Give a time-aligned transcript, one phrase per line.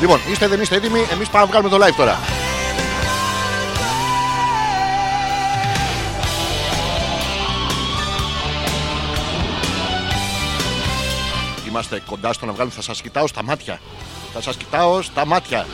[0.00, 2.18] Λοιπόν, είστε δεν είστε έτοιμοι, εμείς πάμε να βγάλουμε το live τώρα.
[11.68, 13.80] Είμαστε κοντά στο να βγάλουμε, θα σας κοιτάω στα μάτια.
[14.34, 15.66] Θα σας κοιτάω στα μάτια.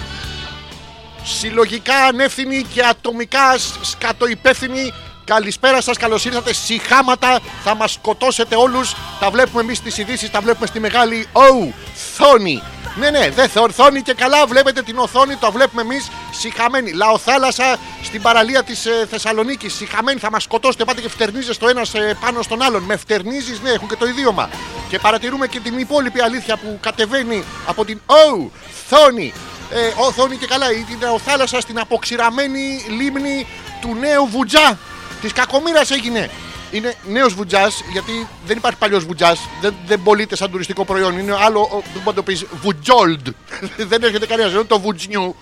[1.25, 4.93] Συλλογικά ανεύθυνοι και ατομικά σ- σκατοϊπεύθυνοι.
[5.25, 6.53] Καλησπέρα σας, καλώς ήρθατε.
[6.53, 8.95] Συχάματα, θα μας σκοτώσετε όλους.
[9.21, 12.63] Τα βλέπουμε εμείς στις ειδήσεις, τα βλέπουμε στη μεγάλη οθόνη.
[12.99, 14.47] Ναι, ναι, δεν θορθώνει και καλά.
[14.47, 16.93] Βλέπετε την οθόνη, το βλέπουμε εμείς συχαμένοι.
[16.93, 19.75] Λαοθάλασσα στην παραλία της ε, Θεσσαλονίκης.
[19.75, 20.85] Συχαμένοι, θα μας σκοτώσετε.
[20.85, 22.83] Πάτε και φτερνίζεστε ο ένας πάνω στον άλλον.
[22.83, 24.49] Με φτερνίζεις, ναι, έχουν και το ιδίωμα.
[24.89, 29.33] Και παρατηρούμε και την υπόλοιπη αλήθεια που κατεβαίνει από την οθόνη.
[29.71, 33.47] Ε, οθόνη και καλά, η- την θάλασσα στην αποξηραμένη λίμνη
[33.81, 34.79] του νέου Βουτζά.
[35.21, 36.31] Της κακομήρα έγινε.
[36.73, 39.41] Είναι νέος βουτζάς, γιατί δεν υπάρχει παλιός βουτζάς.
[39.61, 41.19] Δεν, δεν πωλείται σαν τουριστικό προϊόν.
[41.19, 41.61] Είναι άλλο.
[41.61, 43.29] ο- Δεν μπορεί να το πεις βουτζόλντ.
[43.91, 44.53] δεν έρχεται κανένας.
[44.53, 45.37] Είναι το βουτζνιού.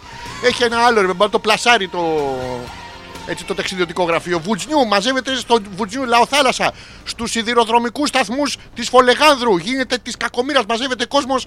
[0.45, 1.01] Έχει ένα άλλο.
[1.01, 2.01] ρε, Μπορεί να το πλασάρει το,
[3.27, 4.39] έτσι, το ταξιδιωτικό γραφείο.
[4.41, 4.87] Βουτζνιού.
[4.87, 6.73] Μαζεύεται στο Βουτζνιού Λαοθάλασσα.
[7.05, 9.57] Στους σιδηροδρομικούς σταθμούς της Φολεγάνδρου.
[9.57, 10.63] Γίνεται της κακομήρα.
[10.69, 11.47] Μαζεύεται κόσμος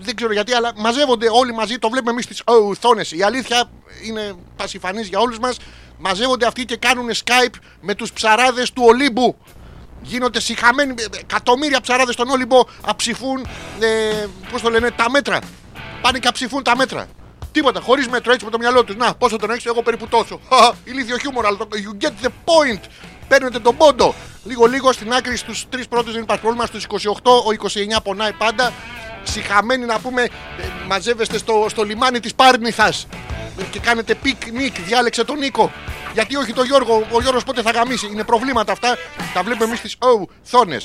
[0.00, 1.78] δεν ξέρω γιατί, αλλά μαζεύονται όλοι μαζί.
[1.78, 3.12] Το βλέπουμε εμείς στις οθόνες.
[3.12, 3.70] Η αλήθεια
[4.06, 5.56] είναι πασιφανή για όλους μας.
[5.98, 9.36] Μαζεύονται αυτοί και κάνουν Skype με τους ψαράδες του Ολύμπου.
[10.02, 10.94] Γίνονται συχαμένοι.
[10.98, 13.46] ε, Εκατομμύρια ψαράδες στον Όλυμπο αψηφούν.
[13.80, 15.38] Ε, Πώς το λένε, τα μέτρα.
[16.00, 17.06] Πάνε και αψηφούν τα μέτρα.
[17.52, 18.96] Τίποτα, χωρίς μέτρο έτσι με το μυαλό τους.
[18.96, 20.40] Να, πόσο τον έχεις, εγώ περίπου τόσο.
[20.52, 22.80] Χα, Ηλίθιο χιούμορ, αλλά το you get the point.
[23.28, 24.14] Παίρνετε τον πόντο.
[24.44, 26.66] Λίγο-λίγο στην άκρη στους τρεις πρώτους δεν υπάρχει πρόβλημα.
[26.66, 27.50] Στους 28, ο
[27.96, 28.72] 29 πονάει πάντα.
[29.30, 30.28] Συχαμένοι να πούμε, ε,
[30.86, 33.06] μαζεύεστε στο, στο λιμάνι της Πάρνηθας
[33.70, 34.80] και κάνετε πικνίκ.
[34.80, 35.72] Διάλεξε τον Νίκο.
[36.12, 38.06] Γιατί όχι τον Γιώργο, ο Γιώργος πότε θα γαμήσει.
[38.06, 38.96] Είναι προβλήματα αυτά.
[39.34, 40.76] Τα βλέπουμε εμείς στις οθόνε.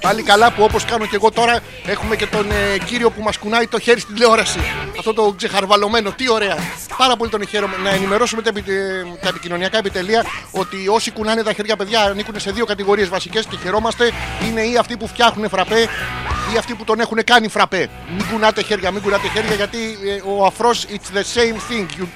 [0.00, 3.36] Πάλι καλά που όπως κάνω και εγώ τώρα έχουμε και τον ε, κύριο που μας
[3.38, 4.58] κουνάει το χέρι στην τηλεόραση.
[4.98, 6.56] Αυτό το ξεχαρβαλωμένο, τι ωραία.
[6.96, 7.76] Πάρα πολύ τον χαίρομαι.
[7.82, 12.40] Να ενημερώσουμε τα, επι- ε, τα επικοινωνιακά επιτελεία ότι όσοι κουνάνε τα χέρια παιδιά ανήκουν
[12.40, 14.12] σε δύο κατηγορίες βασικές και χαιρόμαστε.
[14.48, 15.80] Είναι ή αυτοί που φτιάχνουν φραπέ
[16.54, 17.88] ή αυτοί που τον έχουν κάνει φραπέ.
[18.16, 22.00] Μην κουνάτε χέρια, μην κουνάτε χέρια γιατί ε, ο αφρός it's the same thing.
[22.02, 22.06] You-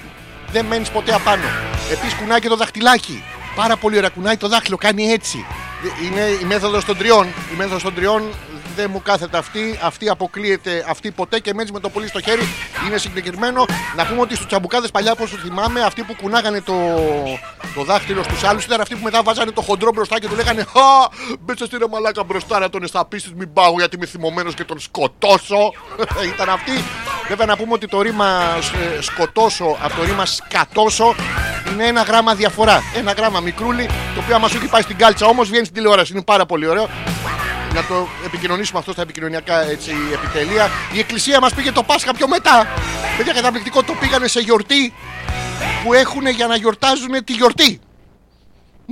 [0.52, 1.44] δεν μένεις ποτέ απάνω.
[1.92, 3.22] Επίσης κουνάει και το δαχτυλάκι.
[3.54, 5.46] Πάρα πολύ ωραία κουνάει το δάχτυλο, κάνει έτσι.
[6.04, 7.26] Είναι η μέθοδος των τριών.
[7.26, 8.22] Η μέθοδος των τριών
[8.80, 9.78] δεν μου κάθεται αυτή.
[9.82, 12.42] Αυτή αποκλείεται αυτή ποτέ και μένει με το πολύ στο χέρι.
[12.86, 13.64] Είναι συγκεκριμένο.
[13.96, 16.74] Να πούμε ότι στους τσαμπουκάδες παλιά, όπως θυμάμαι, αυτοί που κουνάγανε το,
[17.74, 20.64] το δάχτυλο στους άλλους ήταν αυτοί που μετά βάζανε το χοντρό μπροστά και του λέγανε
[20.64, 21.08] Χα!
[21.40, 24.80] Μπέσε στη ρε μαλάκα μπροστά να τον εσταπίσει, μην πάω γιατί είμαι θυμωμένος και τον
[24.80, 25.72] σκοτώσω.
[26.34, 26.72] ήταν αυτοί.
[27.28, 28.56] Βέβαια να πούμε ότι το ρήμα
[28.96, 31.14] ε, σκοτώσω από το ρήμα σκατώσω
[31.72, 32.82] είναι ένα γράμμα διαφορά.
[32.94, 36.12] Ένα γράμμα μικρούλι, το οποίο άμα σου έχει πάει στην κάλτσα όμως βγαίνει στην τηλεόραση.
[36.12, 36.88] Είναι πάρα πολύ ωραίο.
[37.74, 40.70] Να το επικοινωνήσουμε αυτό στα επικοινωνιακά έτσι, επιτελεία.
[40.92, 42.66] Η εκκλησία μας πήγε το Πάσχα πιο μετά.
[43.16, 44.94] Παιδιά, καταπληκτικό το πήγανε σε γιορτή
[45.84, 47.80] που έχουν για να γιορτάζουν τη γιορτή.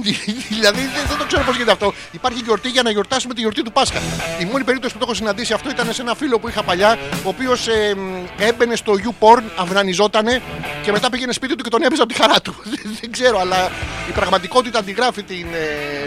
[0.56, 1.92] δηλαδή δεν, δεν το ξέρω πώς γίνεται αυτό.
[2.10, 4.00] Υπάρχει γιορτή για να γιορτάσουμε τη γιορτή του Πάσχα.
[4.40, 6.98] Η μόνη περίπτωση που το έχω συναντήσει αυτό ήταν σε ένα φίλο που είχα παλιά,
[7.24, 10.42] ο οποίος ε, μ, έμπαινε στο YouPorn, αυνανιζότανε
[10.82, 12.54] και μετά πήγαινε σπίτι του και τον έπαιζε από τη χαρά του.
[13.00, 13.70] δεν ξέρω, αλλά
[14.08, 15.46] η πραγματικότητα αντιγράφει την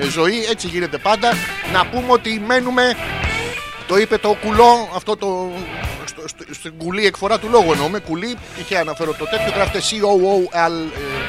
[0.01, 1.33] ε, ζωή, έτσι γίνεται πάντα.
[1.73, 2.95] Να πούμε ότι μένουμε
[3.91, 5.51] το είπε το κουλό, αυτό το.
[6.05, 7.99] Στο, στο, στην κουλή εκφορά του λόγου εννοούμε.
[7.99, 11.27] Κουλή, είχε αναφέρω το τέτοιο, γράφεται C-O-O-L-E.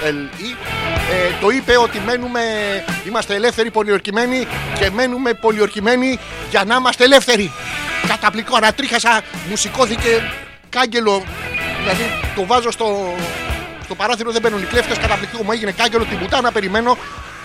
[1.13, 2.41] Ε, το είπε ότι μένουμε,
[3.07, 4.47] είμαστε ελεύθεροι πολιορκημένοι
[4.79, 6.19] και μένουμε πολιορκημένοι
[6.51, 7.53] για να είμαστε ελεύθεροι.
[8.09, 10.33] Καταπληκτικό, ανατρίχασα, μου σηκώθηκε
[10.69, 11.23] κάγκελο.
[11.81, 12.03] Δηλαδή
[12.35, 13.15] το βάζω στο,
[13.85, 14.99] στο παράθυρο, δεν μπαίνουν οι κλέφτες.
[14.99, 16.99] Καταπληκτικό μου έγινε κάγκελο, την πουτάνα περιμένω.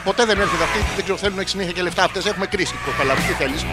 [0.04, 2.26] Ποτέ δεν έρχεται αυτή, δεν ξέρω, θέλουν να έχει συνέχεια και λεφτά αυτές.
[2.26, 2.74] Έχουμε κρίση.
[2.86, 3.66] Το παλαβή, τι θέλεις.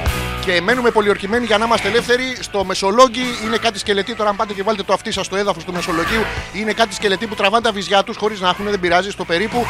[0.45, 2.37] Και μένουμε πολιορκημένοι για να είμαστε ελεύθεροι.
[2.41, 4.15] Στο Μεσολόγγι είναι κάτι σκελετή.
[4.15, 7.27] Τώρα, αν πάτε και βάλετε το αυτί σα στο έδαφος του Μεσολογγίου, είναι κάτι σκελετή
[7.27, 9.67] που τραβάνε τα βυζιά τους χωρίς να έχουν, δεν πειράζει, στο περίπου.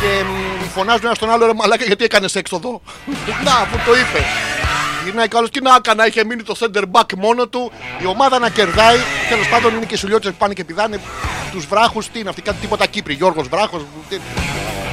[0.00, 2.80] Και μ, φωνάζουν ένας στον άλλο ρε μαλάκα γιατί έκανες έξοδο;
[3.44, 4.47] να, αφού το είπες.
[5.08, 7.72] Γυρνάει καλό και να έκανα, είχε μείνει το center back μόνο του.
[8.02, 8.96] Η ομάδα να κερδάει.
[9.28, 11.00] Τέλος πάντων είναι και σουλιώτσε που πάνε και πηδάνε
[11.52, 12.08] τους βράχους.
[12.08, 13.14] Τι είναι αυτοί, κάτι τίποτα Κύπρη.
[13.14, 13.82] Γιώργος Βράχος.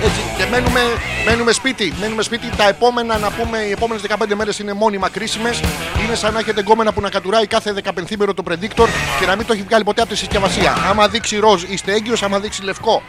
[0.04, 0.82] Έτσι, και μένουμε,
[1.26, 1.94] μένουμε σπίτι.
[2.00, 2.50] Μένουμε σπίτι.
[2.58, 5.60] Τα επόμενα, να πούμε, οι επόμενες 15 μέρες είναι μόνιμα κρίσιμες.
[6.04, 8.88] Είναι σαν να έχετε γκόμενα που να κατουράει κάθε 15 μέρο το predictor
[9.20, 10.76] και να μην το έχει βγάλει ποτέ από τη συσκευασία.
[10.90, 13.04] Άμα δείξει ροζ είστε έγκυος, άμα δείξει λευκό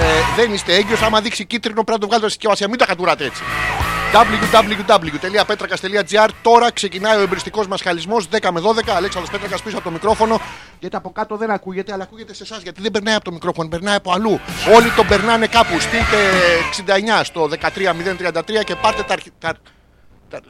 [0.00, 1.02] ε, δεν είστε έγκυος.
[1.02, 2.68] Άμα δείξει κίτρινο πρέπει να το βγάλετε στη συσκευασία.
[2.68, 3.42] Μην τα κατουράτε έτσι
[4.14, 8.64] www.petrakas.gr Τώρα ξεκινάει ο εμπριστικός μας χαλισμός 10 με 12.
[8.96, 10.40] Αλέξανδρος Πέτρακας πίσω από το μικρόφωνο.
[10.80, 12.62] Γιατί από κάτω δεν ακούγεται, αλλά ακούγεται σε εσάς.
[12.62, 14.40] Γιατί δεν περνάει από το μικρόφωνο, περνάει από αλλού.
[14.74, 15.80] Όλοι τον περνάνε κάπου.
[15.80, 16.16] Στείλτε
[17.18, 19.30] 69 στο 13033 και πάρτε τα, αρχι...
[19.38, 19.54] τα...
[20.28, 20.40] τα...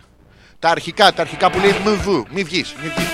[0.59, 2.09] τα αρχικά, τα αρχικά που λέει μβ.
[2.31, 3.14] Μη βγεις, μη βγεις.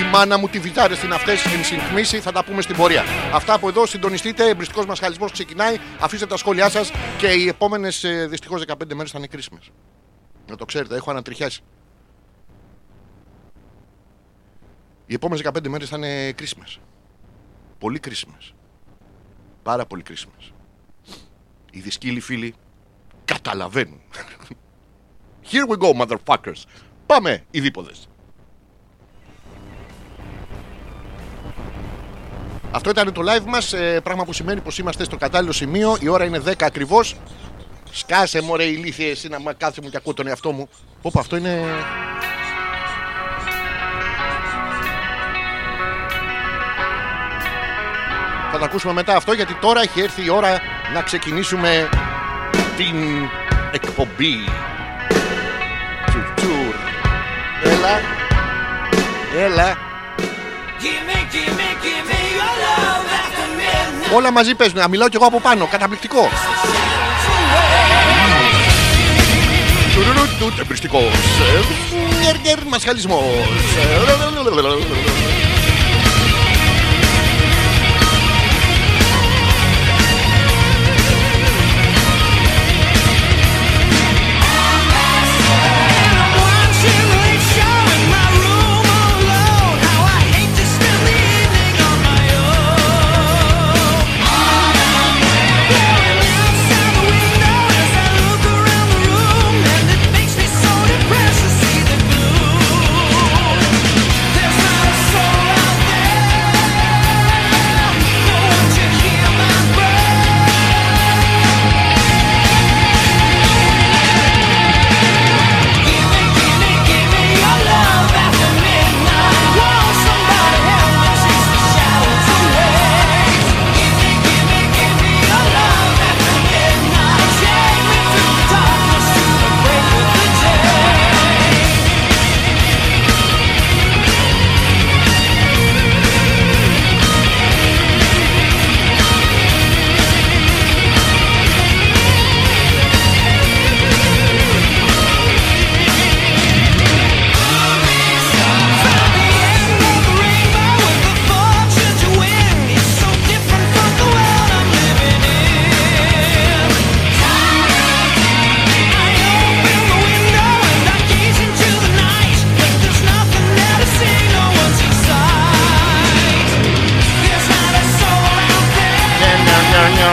[0.00, 2.20] Η μάνα μου τη βιτάρε στην αυτές εν συντμήσει.
[2.20, 3.04] Θα τα πούμε στην πορεία.
[3.32, 3.86] Αυτά από εδώ.
[3.86, 4.48] Συντονιστείτε.
[4.48, 5.76] Εμπριστικός μα χαλισμό ξεκινάει.
[6.00, 9.70] Αφήστε τα σχόλιά σας και οι επόμενες δυστυχώς 15 μέρες θα είναι κρίσιμες.
[10.48, 11.62] Να το ξέρετε, έχω ανατριχιάσει.
[15.06, 16.80] Οι επόμενες 15 μέρες θα είναι κρίσιμες.
[17.78, 18.54] Πολύ κρίσιμες.
[19.62, 20.52] Πάρα πολύ κρίσιμες.
[21.70, 22.54] Οι δυσκύλοι φίλοι
[23.24, 24.00] καταλαβαίνουν.
[25.52, 26.62] Here we go, motherfuckers.
[27.06, 27.60] Πάμε, οι
[32.72, 35.96] Αυτό ήταν το live μας, ε, πράγμα που σημαίνει πως είμαστε στο κατάλληλο σημείο.
[36.00, 37.16] Η ώρα είναι 10 ακριβώς.
[37.90, 40.68] Σκάσε μωρέ ηλίθιε εσύ να μα κάθεσαι μου και ακούω τον εαυτό μου.
[41.02, 41.64] Πω αυτό είναι...
[48.52, 50.60] Θα το ακούσουμε μετά αυτό γιατί τώρα έχει έρθει η ώρα
[50.94, 51.88] να ξεκινήσουμε
[52.76, 52.96] την
[53.72, 54.36] εκπομπή.
[56.06, 56.74] Τσουρ τσουρ.
[57.64, 58.00] Έλα.
[59.44, 59.76] Έλα.
[64.14, 64.78] Όλα μαζί παίζουν.
[64.78, 65.66] Να μιλάω κι εγώ από πάνω.
[65.66, 66.28] Καταπληκτικό.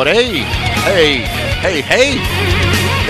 [0.00, 0.44] έτοιμοι μωρέοι
[0.86, 1.16] Hey,
[1.64, 2.16] hey, hey.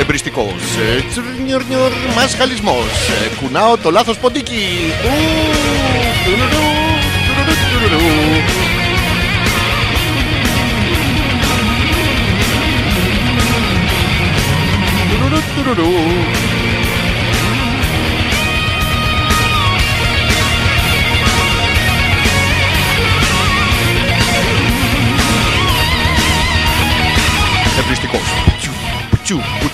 [0.00, 0.62] Εμπριστικός
[0.96, 2.86] ε, τσουρνιουρνιουρ, Μασχαλισμός.
[3.24, 4.92] Ε, Κουνάω το λάθος ποντίκι.
[5.04, 5.35] Ου,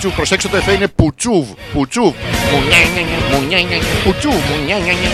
[0.03, 2.13] Πουτσού, πουτσού, προσέξτε το εφέ είναι πουτσούβ, πουτσούβ.
[2.51, 5.09] Μουνιάνιανια, μουνιάνιανια, Πουτσού, μουνιάνιανια.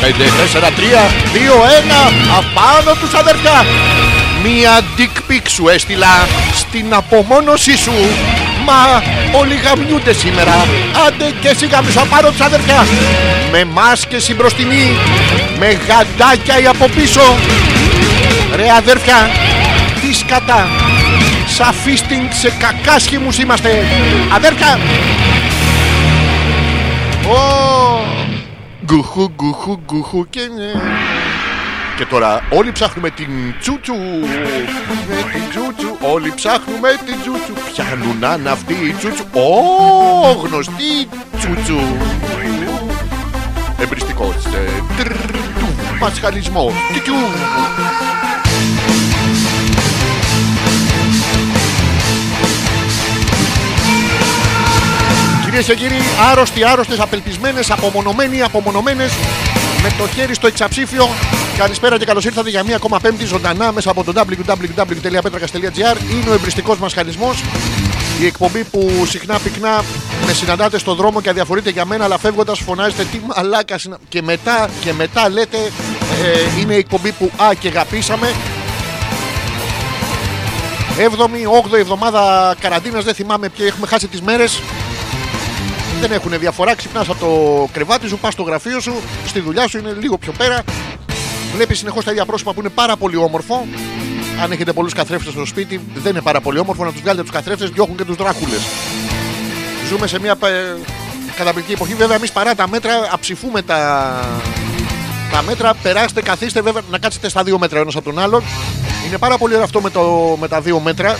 [0.00, 1.00] Πέντε, τέσσερα, τρία,
[1.32, 3.64] δύο, ένα Απάνω τους αδερφιά
[4.42, 7.92] Μία dick pic σου έστειλα Στην απομόνωσή σου
[8.64, 9.02] Μα
[9.38, 10.66] όλοι γαμιούνται σήμερα.
[11.06, 12.86] Άντε και εσύ γαμίσου απάνω τους αδερφιά
[13.50, 14.96] Με μάσκες η μπροστινή
[15.58, 17.36] Με γαντάκια η από πίσω.
[18.56, 19.28] Ρε αδέρφια
[20.00, 20.68] Τι σκατά.
[21.46, 23.84] Σαν φίστινγκ σε κακάσχημους είμαστε.
[24.34, 24.78] Αδέρφια!
[27.28, 28.04] Ω,
[28.84, 30.80] Γκουχού, γκουχού, γκουχού και ναι.
[31.96, 33.94] Και τώρα όλοι ψάχνουμε την τσούτσου
[35.08, 41.08] Με την τσούτσου Όλοι ψάχνουμε την τσούτσου Πιάνουν αν αυτή η τσούτσου Ω, γνωστή
[41.38, 41.78] τσούτσου
[43.78, 45.12] Εμπριστικός ε, τρρρ,
[45.58, 47.14] του, Πασχαλισμό Τικιού.
[55.44, 59.12] Κυρίες και κύριοι, άρρωστοι, άρρωστες, απελπισμένες, απομονωμένοι, απομονωμένες,
[59.82, 61.08] με το χέρι στο εξαψήφιο.
[61.56, 65.96] Καλησπέρα και καλώς ήρθατε για μία ακόμα πέμπτη ζωντανά μέσα από το www.petrakas.gr.
[66.12, 67.34] Είναι ο εμπριστικός μας χαλισμό.
[68.20, 69.84] Η εκπομπή που συχνά πυκνά
[70.26, 73.96] με συναντάτε στον δρόμο και αδιαφορείτε για μένα, αλλά φεύγοντας φωνάζετε τι μαλάκα είναι.
[74.08, 75.56] Και μετά, και μετά λέτε
[76.24, 78.32] ε, είναι η εκπομπή που α και αγαπήσαμε.
[80.98, 84.60] 7η, 8η εβδομάδα καραντίνας, δεν θυμάμαι ποια έχουμε χάσει τις μέρες.
[86.00, 86.74] Δεν έχουν διαφορά.
[86.74, 88.94] Ξυπνάς από το κρεβάτι σου, πας στο γραφείο σου,
[89.26, 90.62] στη δουλειά σου είναι λίγο πιο πέρα.
[91.54, 93.66] Βλέπεις συνεχώς τα ίδια πρόσωπα που είναι πάρα πολύ όμορφο.
[94.42, 97.32] Αν έχετε πολλούς καθρέφτες στο σπίτι, δεν είναι πάρα πολύ όμορφο να τους βγάλετε τους
[97.32, 98.60] καθρέφτες, διώχνουν και τους δράκουλες.
[99.88, 100.74] Ζούμε σε μια ε,
[101.36, 101.94] καταπληκτική εποχή.
[101.94, 104.20] Βέβαια, εμείς παρά τα μέτρα αψηφούμε τα,
[105.32, 105.74] τα μέτρα.
[105.74, 108.42] Περάστε, καθίστε, βέβαια, να κάτσετε στα δύο μέτρα ένας από τον άλλον.
[109.06, 111.18] Είναι πάρα πολύ ωραίο αυτό με, το, με τα δύο μέτρα.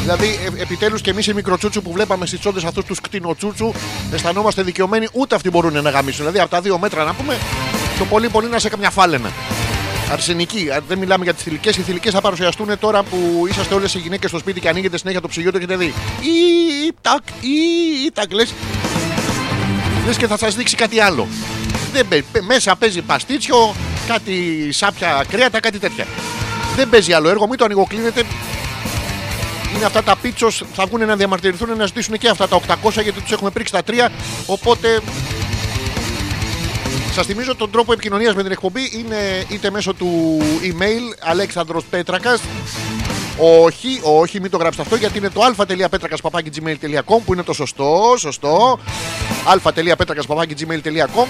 [0.00, 3.72] Δηλαδή, ε, επιτέλους και εμείς οι μικροτσούτσου που βλέπαμε στις τσόντες αυτούς τους κτηνοτσούτσου,
[4.12, 6.18] αισθανόμαστε δικαιωμένοι, ούτε αυτοί μπορούν να γαμίσουν.
[6.18, 7.38] Δηλαδή, από τα δύο μέτρα να πούμε,
[8.00, 9.32] το πολύ πολύ να σε καμιά φάλαινα.
[10.12, 11.76] Αρσενική, Α, δεν μιλάμε για τις θηλυκές.
[11.76, 15.20] Οι θηλυκές θα παρουσιαστούν τώρα που είσαστε όλες οι γυναίκες στο σπίτι και ανοίγετε συνέχεια
[15.20, 15.94] το ψυγείο, το έχετε δει.
[16.20, 18.54] Ή τάκ, ή τάκ, λες.
[20.06, 21.26] Λες και θα σας δείξει κάτι άλλο.
[21.92, 23.74] Δεν, παί- παί- μέσα παίζει παστίτσιο,
[24.06, 26.06] κάτι σάπια κρέατα, κάτι τέτοια.
[26.76, 28.22] Δεν παίζει άλλο έργο, μην το ανοιγοκλίνετε.
[29.76, 33.20] Είναι αυτά τα πίτσος, θα βγουν να διαμαρτυρηθούν να ζητήσουν και αυτά τα 800 γιατί
[33.20, 34.12] τους έχουμε πρίξει τα τρία.
[34.46, 35.00] Οπότε
[37.12, 42.40] Σας θυμίζω τον τρόπο επικοινωνίας με την εκπομπή είναι είτε μέσω του email Αλέξανδρος Πέτρακας
[43.64, 48.78] όχι, όχι, μην το γράψετε αυτό γιατί είναι το α.πέτρακα.gmail.com που είναι το σωστό, σωστό.
[49.44, 51.26] α.πέτρακα.gmail.com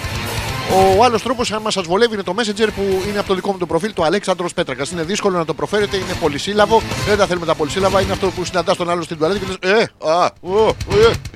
[0.97, 3.51] Ο άλλος τρόπος, αν μα σας βολεύει, είναι το Messenger που είναι από το δικό
[3.51, 4.91] μου το προφίλ, το Αλέξανδρος Πέτρακας.
[4.91, 6.81] Είναι δύσκολο να το προφέρετε, είναι πολυσύλλαβο.
[7.07, 9.57] Δεν τα θέλουμε τα πολυσύλλαβα, είναι αυτό που συναντάς τον άλλο στην τουαλέτα και λες
[9.79, 10.67] Ε, α, ο,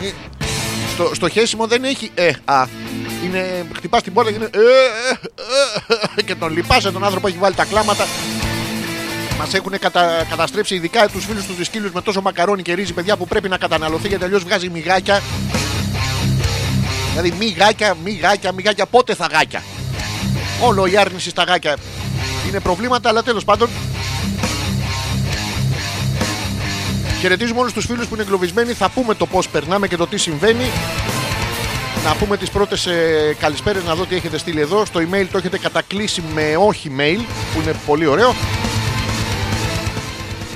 [0.01, 0.44] ε, ε.
[0.95, 2.67] Στο, στο χέσιμο δεν έχει ε, α.
[3.25, 7.37] Είναι, χτυπάς την πόρτα και είναι ε, ε, ε, και τον λυπάσαι τον άνθρωπο έχει
[7.37, 8.07] βάλει τα κλάματα.
[9.37, 10.25] Μας έχουν κατα...
[10.29, 13.57] καταστρέψει ειδικά τους φίλους τους δυσκύλου με τόσο μακαρόνι και ρύζι, παιδιά που πρέπει να
[13.57, 15.21] καταναλωθεί γιατί αλλιώς βγάζει μυγάκια.
[17.09, 18.85] Δηλαδή μυγάκια, μυγάκια, μυγάκια.
[18.85, 19.63] Πότε θα γάκια.
[20.61, 21.77] Όλο η άρνηση στα γάκια
[22.47, 23.69] είναι προβλήματα, αλλά τέλος πάντων.
[27.25, 28.74] Χαιρετίζουμε όλους τους φίλους που είναι εγκλωβισμένοι.
[28.74, 30.72] Θα πούμε το πώς περνάμε και το τι συμβαίνει.
[32.05, 34.86] Να πούμε τις πρώτες ε, καλησπέρες να δω τι έχετε στείλει εδώ.
[34.86, 37.20] Στο email το έχετε κατακλείσει με όχι mail,
[37.53, 38.36] που είναι πολύ ωραίο.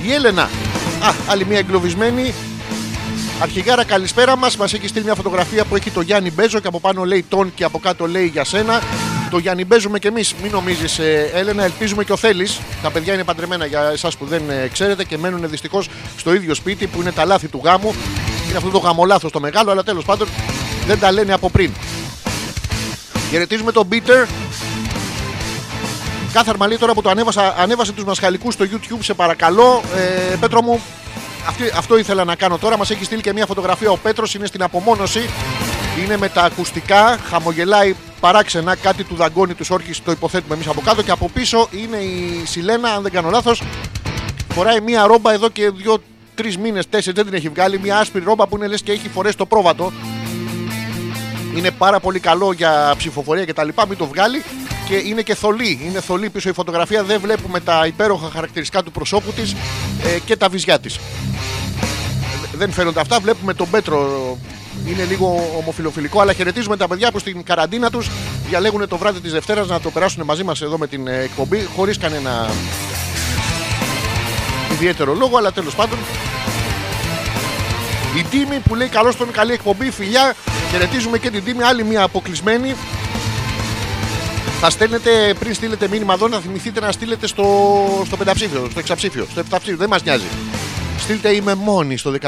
[0.02, 0.42] Η Έλενα.
[0.42, 2.34] Α, άλλη μια εγκλωβισμένη.
[3.40, 4.56] Αρχηγάρα, καλησπέρα μας.
[4.56, 7.54] Μας έχει στείλει μια φωτογραφία που έχει το Γιάννη Μπέζο και από πάνω λέει τον
[7.54, 8.80] και από κάτω λέει για σένα.
[9.30, 10.34] Το Γιάννη Μπέζουμε και εμείς.
[10.42, 10.98] Μην νομίζεις,
[11.34, 12.48] Έλενα, ελπίζουμε και ο Θέλει.
[12.82, 16.54] Τα παιδιά είναι παντρεμένα για εσάς που δεν ε, ξέρετε και μένουν δυστυχώς στο ίδιο
[16.54, 17.94] σπίτι που είναι τα λάθη του γάμου.
[18.48, 20.28] Είναι αυτό το γαμολάθος το μεγάλο, αλλά τέλος πάντων
[20.86, 21.72] δεν τα λένε από πριν.
[23.30, 24.26] Χαιρετίζουμε τον Μπίτερ.
[26.32, 29.82] Κάθαρμα λέει τώρα που το ανέβασα, ανέβασε τους μασχαλικούς στο YouTube, σε παρακαλώ.
[30.32, 30.80] Ε, Πέτρο μου,
[31.48, 32.78] αυτή, αυτό ήθελα να κάνω τώρα.
[32.78, 33.90] Μας έχει στείλει και μια φωτογραφία.
[33.90, 35.30] Ο Πέτρος είναι στην απομόνωση.
[36.04, 40.80] Είναι με τα ακουστικά, χαμογελάει παράξενα, κάτι του δαγκώνει τους όρχης, το υποθέτουμε εμείς από
[40.80, 41.02] κάτω.
[41.02, 43.62] Και από πίσω είναι η Σιλένα, αν δεν κάνω λάθος.
[44.52, 47.78] Φοράει μια ρόμπα εδώ και δύο-τρει μήνες, τέσσερις δεν την έχει βγάλει.
[47.78, 49.92] Μια άσπρη ρόμπα που είναι λες και έχει φορέ το πρόβατο.
[51.56, 54.42] Είναι πάρα πολύ καλό για ψηφοφορία και τα λοιπά, μην το βγάλει.
[54.88, 55.80] Και είναι και θολή.
[55.84, 57.04] Είναι θολή πίσω η φωτογραφία.
[57.04, 59.52] Δεν βλέπουμε τα υπέροχα χαρακτηριστικά του προσώπου της
[60.04, 60.98] ε, και τα βυζιά της.
[62.52, 63.20] Δεν φαίνονται αυτά.
[63.20, 64.38] Βλέπουμε τον Πέτρο.
[64.86, 68.10] Είναι λίγο ομοφιλοφιλικό, αλλά χαιρετίζουμε τα παιδιά που στην καραντίνα τους
[68.48, 71.68] διαλέγουν το βράδυ της Δευτέρας να το περάσουν μαζί μας εδώ με την ε, εκπομπή
[71.76, 72.50] χωρίς κανένα
[74.72, 75.98] ιδιαίτερο λόγο, αλλά τέλος πάντων.
[78.16, 80.34] Η Τίμη που λέει καλώς τον καλή εκπομπή, φιλιά.
[80.70, 82.74] Χαιρετίζουμε και την Τίμη, άλλη μια αποκλεισμένη.
[84.60, 87.44] Θα στέλνετε πριν στείλετε μήνυμα εδώ να θυμηθείτε να στείλετε στο,
[88.06, 89.76] στο πενταψήφιο, στο εξαψήφιο, στο επταψήφιο.
[89.76, 90.24] Δεν μας νοιάζει.
[91.00, 92.26] Στείλτε είμαι μόνη στο 13033.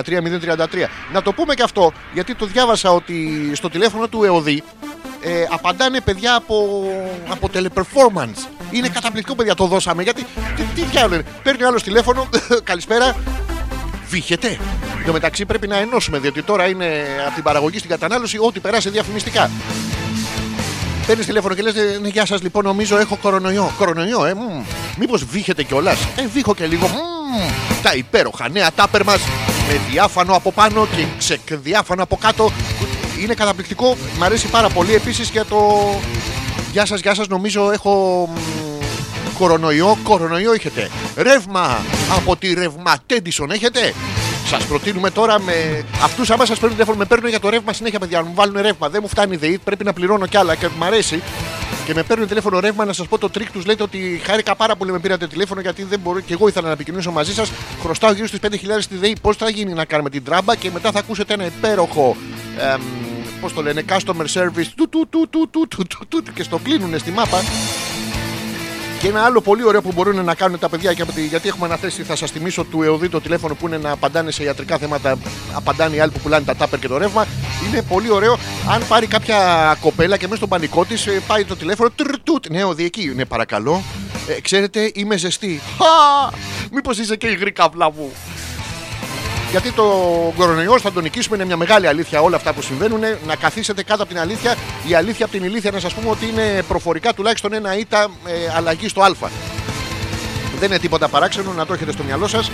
[1.12, 4.62] Να το πούμε και αυτό, γιατί το διάβασα ότι στο τηλέφωνο του ΕΟΔΗ
[5.20, 6.84] ε, απαντάνε παιδιά από,
[7.28, 8.48] από teleperformance.
[8.70, 10.02] Είναι καταπληκτικό, παιδιά, το δώσαμε.
[10.02, 10.26] Γιατί
[10.56, 11.24] τι, τι διάλογο είναι.
[11.42, 12.28] Παίρνει άλλος τηλέφωνο,
[12.70, 13.16] καλησπέρα.
[14.08, 14.48] Βύχεται.
[14.98, 18.60] Εν τω μεταξύ πρέπει να ενώσουμε, διότι τώρα είναι από την παραγωγή στην κατανάλωση ό,τι
[18.60, 19.50] περάσει διαφημιστικά.
[21.06, 23.72] Παίρνεις τηλέφωνο και λες: ναι, Γεια σας, λοιπόν, νομίζω έχω κορονοϊό.
[23.78, 24.34] Κορονοϊό, ε,
[24.98, 25.98] μήπως βύχεται κιόλας.
[26.16, 26.90] Ε, βύχω και λίγο.
[27.32, 27.82] Μμμ.
[27.82, 29.20] τα υπέροχα νέα τάπερ μας
[29.68, 32.50] με διάφανο από πάνω και ξεκδιάφανο από κάτω.
[33.22, 33.96] Είναι καταπληκτικό.
[34.18, 34.94] Μ' αρέσει πάρα πολύ.
[34.94, 35.90] Επίσης για το.
[36.72, 38.38] Γεια σας, γεια σας, νομίζω έχω μ,
[39.38, 39.98] κορονοϊό.
[40.02, 40.90] Κορονοϊό έχετε.
[41.16, 41.84] Ρεύμα
[42.16, 43.94] από τη ρευματέντισον έχετε.
[44.46, 47.98] Σας προτείνουμε τώρα με αυτούς, άμα σας παίρνουν τηλέφωνο, με παίρνουν για το ρεύμα συνέχεια,
[47.98, 48.20] παιδιά.
[48.20, 48.88] να Μου βάλουν ρεύμα.
[48.88, 51.22] Δεν μου φτάνει η ΔΕΗ, πρέπει να πληρώνω κι άλλα και μου αρέσει.
[51.86, 53.66] Και με παίρνουν τηλέφωνο ρεύμα να σας πω το τρικ τους.
[53.66, 56.72] Λέτε ότι χάρηκα πάρα πολύ με πήρατε τηλέφωνο γιατί δεν μπορώ και εγώ ήθελα να
[56.72, 57.52] επικοινωνήσω μαζί σας.
[57.82, 58.48] Χρωστάω γύρω στις 5.000
[58.80, 59.16] στη ΔΕΗ.
[59.22, 62.16] Πώς θα γίνει να κάνουμε την τράμπα και μετά θα ακούσετε ένα υπέροχο.
[63.40, 64.66] Πώς το λένε, customer service.
[64.76, 67.38] Του, του, του, του, του, του, του, του, και στο κλείνουν στη μάπα.
[69.02, 71.48] Και ένα άλλο πολύ ωραίο που μπορούν να κάνουν τα παιδιά και από τη- γιατί
[71.48, 74.78] έχουμε αναθέσει, θα σας θυμίσω του ΕΟΔΥ το τηλέφωνο που είναι να απαντάνε σε ιατρικά
[74.78, 75.18] θέματα.
[75.54, 77.26] Απαντάνε οι άλλοι που πουλάνε τα τάπερ και το ρεύμα.
[77.68, 78.38] Είναι πολύ ωραίο.
[78.68, 81.90] Αν πάρει κάποια κοπέλα και μέσα στον πανικό της πάει το τηλέφωνο.
[81.96, 82.46] Τρτουτ.
[82.50, 83.12] Ναι, ΟΔΗ εκεί.
[83.16, 83.82] Ναι, παρακαλώ.
[84.28, 85.60] Ε, ξέρετε, είμαι ζεστή.
[85.78, 86.30] Χα!
[86.72, 88.12] Μήπως είσαι και η γρήκα μου.
[89.52, 89.84] Γιατί το
[90.36, 93.00] κορονοϊός θα τον νικήσουμε, είναι μια μεγάλη αλήθεια όλα αυτά που συμβαίνουν.
[93.26, 94.54] Να καθίσετε κάτω από την αλήθεια.
[94.88, 98.32] Η αλήθεια από την ηλίθεια να σας πούμε ότι είναι προφορικά τουλάχιστον ένα ήττα ε,
[98.56, 99.10] αλλαγή στο Α.
[100.58, 102.50] Δεν είναι τίποτα παράξενο, να το έχετε στο μυαλό σας.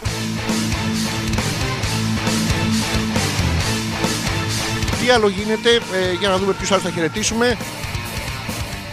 [5.00, 7.56] Τι άλλο γίνεται, ε, για να δούμε ποιους άλλους θα χαιρετήσουμε.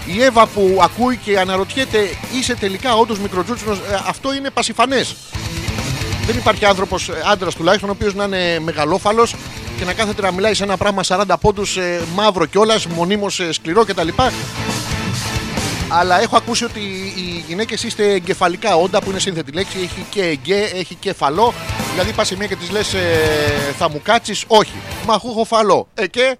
[0.06, 5.16] Η Εύα που ακούει και αναρωτιέται, είσαι τελικά όντως μικροτζούτσινο, αυτό είναι πασιφανές.
[6.26, 9.36] Δεν υπάρχει άνθρωπος, άντρας τουλάχιστον, ο οποίος να είναι μεγαλόφαλος
[9.78, 13.52] και να κάθεται να μιλάει σε ένα πράγμα 40 πόντους ε, μαύρο κιόλας, μονίμως ε,
[13.52, 14.08] σκληρό κτλ.
[15.88, 16.80] Αλλά έχω ακούσει ότι
[17.16, 19.78] οι γυναίκες είστε εγκεφαλικά όντα που είναι σύνθετη λέξη.
[19.78, 21.54] Έχει και εγκέ, έχει και φαλό.
[21.92, 22.96] Δηλαδή πας σε μία και της λες,
[23.78, 24.74] θα μου κάτσεις, όχι.
[25.06, 25.88] Μα έχω έχω φαλό.
[25.94, 26.38] Ε, και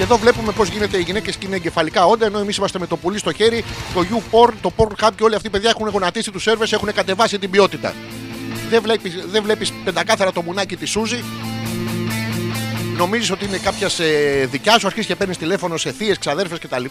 [0.00, 2.86] και εδώ βλέπουμε πώς γίνεται οι γυναίκες και είναι εγκεφαλικά όντα, ενώ εμείς είμαστε με
[2.86, 3.64] το πουλί στο χέρι,
[3.94, 7.38] το YouPorn, το Pornhub και όλοι αυτοί οι παιδιά έχουν γονατίσει τους σερβες, έχουν κατεβάσει
[7.38, 7.94] την ποιότητα.
[8.70, 11.24] Δεν βλέπεις δεν βλέπεις πεντακάθαρα το μουνάκι της Σούζη.
[12.96, 16.84] Νομίζεις ότι είναι κάποια ε, δικιά σου, αρχίζεις και παίρνεις τηλέφωνο σε θείες, ξαδέρφες κτλ.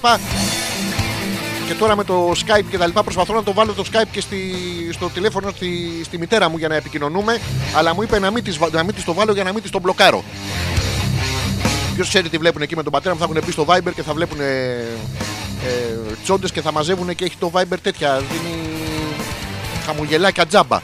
[1.67, 4.21] Και τώρα με το Skype και τα λοιπά προσπαθώ να το βάλω το Skype και
[4.21, 4.53] στη,
[4.93, 7.39] στο τηλέφωνο στη, στη μητέρα μου για να επικοινωνούμε.
[7.75, 9.61] Αλλά μου είπε να μην, της, βα- να μην της το βάλω για να μην
[9.61, 10.23] της το μπλοκάρω.
[11.95, 14.03] Ποιος ξέρει τι βλέπουν εκεί με τον πατέρα μου, θα έχουν μπει στο Viber και
[14.03, 14.43] θα βλέπουν ε,
[15.65, 18.17] ε, τσόντες και θα μαζεύουν και έχει το Viber τέτοια.
[18.17, 18.57] Δίνει
[19.85, 20.79] χαμογελάκια τζάμπα.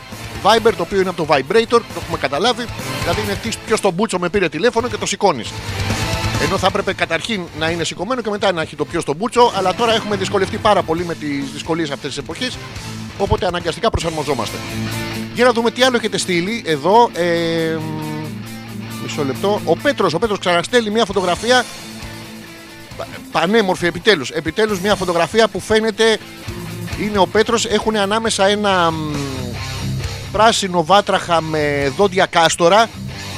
[0.46, 2.66] Viber το οποίο είναι από το vibrator, το έχουμε καταλάβει.
[3.02, 5.50] Δηλαδή είναι τι ποιος τον μπούτσο με πήρε τηλέφωνο και το σηκώνεις.
[6.42, 9.52] Ενώ θα έπρεπε καταρχήν να είναι σηκωμένο και μετά να έχει το ποιος στον μπούτσο.
[9.56, 12.58] Αλλά τώρα έχουμε δυσκολευτεί πάρα πολύ με τις δυσκολίες αυτή της εποχής.
[13.18, 14.58] Οπότε αναγκαστικά προσαρμοζόμαστε.
[15.34, 17.10] Για να δούμε τι άλλο έχετε στείλει εδώ.
[17.14, 17.78] Ε,
[19.04, 19.62] μισό λεπτό.
[19.66, 21.66] Ο Πέτρος ο Πέτρος ξαναστέλνει μια φωτογραφία.
[22.98, 26.18] πα- Πανέμορφη επιτέλους Επιτέλους μια φωτογραφία που φαίνεται
[27.02, 28.96] είναι ο Πέτρος Έχουν ανάμεσα ένα μ,
[30.36, 32.90] πράσινο βάτραχα με δόντια κάστορα.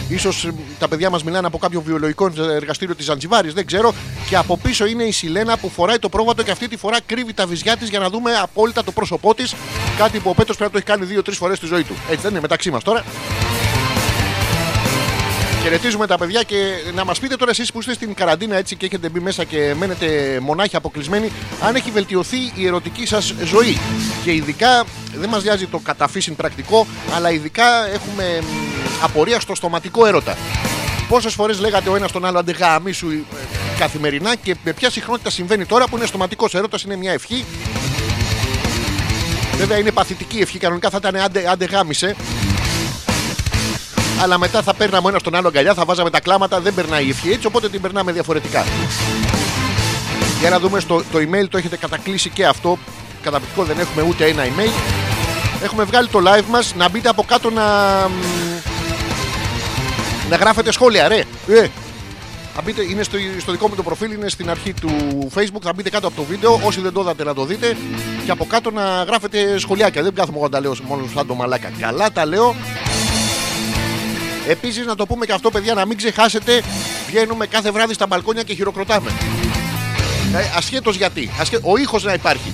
[0.09, 3.93] Ίσως τα παιδιά μας μιλάνε από κάποιο βιολογικό εργαστήριο της Ζαντζιβάρης, δεν ξέρω.
[4.29, 7.33] Και από πίσω είναι η Σιλένα που φοράει το πρόβατο και αυτή τη φορά κρύβει
[7.33, 9.55] τα βυζιά της για να δούμε απόλυτα το πρόσωπό της.
[9.97, 11.93] Κάτι που ο Πέτρος πρέπει να το έχει κάνει δύο-τρεις φορές στη ζωή του.
[12.09, 13.03] Έτσι δεν είναι μεταξύ μας τώρα.
[15.69, 16.55] Χαιρετίζουμε τα παιδιά και
[16.93, 19.73] να μας πείτε τώρα εσείς που είστε στην καραντίνα έτσι και έχετε μπει μέσα και
[19.77, 23.77] μένετε μονάχοι αποκλεισμένοι, αν έχει βελτιωθεί η ερωτική σας ζωή.
[24.23, 24.83] Και ειδικά
[25.15, 28.43] δεν μας νοιάζει το καταφύσιν πρακτικό, αλλά ειδικά έχουμε
[29.01, 30.37] απορία στο στοματικό έρωτα.
[31.07, 33.17] Πόσες φορές λέγατε ο ένας τον άλλο αντεγάμι σου ε,
[33.79, 37.45] καθημερινά και με ποια συχνότητα συμβαίνει τώρα που είναι στοματικός έρωτας, είναι μια ευχή.
[39.57, 42.15] Βέβαια είναι παθητική ευχή, κανονικά θα ήταν άντε, άντε γάμισε.
[44.21, 47.09] Αλλά μετά θα παίρναμε ένας τον άλλο αγκαλιά, θα βάζαμε τα κλάματα, δεν περνάει η
[47.09, 48.65] ευχή έτσι, οπότε την περνάμε διαφορετικά.
[50.39, 52.77] Για να δούμε στο το email το έχετε κατακλείσει και αυτό.
[53.21, 54.71] Καταπληκτικό δεν έχουμε ούτε ένα email.
[55.63, 57.63] Έχουμε βγάλει το live μας να μπείτε από κάτω να
[60.29, 61.23] να γράφετε σχόλια, ρε.
[61.47, 61.67] Ε.
[62.55, 64.89] Θα μπείτε, είναι στο, στο δικό μου το προφίλ, είναι στην αρχή του
[65.35, 65.61] Facebook.
[65.61, 66.59] Θα μπείτε κάτω από το βίντεο.
[66.63, 67.77] Όσοι δεν το είδατε να το δείτε.
[68.25, 70.03] Και από κάτω να γράφετε σχολιάκια.
[70.03, 71.71] Δεν κάθομαι εγώ να τα λέω μόνος σαν το μαλάκα.
[71.79, 72.55] Καλά τα λέω.
[74.47, 76.63] Επίσης να το πούμε και αυτό, παιδιά, να μην ξεχάσετε.
[77.07, 79.11] Βγαίνουμε κάθε βράδυ στα μπαλκόνια και χειροκροτάμε.
[80.35, 81.29] Ε, Ασχέτως γιατί.
[81.39, 81.59] Ασχέ...
[81.61, 82.53] Ο ήχος να υπάρχει.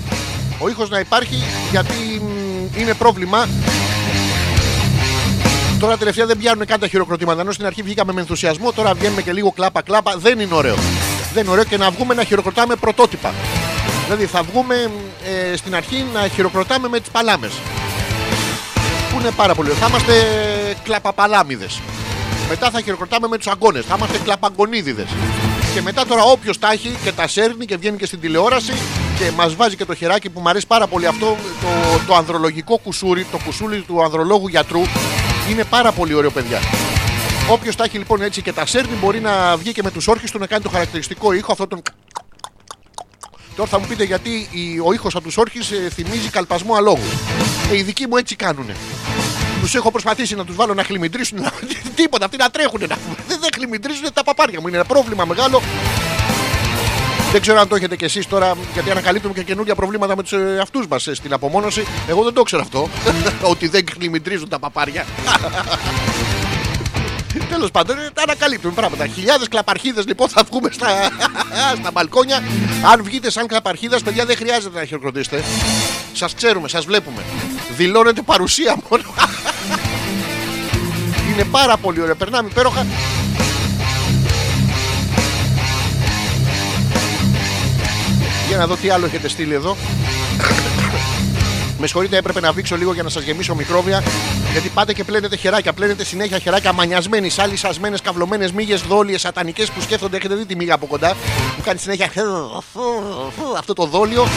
[0.58, 2.22] Ο ήχος να υπάρχει γιατί
[2.76, 3.48] είναι πρόβλημα
[5.80, 7.40] Τώρα τελευταία δεν πιάνουν καν τα χειροκροτήματα.
[7.40, 10.16] Ενώ στην αρχή βγήκαμε με ενθουσιασμό, τώρα βγαίνουμε και λίγο κλάπα-κλάπα.
[10.16, 10.76] Δεν είναι ωραίο.
[11.32, 13.34] Δεν είναι ωραίο και να βγούμε να χειροκροτάμε πρωτότυπα.
[14.04, 14.90] Δηλαδή θα βγούμε
[15.52, 17.52] ε, στην αρχή να χειροκροτάμε με τις παλάμες.
[19.14, 19.80] Που είναι πάρα πολύ ωραίο.
[19.80, 20.12] Θα είμαστε
[20.82, 21.80] κλαπαπαλάμιδες.
[22.48, 23.80] Μετά θα χειροκροτάμε με τους αγκώνε.
[23.80, 25.08] Θα είμαστε κλαπαγκονίδιδες.
[25.74, 28.72] Και μετά τώρα όποιος τα έχει και τα σέρνει και βγαίνει και στην τηλεόραση
[29.18, 31.68] και μας βάζει και το χεράκι που μου αρέσει πάρα πολύ αυτό το,
[32.06, 34.80] το ανδρολογικό κουσούρι, το κουσούλι του ανδρολόγου γιατρού
[35.50, 36.58] είναι πάρα πολύ ωραίο, παιδιά.
[37.50, 40.30] Όποιος τα έχει λοιπόν έτσι και τα σέρνει, μπορεί να βγει και με τους όρχες
[40.30, 41.82] του να κάνει το χαρακτηριστικό ήχο αυτό τον.
[43.56, 44.48] Τώρα θα μου πείτε γιατί
[44.84, 47.08] ο ήχος από τους όρχες θυμίζει καλπασμό αλόγου.
[47.72, 48.76] Ε, οι δικοί μου έτσι κάνουνε.
[49.60, 51.38] Τους έχω προσπαθήσει να τους βάλω να χλιμιντρήσουν.
[51.96, 52.80] Τίποτα, αυτοί να τρέχουν.
[52.80, 52.98] Να...
[53.28, 54.68] Δεν, δεν χλιμιντρήσουν τα παπάρια μου.
[54.68, 55.62] Είναι ένα πρόβλημα μεγάλο.
[57.32, 60.32] Δεν ξέρω αν το έχετε κι εσείς τώρα, γιατί ανακαλύπτουμε και καινούργια προβλήματα με τους
[60.32, 61.86] εαυτού μας ε, στην απομόνωση.
[62.08, 62.88] Εγώ δεν το ξέρω αυτό.
[63.52, 65.04] ότι δεν κλιμητρίζουν τα παπάρια.
[67.48, 69.06] Τέλος πάντων, τα ανακαλύπτουμε πράγματα.
[69.06, 71.10] Χιλιάδες κλαπαρχίδες λοιπόν θα βγούμε στα,
[71.80, 72.42] στα μπαλκόνια.
[72.92, 75.44] Αν βγείτε σαν κλαπαρχίδα, παιδιά δεν χρειάζεται να χειροκροτήσετε.
[76.12, 77.22] Σας ξέρουμε, σας βλέπουμε.
[77.76, 79.02] Δηλώνετε παρουσία μόνο.
[81.32, 82.14] Είναι πάρα πολύ ωραία.
[82.14, 82.86] Περνάμε υπέροχα.
[88.48, 89.76] Για να δω τι άλλο έχετε στείλει εδώ.
[91.84, 94.02] Με συγχωρείτε, έπρεπε να βήξω λίγο για να σας γεμίσω μικρόβια.
[94.52, 95.72] Γιατί πάτε και πλένετε χεράκια.
[95.72, 100.16] Πλένετε συνέχεια χεράκια μανιασμένοι, σάλοι σασμένε, καυλωμένες μύγες, δόλιες, σατανικές που σκέφτονται.
[100.16, 101.16] Έχετε δει τη μύγα από κοντά
[101.56, 102.10] που κάνει συνέχεια
[103.58, 104.28] αυτό το δόλιο.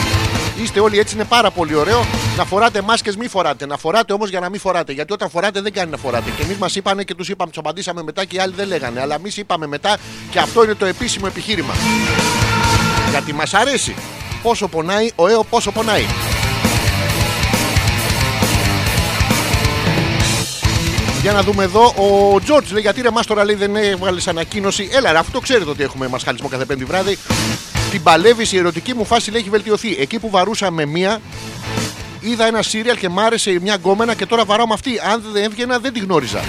[0.62, 2.06] Είστε όλοι έτσι, είναι πάρα πολύ ωραίο.
[2.36, 3.66] Να φοράτε μάσκες, μη φοράτε.
[3.66, 4.92] Να φοράτε όμως για να μην φοράτε.
[4.92, 6.30] Γιατί όταν φοράτε δεν κάνει να φοράτε.
[6.36, 9.00] Και εμείς μας είπανε και τους είπαμε, τους απαντήσαμε μετά και οι άλλοι δεν λέγανε.
[9.00, 9.96] Αλλά εμείς είπαμε μετά
[10.30, 11.74] και αυτό είναι το επίσημο επιχείρημα.
[13.10, 13.94] Γιατί μας αρέσει.
[14.42, 16.04] Πόσο πονάει, ο ΕΟ πόσο πονάει.
[21.22, 21.94] Για να δούμε εδώ.
[21.96, 24.88] Ο Τζόρτζ λέει γιατί ρε Μάστορα λέει δεν έβγαλες ανακοίνωση.
[24.92, 27.18] Έλα, ρε, αυτό ξέρετε ότι έχουμε μασχαλισμό κάθε πέμπτη βράδυ.
[27.90, 29.96] Την παλεύεις η ερωτική μου φάση λέει έχει βελτιωθεί.
[29.98, 31.20] Εκεί που βαρούσα με μία,
[32.20, 34.90] είδα ένα σύριαλ και μ' άρεσε μια γκόμενα και τώρα βαράω με αυτή.
[35.12, 36.40] Αν δεν έβγαινα, δεν τη γνώριζα.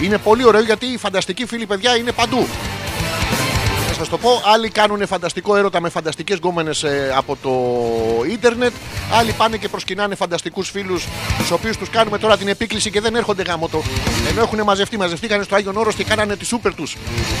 [0.00, 2.46] Είναι πολύ ωραίο γιατί οι φανταστικοί φίλοι παιδιά είναι παντού
[3.94, 4.42] σας το πω.
[4.44, 7.52] Άλλοι κάνουν φανταστικό έρωτα με φανταστικές γκόμενες ε, από το
[8.30, 8.72] ίντερνετ.
[9.12, 11.06] Άλλοι πάνε και προσκυνάνε φανταστικούς φίλους,
[11.38, 13.82] τους οποίους τους κάνουμε τώρα την επίκληση και δεν έρχονται γάμο το.
[14.30, 16.96] Ενώ έχουν μαζευτεί, μαζευτήκανε στο Άγιον Όρος και κάνανε τη σούπερ τους.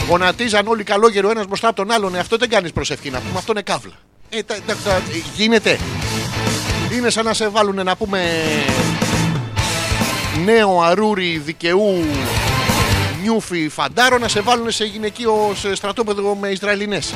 [0.08, 2.14] Γονατίζαν όλοι καλόγερο ένας μπροστά από τον άλλον.
[2.14, 3.38] Ε, αυτό δεν κάνεις προσευχή να πούμε.
[3.38, 3.92] Αυτό είναι καύλα.
[4.28, 5.02] Ε, τα, τα, τα,
[5.36, 5.78] γίνεται.
[6.92, 8.20] Είναι σαν να σε βάλουν να πούμε
[10.44, 12.04] νέο αρούρι δικαιού
[13.24, 17.14] νιούφι φαντάρο να σε βάλουν σε γυναικείο στρατόπεδο με Ισραηλινές.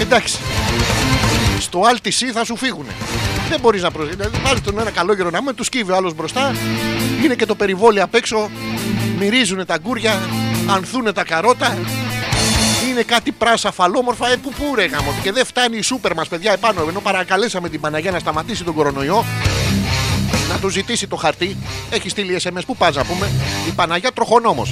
[0.00, 0.38] Εντάξει.
[1.58, 2.86] Στο Altc θα σου φύγουν.
[3.48, 4.16] Δεν μπορείς να προσέχει.
[4.16, 6.54] Δηλαδή, βάλει τον ένα καλό καιρό να με τους σκύβει ο άλλος μπροστά.
[7.24, 8.50] Είναι και το περιβόλι απ' έξω.
[9.18, 10.22] Μυρίζουν τα γκούρια.
[10.66, 11.78] Ανθούν τα καρότα.
[12.90, 14.28] Είναι κάτι πράσα φαλόμορφα.
[14.28, 15.14] Ε, που πού ρε γάμο.
[15.22, 16.84] Και δεν φτάνει η σούπερ μας, παιδιά, επάνω.
[16.88, 19.24] Ενώ παρακαλέσαμε την Παναγία να σταματήσει τον κορονοϊό
[20.07, 20.07] να
[20.58, 21.56] του ζητήσει το χαρτί.
[21.90, 23.30] Έχει στείλει SMS που πας να πούμε.
[23.68, 24.66] Η Παναγία τροχονόμο.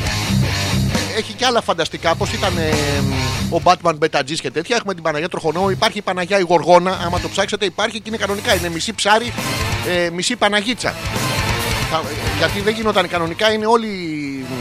[1.17, 2.71] Έχει και άλλα φανταστικά όπως ήταν ε,
[3.51, 4.77] ο Batman Μπετατζή και τέτοια.
[4.77, 5.71] Έχουμε την Παναγία τροχονόμο.
[5.71, 6.99] Υπάρχει η Παναγία η Γοργόνα.
[7.07, 8.55] Άμα το ψάξετε, υπάρχει και είναι κανονικά.
[8.55, 9.33] Είναι μισή ψάρι,
[9.89, 10.95] ε, μισή Παναγίτσα.
[12.39, 13.89] Γιατί δεν γινόταν κανονικά, είναι όλοι,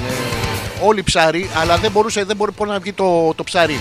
[0.10, 3.80] ε, όλοι ψάρι, αλλά δεν μπορούσε δεν μπορεί να βγει το, το ψάρι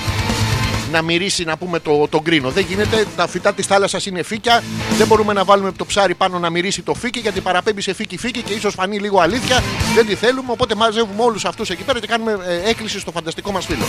[0.95, 2.51] να μυρίσει να πούμε το, το γκρίνο.
[2.51, 3.07] Δεν γίνεται.
[3.17, 4.63] Τα φυτά της θάλασσας είναι φύκια.
[4.99, 8.17] Δεν μπορούμε να βάλουμε το ψάρι πάνω να μυρίσει το φύκι γιατί παραπέμπει σε φύκι
[8.17, 9.63] φύκι και ίσως φανεί λίγο αλήθεια.
[9.95, 10.53] Δεν τη θέλουμε.
[10.53, 13.85] Οπότε μαζεύουμε όλους αυτούς εκεί πέρα και κάνουμε ε, έκκληση στο φανταστικό μας φίλο.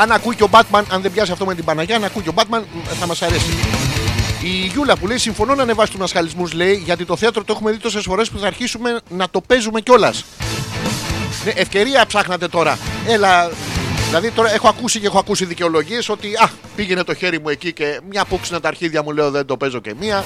[0.00, 2.28] Αν ακούει και ο Batman, αν δεν πιάσει αυτό με την Παναγιά, αν ακούει και
[2.28, 2.62] ο Batman,
[3.00, 3.50] θα μας αρέσει.
[4.42, 7.70] Η Γιούλα που λέει: Συμφωνώ να ανεβάσει τους μασχαλισμούς, λέει, γιατί το θέατρο το έχουμε
[7.70, 10.24] δει τόσες φορές που θα αρχίσουμε να το παίζουμε κιόλας.
[11.44, 12.78] Ναι, ευκαιρία ψάχνατε τώρα.
[13.06, 13.50] Έλα.
[14.14, 17.72] Δηλαδή τώρα έχω ακούσει και έχω ακούσει δικαιολογίες ότι α, πήγαινε το χέρι μου εκεί
[17.72, 20.24] και μια πούξινα τα αρχίδια μου λέω δεν το παίζω και μία.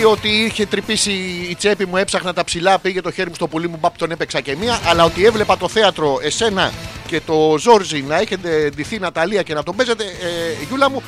[0.00, 1.10] Ή ότι είχε τρυπήσει
[1.50, 4.10] η τσέπη μου, έψαχνα τα ψηλά, πήγε το χέρι μου στο πουλί μου, μπαπ τον
[4.10, 4.80] έπαιξα και μία.
[4.86, 6.72] Αλλά ότι έβλεπα το θέατρο, εσένα
[7.06, 11.02] και το Ζόρζι να έχετε ντυθεί Ναταλία και να τον παίζετε, ε, Γιούλα μου,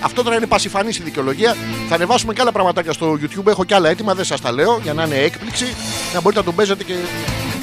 [0.00, 1.56] αυτό τώρα είναι πασιφανής η δικαιολογία.
[1.88, 3.46] Θα ανεβάσουμε και άλλα πραγματάκια στο YouTube.
[3.46, 5.74] Έχω και άλλα έτοιμα, δεν σας τα λέω για να είναι έκπληξη.
[6.14, 6.94] Να μπορείτε να τον παίζετε και.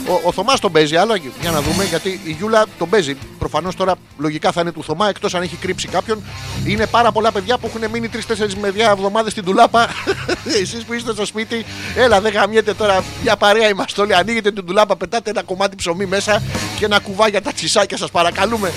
[0.07, 3.17] Ο, ο Θωμάς τον παίζει, αλλά για να δούμε γιατί η Γιούλα τον παίζει.
[3.39, 6.23] Προφανώς τώρα λογικά θα είναι του Θωμά εκτός αν έχει κρύψει κάποιον.
[6.65, 9.87] Είναι πάρα πολλά παιδιά που έχουν μείνει 3-4 με δύο εβδομάδε στην τουλάπα.
[10.61, 11.65] Εσείς που είστε στο σπίτι,
[11.95, 14.15] έλα δεν γαμιέται τώρα μια παρέα είμαστε όλοι.
[14.15, 16.43] Ανοίγετε την τουλάπα, πετάτε ένα κομμάτι ψωμί μέσα
[16.79, 18.71] και ένα κουβά τα τσισάκια σας παρακαλούμε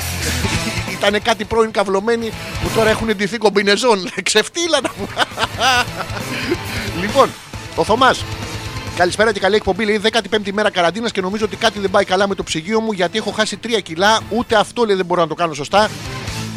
[1.00, 4.10] ήταν κάτι πρώην καυλωμένοι που τώρα έχουν ντυθεί κομπινεζόν.
[4.22, 4.90] Ξεφτύλα να
[7.00, 7.30] Λοιπόν,
[7.74, 8.24] ο Θωμάς.
[8.96, 9.85] Καλησπέρα και καλή εκπομπή.
[9.85, 12.92] Λέει 15η μέρα καραντίνας και νομίζω ότι κάτι δεν πάει καλά με το ψυγείο μου
[12.92, 14.20] γιατί έχω χάσει 3 κιλά.
[14.31, 15.90] Ούτε αυτό λέει δεν μπορώ να το κάνω σωστά.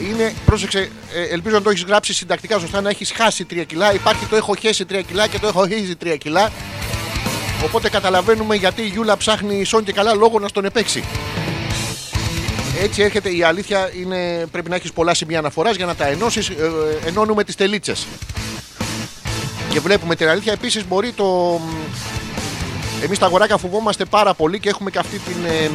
[0.10, 3.93] Είναι, πρόσεξε, ε, ελπίζω να το έχεις γράψει συντακτικά σωστά να έχεις χάσει 3 κιλά.
[3.93, 6.52] Υπάρχει το έχω χέσει 3 κιλά και το έχω χέσει 3 κιλά.
[7.63, 11.04] Οπότε καταλαβαίνουμε γιατί η Γιούλα ψάχνει σόν και καλά λόγο να στον επέξει
[12.82, 13.89] έτσι έρχεται η αλήθεια.
[14.00, 16.50] Είναι, πρέπει να έχεις πολλά σημεία αναφοράς για να τα ενώσεις.
[16.50, 18.08] Ε, ε, ενώνουμε τις τελίτσες.
[19.69, 20.52] Και βλέπουμε την αλήθεια.
[20.52, 21.60] Επίσης μπορεί το.
[23.04, 25.70] Εμείς τα αγοράκια φοβόμαστε πάρα πολύ και έχουμε και αυτή την ε,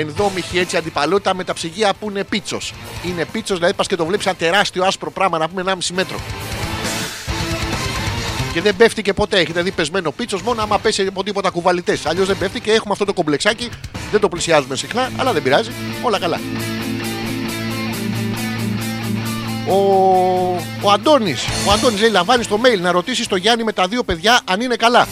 [0.00, 2.74] ενδόμηχη έτσι αντιπαλότητα με τα ψυγεία που είναι πίτσος.
[3.06, 6.20] Είναι πίτσος, δηλαδή πας και το βλέπεις ένα τεράστιο άσπρο πράγμα να πούμε 1,5 μέτρο.
[8.52, 9.38] Και δεν πέφτει και ποτέ.
[9.38, 12.06] Έχετε δει πεσμένο πίτσος μόνο άμα πέσει από τίποτα κουβαλιτές.
[12.06, 13.68] Αλλιώς δεν πέφτει και έχουμε αυτό το κομπλεξάκι.
[14.10, 15.70] Δεν το πλησιάζουμε συχνά, αλλά δεν πειράζει.
[16.02, 16.40] Όλα καλά.
[19.68, 19.76] Ο,
[20.82, 21.44] ο Αντώνης.
[21.66, 24.60] Ο Αντώνης λέει: Λαμβάνεις το mail να ρωτήσεις το Γιάννη με τα δύο παιδιά αν
[24.60, 25.06] είναι καλά.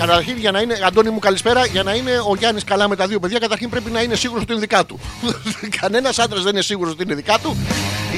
[0.00, 1.66] Καταρχήν, για να είναι, Αντώνη μου, καλησπέρα.
[1.66, 4.42] Για να είναι ο Γιάννης καλά με τα δύο παιδιά, καταρχήν πρέπει να είναι σίγουρος
[4.42, 5.00] ότι είναι δικά του.
[5.80, 7.56] Κανένας άντρας δεν είναι σίγουρος ότι είναι δικά του.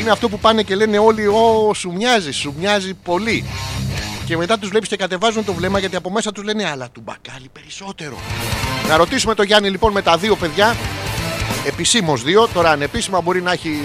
[0.01, 3.45] Είναι αυτό που πάνε και λένε όλοι: Ω, σου μοιάζει, σου μοιάζει πολύ.
[4.27, 7.03] Και μετά τους βλέπεις και κατεβάζουν το βλέμμα γιατί από μέσα τους λένε Αλλά του
[7.05, 8.18] μπακάλι περισσότερο.
[8.88, 10.77] Να ρωτήσουμε τον Γιάννη λοιπόν με τα δύο παιδιά.
[11.66, 12.49] Επισήμως δύο.
[12.49, 13.81] Τώρα ανεπίσημα μπορεί να έχει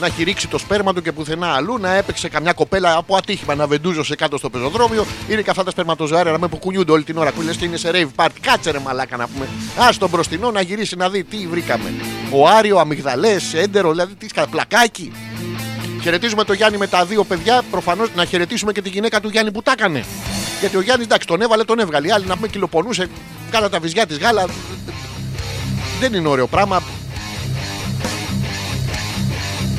[0.00, 3.54] να έχει ρίξει το σπέρμα του και πουθενά αλλού, να έπαιξε καμιά κοπέλα από ατύχημα
[3.54, 5.06] να βεντούζωσε κάτω στο πεζοδρόμιο.
[5.28, 7.64] Είναι και αυτά τα σπερματοζωάρια να με που κουνιούνται όλη την ώρα που λες και
[7.64, 8.36] είναι σε rave party.
[8.40, 9.48] Κάτσε ρε μαλάκα να πούμε.
[9.86, 11.92] Α τον μπροστινό να γυρίσει να δει τι βρήκαμε.
[12.30, 15.12] Ο Άριο, αμυγδαλές, έντερο, δηλαδή τι πλακάκι.
[16.02, 17.62] Χαιρετίζουμε το Γιάννη με τα δύο παιδιά.
[17.70, 20.04] Προφανώς να χαιρετήσουμε και τη γυναίκα του Γιάννη που τα έκανε.
[20.60, 22.06] Γιατί ο Γιάννης εντάξει τον έβαλε, τον έβγαλε.
[22.06, 23.08] Οι άλλοι να πούμε κυλοπονούσε,
[23.50, 24.46] κάνα τα βυζιά της γάλα.
[26.00, 26.82] Δεν είναι ωραίο πράγμα.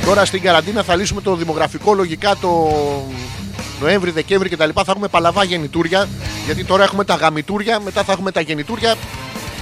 [0.06, 2.72] Τώρα στην καραντίνα θα λύσουμε το δημογραφικό λογικά το
[3.82, 4.70] Νοέμβρη, Δεκέμβρη κτλ.
[4.76, 6.10] Θα έχουμε παλαβά γεννητούρια.
[6.46, 8.96] Γιατί τώρα έχουμε τα γαμητούρια, μετά θα έχουμε τα γεννητούρια.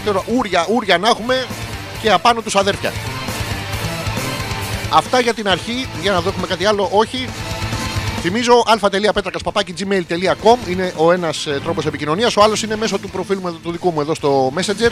[0.05, 1.45] Τώρα ούρια, ούρια να έχουμε
[2.01, 2.91] και απάνω τους αδέρφια.
[4.93, 5.87] Αυτά για την αρχή.
[6.01, 6.89] Για να δούμε κάτι άλλο.
[6.91, 7.29] Όχι.
[8.21, 12.37] Θυμίζω αλφα.πέτρακα.gmail.com είναι ο ένας ε, τρόπος επικοινωνίας.
[12.37, 14.91] Ο άλλος είναι μέσω του προφίλ μου, του δικού μου εδώ στο Messenger.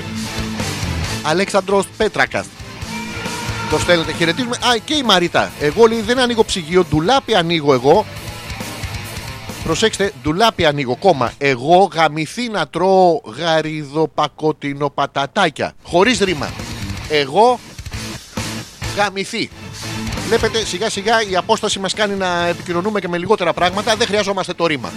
[1.23, 2.45] Αλέξανδρος Πέτρακας.
[3.69, 4.55] Το στέλνετε, χαιρετίζουμε.
[4.55, 5.51] Α, και η Μαρίτα.
[5.59, 8.05] Εγώ λέει δεν ανοίγω ψυγείο, ντουλάπι ανοίγω εγώ.
[9.63, 11.31] Προσέξτε, ντουλάπι ανοίγω κόμμα.
[11.37, 15.73] Εγώ γαμηθή να τρώω γαριδοπακότινο πατατάκια.
[15.83, 16.49] Χωρίς ρήμα.
[17.09, 17.59] Εγώ
[18.95, 19.49] γαμηθή.
[20.27, 23.95] Βλέπετε σιγά σιγά η απόσταση μας κάνει να επικοινωνούμε και με λιγότερα πράγματα.
[23.95, 24.91] Δεν χρειαζόμαστε το ρήμα.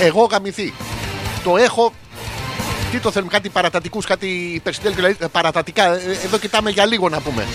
[0.00, 0.74] Εγώ γαμηθή.
[1.44, 1.92] Το έχω
[2.90, 5.94] τι το θέλουμε, κάτι παρατατικούς, κάτι υπερσυντέλικου, δηλαδή ε, παρατατικά.
[5.94, 7.46] Ε, εδώ κοιτάμε για λίγο να πούμε.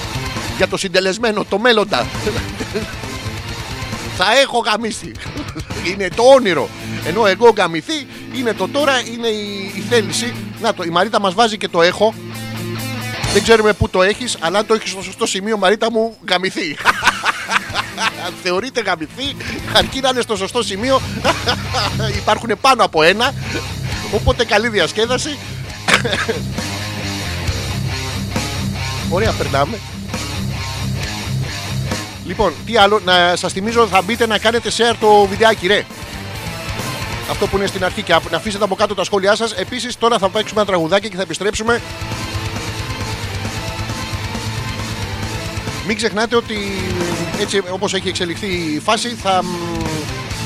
[0.57, 2.05] Για το συντελεσμένο, το μέλλοντα.
[4.17, 5.11] Θα έχω γαμίσει.
[5.89, 6.69] είναι το όνειρο.
[7.05, 10.33] Ενώ εγώ γαμηθεί είναι το τώρα, είναι η, η θέληση.
[10.61, 12.13] Να το, η Μαρίτα μας βάζει και το έχω.
[13.33, 16.77] Δεν ξέρουμε πού το έχεις, αλλά αν το έχεις στο σωστό σημείο, Μαρίτα μου, γαμηθεί.
[18.43, 19.35] Θεωρείται γαμηθεί,
[19.73, 21.01] αρκεί να είναι στο σωστό σημείο.
[22.15, 23.33] Υπάρχουν πάνω από ένα.
[24.13, 25.37] Οπότε καλή διασκέδαση.
[29.09, 29.79] Ωραία, περνάμε.
[32.25, 35.85] Λοιπόν, τι άλλο, να σας θυμίζω θα μπείτε να κάνετε share το βιντεάκι, ρε.
[37.29, 39.51] Αυτό που είναι στην αρχή και να αφήσετε από κάτω τα σχόλιά σας.
[39.51, 41.81] Επίσης τώρα θα παίξουμε ένα τραγουδάκι και θα επιστρέψουμε
[45.87, 46.55] Μην ξεχνάτε ότι
[47.39, 49.47] έτσι όπως έχει εξελιχθεί η φάση θα, μ,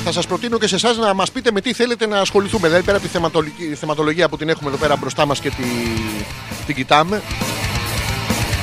[0.04, 2.66] θα σας προτείνω και σε εσάς να μας πείτε με τι θέλετε να ασχοληθούμε.
[2.66, 5.64] Δηλαδή πέρα από τη θεματολογική- θεματολογία που την έχουμε εδώ πέρα μπροστά μας και τη,
[6.66, 7.22] την κοιτάμε.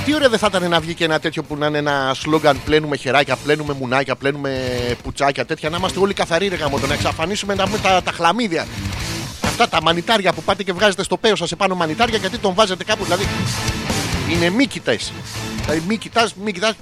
[0.06, 2.60] Τι ωραία δεν θα ήταν να βγει και ένα τέτοιο που να είναι ένα σλόγγαν
[2.66, 4.50] πλένουμε χεράκια, πλένουμε μουνάκια, πλένουμε
[5.04, 5.70] πουτσάκια τέτοια.
[5.70, 8.68] Να είμαστε όλοι καθαροί ρε γαμώτο, να εξαφανίσουμε να πούμε, τα, τα χλαμίδια.
[9.44, 12.84] Αυτά τα μανιτάρια που πάτε και βγάζετε στο πέος σας επάνω μανιτάρια γιατί τον βάζετε
[12.84, 13.04] κάπου.
[13.04, 13.28] Δηλαδή
[14.30, 15.12] είναι μη κοιτές.
[15.62, 16.74] Δηλαδή μη κοιτάς, μη κοιτάς.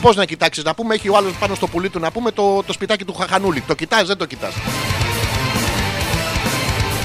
[0.00, 2.62] Πώς να κοιτάξεις, να πούμε έχει ο άλλος πάνω στο πουλί του να πούμε το,
[2.62, 3.60] το σπιτάκι του χαχανούλη.
[3.60, 4.54] Το κοιτάς, δεν το κοιτάς.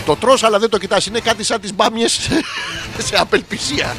[0.05, 1.05] Το τρως αλλά δεν το κοιτάς.
[1.05, 2.29] Είναι κάτι σαν τις μπάμιες
[3.07, 3.95] σε απελπισία.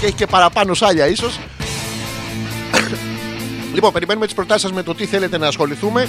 [0.00, 1.38] και έχει και παραπάνω σάλια ίσως.
[3.74, 6.08] λοιπόν, περιμένουμε τις προτάσεις σας με το τι θέλετε να ασχοληθούμε.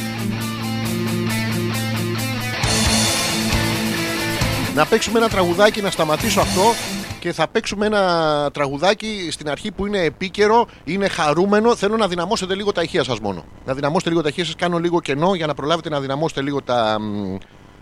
[4.75, 6.73] Να παίξουμε ένα τραγουδάκι, να σταματήσω αυτό
[7.19, 11.75] και θα παίξουμε ένα τραγουδάκι στην αρχή που είναι επίκαιρο, είναι χαρούμενο.
[11.75, 13.45] Θέλω να δυναμώσετε λίγο τα ηχεία σας μόνο.
[13.65, 16.62] Να δυναμώσετε λίγο τα ηχεία σας, κάνω λίγο κενό για να προλάβετε να δυναμώσετε λίγο
[16.62, 17.38] τα, μ,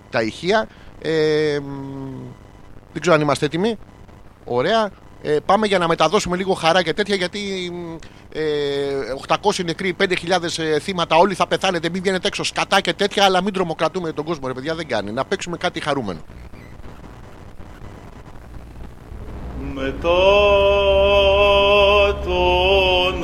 [0.10, 0.68] τα ηχεία.
[1.02, 1.66] Ε, μ,
[2.92, 3.78] δεν ξέρω αν είμαστε έτοιμοι.
[4.46, 4.92] Ωραία.
[5.22, 7.40] Ε, πάμε για να μεταδώσουμε λίγο χαρά και τέτοια γιατί
[7.74, 7.96] μ,
[8.32, 8.44] ε,
[9.28, 11.90] 800 νεκροί, 5.000 ε, θύματα, όλοι θα πεθάνετε.
[11.90, 15.12] Μην βγαίνετε έξω σκατά και τέτοια, αλλά μην τρομοκρατούμε τον κόσμο, ρε παιδιά, δεν κάνει.
[15.12, 16.20] Να παίξουμε κάτι χαρούμενο.
[19.78, 20.10] Μετά
[22.26, 23.24] τον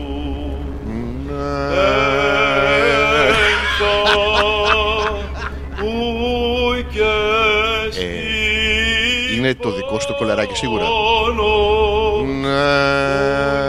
[7.99, 10.85] Ε, είναι το δικό σου το κολαράκι σίγουρα.
[13.23, 13.62] Since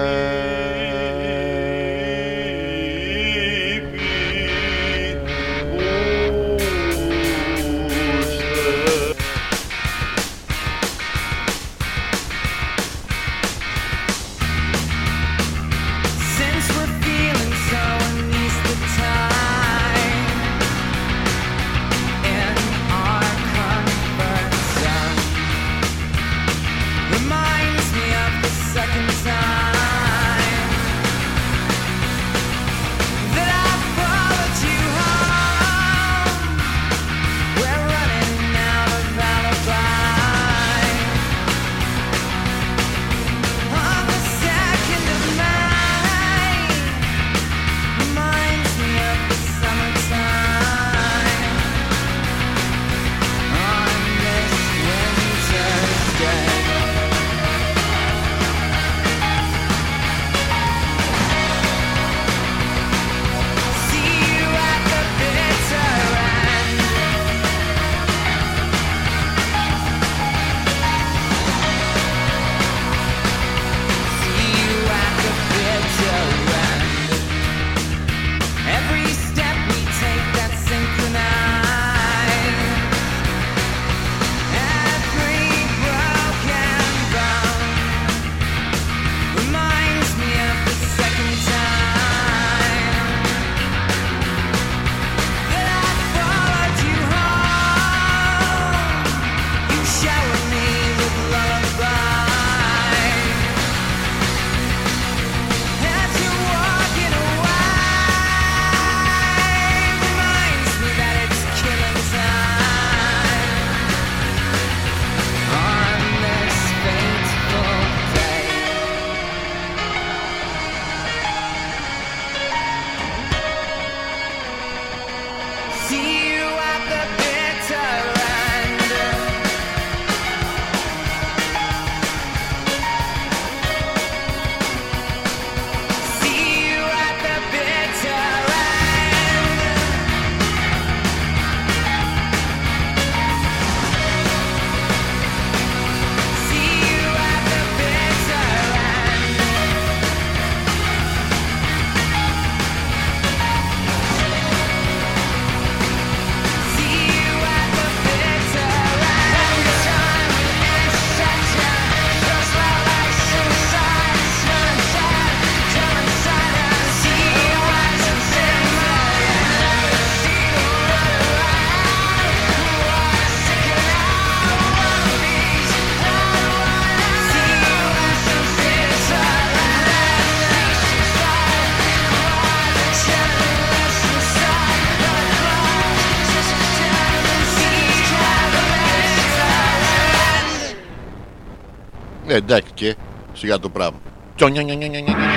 [192.35, 192.96] Ε, εντάξει και
[193.32, 193.98] σιγά το πράγμα.
[194.37, 195.28] Τσονιανιανιανιανιανια.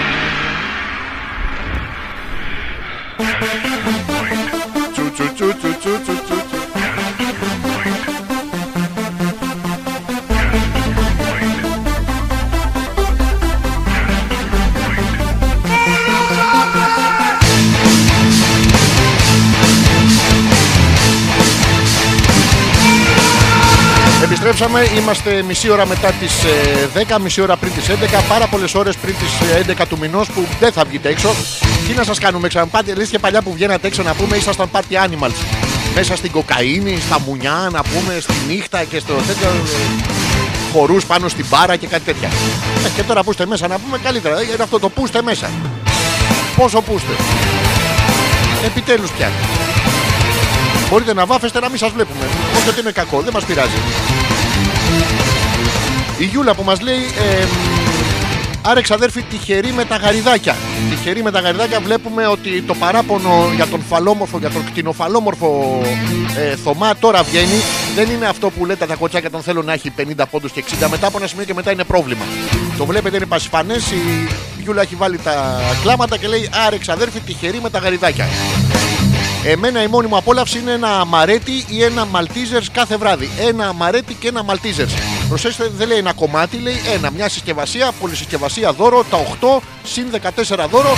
[3.18, 4.17] Τσου,
[24.60, 26.34] Επιστρέψαμε, είμαστε μισή ώρα μετά τις
[27.16, 27.94] 10, μισή ώρα πριν τις 11,
[28.28, 29.30] πάρα πολλές ώρες πριν τις
[29.82, 31.36] 11 του μηνός που δεν θα βγείτε έξω.
[31.88, 34.94] Τι να σας κάνουμε, ξαναπάτε, λες και παλιά που βγαίνατε έξω να πούμε, ήσασταν party
[34.94, 35.36] animals.
[35.96, 39.50] Μέσα στην κοκαίνη, στα μουνιά, να πούμε, στη νύχτα και στο τέτοιο.
[40.74, 42.30] Χορούς πάνω στην μπάρα και κάτι τέτοια.
[42.86, 44.42] Ε, και τώρα που είστε μέσα να πούμε καλύτερα.
[44.42, 45.50] Είναι αυτό το πούστε μέσα.
[46.56, 47.12] Πόσο πούστε.
[48.66, 49.32] Επιτέλους πια.
[50.90, 52.26] Μπορείτε να βάφεστε να μην σας βλέπουμε.
[52.58, 53.78] Όχι ότι είναι κακό, δεν μας πειράζει.
[56.18, 56.96] Η Γιούλα που μας λέει.
[56.96, 57.46] Ε,
[58.70, 60.56] Άρα εξαδέρφη τυχερή με τα γαριδάκια.
[60.90, 65.82] Τυχερή με τα γαριδάκια βλέπουμε ότι το παράπονο για τον φαλόμορφο, για τον κτηνοφαλόμορφο
[66.38, 67.62] ε, Θωμά τώρα βγαίνει.
[67.96, 70.88] Δεν είναι αυτό που λέτε τα κοτσάκια τον θέλω να έχει 50 πόντους και 60
[70.90, 72.24] μετά από ένα σημείο και μετά είναι πρόβλημα.
[72.78, 77.60] Το βλέπετε είναι πασιφανές, η Γιούλα έχει βάλει τα κλάματα και λέει Άρα εξαδέρφη τυχερή
[77.62, 78.28] με τα γαριδάκια.
[79.50, 83.30] Εμένα η μόνη μου απόλαυση είναι ένα Amaretti ή ένα Maltesers κάθε βράδυ.
[83.40, 84.86] Ένα Amaretti και ένα Maltesers.
[85.30, 87.12] Προσέξτε, δεν λέει ένα κομμάτι, λέει ένα.
[87.12, 90.98] Μια συσκευασία, πολυσυσκευασία δώρο, τα 8 συν 14 δώρο.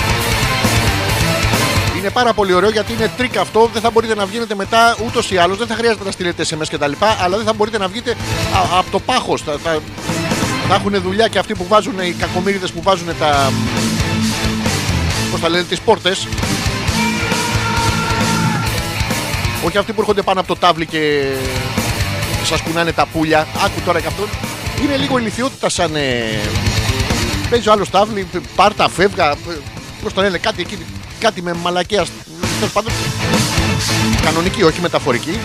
[1.98, 3.70] Είναι πάρα πολύ ωραίο γιατί είναι τρικ αυτό.
[3.72, 5.58] Δεν θα μπορείτε να βγαίνετε μετά ούτως ή άλλως.
[5.58, 8.10] Δεν θα χρειάζεται να στείλετε SMS και τα λοιπά, αλλά δεν θα μπορείτε να βγείτε
[8.10, 9.42] α- από το πάχος.
[9.42, 9.78] Θα, θα,
[10.68, 13.52] θα έχουν δουλειά και αυτοί που βάζουν, οι κακομοίρηδες που βάζουν τα.
[15.30, 16.26] Πώς τα λένε, τις πόρτες.
[19.64, 21.24] Όχι αυτοί που έρχονται πάνω από το τάβλι και
[22.44, 23.46] σας κουνάνε τα πουλια.
[23.64, 24.22] Άκου τώρα και αυτό.
[24.82, 25.96] Είναι λίγο ηλικιότητα σαν.
[25.96, 26.40] Ε...
[27.50, 29.34] Παίζει ο άλλος τάβλι, πάρτα, φεύγα.
[30.02, 30.78] Πώς το λένε, κάτι εκεί.
[31.18, 32.06] Κάτι με μαλακία.
[32.58, 32.92] Τέλος πάντων.
[34.24, 35.38] Κανονική, όχι μεταφορική.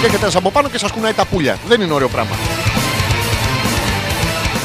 [0.00, 1.58] Και έρχεται ένας από πάνω και σας κουνάει τα πουλια.
[1.68, 2.36] Δεν είναι ωραίο πράγμα.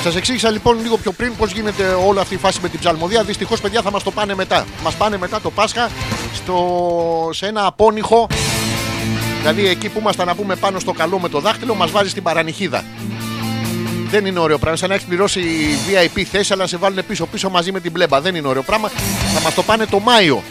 [0.04, 3.24] Σας εξήγησα λοιπόν λίγο πιο πριν πώς γίνεται όλη αυτή η φάση με την ψαλμοδία.
[3.24, 4.66] Δυστυχώς, παιδιά, θα μας το πάνε μετά.
[4.84, 5.90] Μας πάνε μετά το Πάσχα
[6.34, 7.30] στο...
[7.34, 8.28] σε ένα απόνυχο.
[9.40, 12.24] Δηλαδή εκεί που ήμασταν να πούμε πάνω στο καλό με το δάχτυλο, μας βάζει στην
[12.24, 12.84] παρανυχίδα.
[14.10, 14.78] Δεν είναι ωραίο πράγμα.
[14.78, 15.42] Σαν να έχεις πληρώσει
[15.90, 18.22] VIP θέση, αλλά να σε βάλουν πίσω-πίσω μαζί με την μπλέμπα.
[18.22, 18.90] Δεν είναι ωραίο πράγμα.
[19.34, 20.44] Θα μας το πάνε το Μάιο.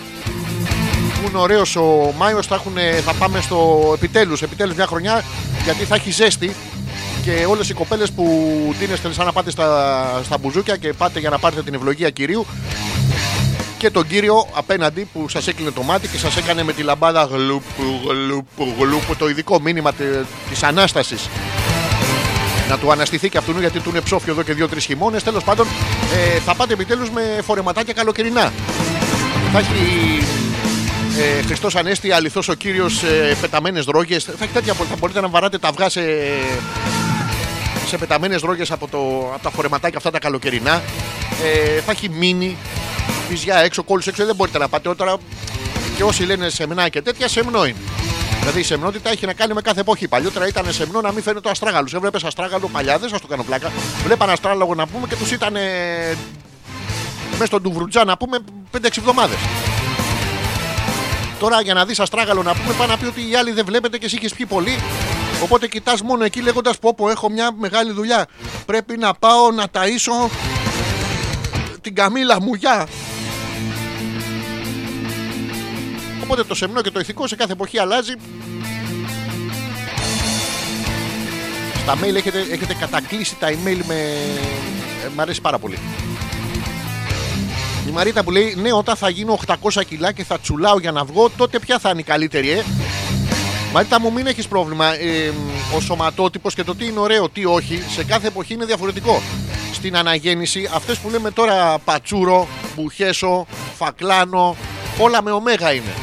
[1.23, 4.43] Που είναι ωραίος ο Μάιος, θα, έχουν- θα πάμε στο επιτέλους.
[4.43, 5.25] Επιτέλους μια χρονιά
[5.65, 6.55] γιατί θα έχει ζέστη
[7.23, 8.25] και όλες οι κοπέλες που
[8.79, 12.47] ντύνεστε σαν να πάτε στα, στα μπουζούκια και πάτε για να πάρετε την ευλογία κυρίου
[13.79, 17.25] και τον κύριο απέναντι που σας έκλεινε το μάτι και σας έκανε με τη λαμπάδα
[17.25, 21.29] γλουπου γλουπου γλουπου το ειδικό μήνυμα τε- της Ανάστασης
[22.69, 25.23] να του αναστηθεί και αυτού γιατί του είναι ψόφιο εδώ και δύο-τρεις χειμώνες.
[25.23, 25.67] Τέλος πάντων,
[26.37, 28.53] ε, θα πάτε επιτέλους με φορεματάκια καλοκαιρινά.
[29.53, 30.19] Θα έχει
[31.39, 34.19] ε, Χριστός Ανέστη, αληθώς ο κύριος ε, πεταμένες δρόγε.
[34.19, 34.89] Θα έχει τέτοια πολύ.
[34.91, 36.01] Θα μπορείτε να βαράτε τα αυγά σε,
[37.87, 38.99] σε πεταμένες δρόγε από, το,
[39.35, 40.83] από τα φορεματάκια αυτά τα καλοκαιρινά.
[41.45, 42.57] Ε, θα έχει μείνει
[43.29, 44.25] βυζιά έξω, κόλλους έξω.
[44.27, 45.17] Δεν μπορείτε να πάτε τώρα.
[45.97, 47.79] Και όσοι λένε σεμνά και τέτοια, σεμνό είναι.
[48.41, 50.09] Δηλαδή η σεμνότητα έχει να κάνει με κάθε εποχή.
[50.09, 51.95] Παλιότερα ήταν σεμνό να μην φαίνεται το αστράγαλος.
[51.95, 53.73] Έβλεπες αστράγαλο παλιά, δεν σα το κάνω πλάκα.
[54.05, 55.53] Βλέπαν αστράλογο να πούμε και τους ήταν
[57.31, 58.39] μέσα στον Τουβρουτζά να πούμε
[58.73, 59.39] 5-6 εβδομάδες.
[61.39, 63.99] Τώρα για να δεις αστράγαλο να πούμε, πάει να πει ότι οι άλλοι δεν βλέπετε
[63.99, 64.79] και εσύ έχεις πιει πολύ.
[65.43, 68.27] Οπότε κοιτάς μόνο εκεί λέγοντας: Πω, πω, έχω μια μεγάλη δουλειά.
[68.67, 70.31] Πρέπει να πάω να ταΐσω
[71.81, 72.55] την καμίλα μου.
[72.55, 72.87] Γεια.
[76.23, 78.13] Οπότε το σεμνό και το ηθικό σε κάθε εποχή αλλάζει.
[81.83, 83.95] Στα mail έχετε, έχετε κατακλείσει τα email με.
[83.95, 85.79] Ε, μ' αρέσει πάρα πολύ.
[87.89, 91.05] Η Μαρίτα που λέει: Ναι, όταν θα γίνω 800 κιλά και θα τσουλάω για να
[91.05, 92.65] βγω, τότε ποια θα είναι η καλύτερη, ε;
[93.73, 94.87] Μαρίτα μου, μην έχεις πρόβλημα.
[94.87, 95.33] Ε,
[95.77, 99.23] ο σωματότυπος και το τι είναι ωραίο, τι όχι, σε κάθε εποχή είναι διαφορετικό.
[99.73, 103.47] Στην αναγέννηση, αυτές που λέμε τώρα πατσούρο, μπουχέσο,
[103.77, 104.57] φακλάνο,
[104.99, 105.95] όλα με ωμέγα είναι.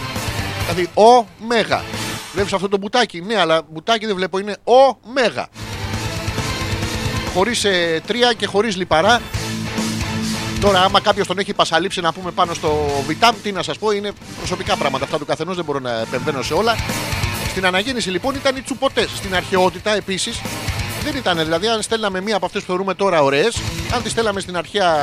[0.62, 1.84] Δηλαδή, ο μέγα.
[2.34, 5.48] Βλέπεις αυτό το μπουτάκι, ναι, αλλά μπουτάκι δεν βλέπω, είναι ο μέγα.
[7.34, 9.22] Χωρίς ε, τρία και χωρίς λιπαρά.
[10.62, 13.92] Τώρα, άμα κάποιος τον έχει πασαλείψει να πούμε πάνω στο Βιτάμ, τι να σας πω,
[13.92, 15.04] είναι προσωπικά πράγματα.
[15.04, 16.76] Αυτά του καθενός δεν μπορώ να επεμβαίνω σε όλα.
[17.58, 19.10] Στην αναγέννηση λοιπόν ήταν οι τσουποτές.
[19.16, 20.42] Στην αρχαιότητα επίσης
[21.04, 21.38] δεν ήταν.
[21.38, 23.58] Δηλαδή, αν στέλναμε μία από αυτές που θεωρούμε τώρα ωραίες,
[23.94, 24.96] αν τις στέλναμε στην αρχαία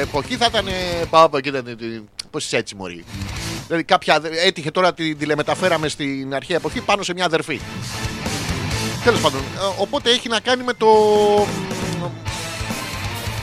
[0.00, 0.64] εποχή θα ήταν.
[1.10, 1.62] Πάπα, κοίτα.
[2.30, 3.04] Πώς είσαι έτσι, Μωρή.
[3.66, 7.60] Δηλαδή, κάποια έτυχε τώρα τη τηλεμεταφέραμε στην αρχαία εποχή πάνω σε μια αδερφή.
[9.04, 9.40] Τέλος πάντων.
[9.40, 10.86] ε, Οπότε έχει να κάνει με το.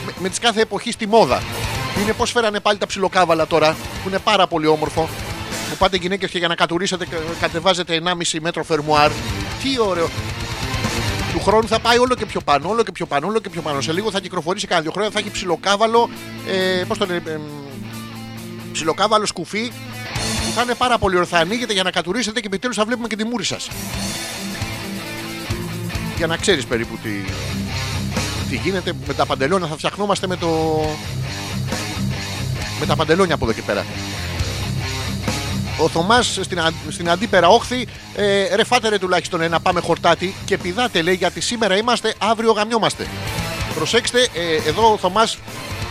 [0.06, 1.42] με, με τις κάθε εποχής στη μόδα.
[2.02, 5.08] Είναι πώς φέρανε πάλι τα ψιλοκάβαλα τώρα, που είναι πάρα πολύ όμορφο.
[5.82, 9.10] Που πάτε γυναίκες και για να κατουρίσετε κα- κατεβάζετε 1,5 μέτρο φερμουάρ.
[9.62, 10.08] Τι ωραίο.
[11.32, 13.62] Του χρόνου θα πάει όλο και πιο πάνω, όλο και πιο πάνω, όλο και πιο
[13.62, 13.80] πάνω.
[13.80, 16.10] Σε λίγο θα κυκλοφορήσει κάνα δύο χρόνια, θα έχει ψιλοκάβαλο.
[16.48, 17.38] Ε, πώς το λένε, ε,
[18.72, 19.72] ψιλοκάβαλο σκουφί
[20.46, 21.38] που θα είναι πάρα πολύ ορθά.
[21.38, 23.68] Ανοίγεται για να κατουρίσετε και επιτέλου θα βλέπουμε και τη μούρη σας.
[26.16, 27.10] Για να ξέρεις περίπου τι,
[28.50, 29.66] τι γίνεται με τα παντελόνια.
[29.66, 30.80] Θα φτιαχνόμαστε με το.
[32.80, 33.84] με τα παντελόνια από εδώ και πέρα.
[35.78, 40.34] Ο Θωμάς στην, α- στην αντίπερα όχθη, ε, ρε φάτε ρε τουλάχιστον ένα πάμε χορτάτι
[40.44, 43.06] και πηδάτε λέει γιατί σήμερα είμαστε, αύριο γαμιόμαστε.
[43.74, 45.38] Προσέξτε, ε, εδώ ο Θωμάς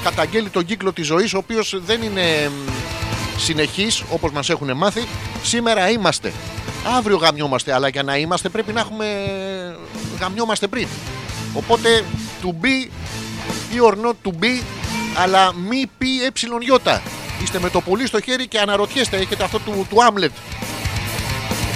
[0.04, 2.52] καταγγέλει τον κύκλο της ζωής, ο οποίος δεν είναι
[3.38, 5.08] συνεχής όπως μας έχουν μάθει.
[5.44, 6.34] Σήμερα είμαστε.
[6.98, 9.06] Αύριο γαμιόμαστε, αλλά για να είμαστε πρέπει να έχουμε.
[10.20, 10.88] γαμιόμαστε πριν.
[11.54, 12.04] Οπότε
[12.44, 12.90] to be
[13.74, 14.64] ή or not to be,
[15.16, 16.30] αλλά μη πει ε
[17.44, 20.32] Είστε με το πολύ στο χέρι και αναρωτιέστε, έχετε αυτό του, του Άμλετ.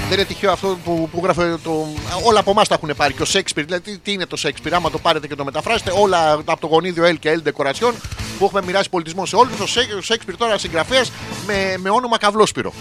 [0.10, 1.88] Δεν είναι τυχαίο αυτό που, που γράφει το.
[2.24, 3.14] Όλα από εμάς τα έχουν πάρει.
[3.14, 5.92] Και ο Σέξπιρ, δηλαδή τι, τι είναι το Σέξπιρ, άμα το πάρετε και το μεταφράσετε,
[5.96, 7.94] όλα από το γονίδιο L και L Decoration
[8.38, 9.60] που έχουμε μοιράσει πολιτισμό σε όλους.
[9.60, 11.12] Ο, Σέ, ο Σέξπιρ τώρα συγγραφέας
[11.46, 12.74] με, με όνομα Καβλόσπυρο.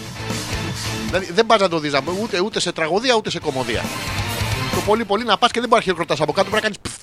[1.05, 3.83] Δηλαδή δεν πας να το δεις ούτε, ούτε σε τραγωδία ούτε σε κομμωδία.
[4.75, 6.97] Το πολύ πολύ να πας και δεν μπορεί να χειροκροτάς από κάτω, πρέπει να κάνεις.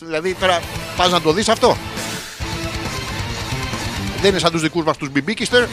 [0.00, 0.60] Δηλαδή τώρα
[0.96, 1.76] πας να το δεις αυτό;
[4.24, 5.66] Δεν είναι σαν τους δικούς μας τους Μπιμπίκιστερ.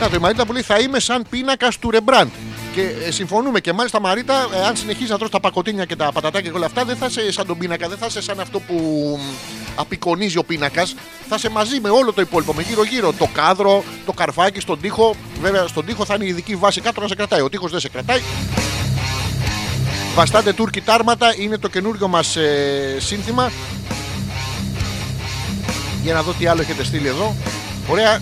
[0.00, 2.28] Να το η Μαρίτα που λέει θα είμαι σαν πίνακας του Ρεμπραντ.
[2.74, 6.12] Και ε, συμφωνούμε και μάλιστα Μαρίτα, ε, αν συνεχίζεις να τρως τα πακοτίνια και τα
[6.12, 8.60] πατατάκια και όλα αυτά, δεν θα είσαι σαν τον πίνακα, δεν θα είσαι σαν αυτό
[8.60, 8.74] που
[9.20, 9.34] μ,
[9.76, 10.94] απεικονίζει ο πίνακας.
[11.28, 13.12] Θα είσαι μαζί με όλο το υπόλοιπο, με γύρω-γύρω.
[13.12, 15.14] Το κάδρο, το καρφάκι, στον τοίχο.
[15.40, 17.40] Βέβαια, στον τοίχο θα είναι η ειδική βάση κάτω να σε κρατάει.
[17.40, 18.20] Ο τοίχος δεν σε κρατάει.
[20.14, 23.52] Βαστάτε Τούρκοι τάρματα είναι το καινούριο μας ε, σύνθημα.
[26.02, 27.34] Για να δω τι άλλο έχετε στείλει εδώ.
[27.88, 28.20] Ωραία.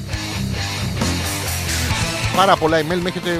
[2.37, 3.31] Πάρα πολλά email με έχετε.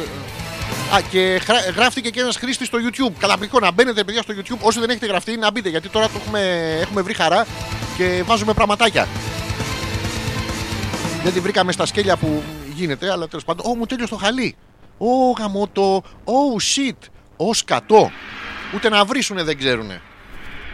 [0.95, 3.12] Α, και γρα- γράφτηκε και ένας χρήστης στο YouTube.
[3.18, 4.59] Καταπληκτικό να μπαίνετε, παιδιά, στο YouTube.
[4.61, 6.41] Όσοι δεν έχετε γραφτεί, να μπείτε γιατί τώρα το έχουμε,
[6.80, 7.47] έχουμε βρει χαρά
[7.97, 9.09] και βάζουμε πραγματάκια.
[11.24, 12.43] Δεν τη βρήκαμε στα σκέλια που
[12.74, 13.70] γίνεται, αλλά τέλος πάντων.
[13.70, 14.57] Ω, μου τέλειωσε το χαλί.
[14.99, 16.03] Ω, γαμώτο.
[16.24, 17.09] Ω, shit.
[17.36, 18.11] Ω, σκατό.
[18.74, 20.01] Ούτε να βρίσουνε δεν ξέρουνε.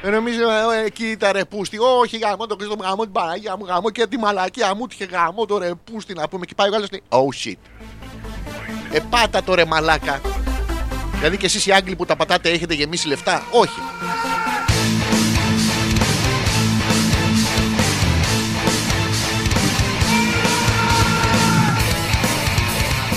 [0.03, 3.65] Ενώ εμεί ε, κοίτα ρε πούστη, όχι γάμο το Χριστό μου, γάμο την Παναγία μου,
[3.65, 6.47] γάμο και τη μαλακία μου, είχε γάμο το ρε πούστη να πούμε.
[6.47, 7.57] Και πάει ο Γάλλος λέει, oh shit.
[8.93, 10.21] Ε, πάτα το ρε μαλάκα.
[11.13, 13.43] Δηλαδή και εσείς οι Άγγλοι που τα πατάτε έχετε γεμίσει λεφτά.
[13.51, 13.81] Όχι.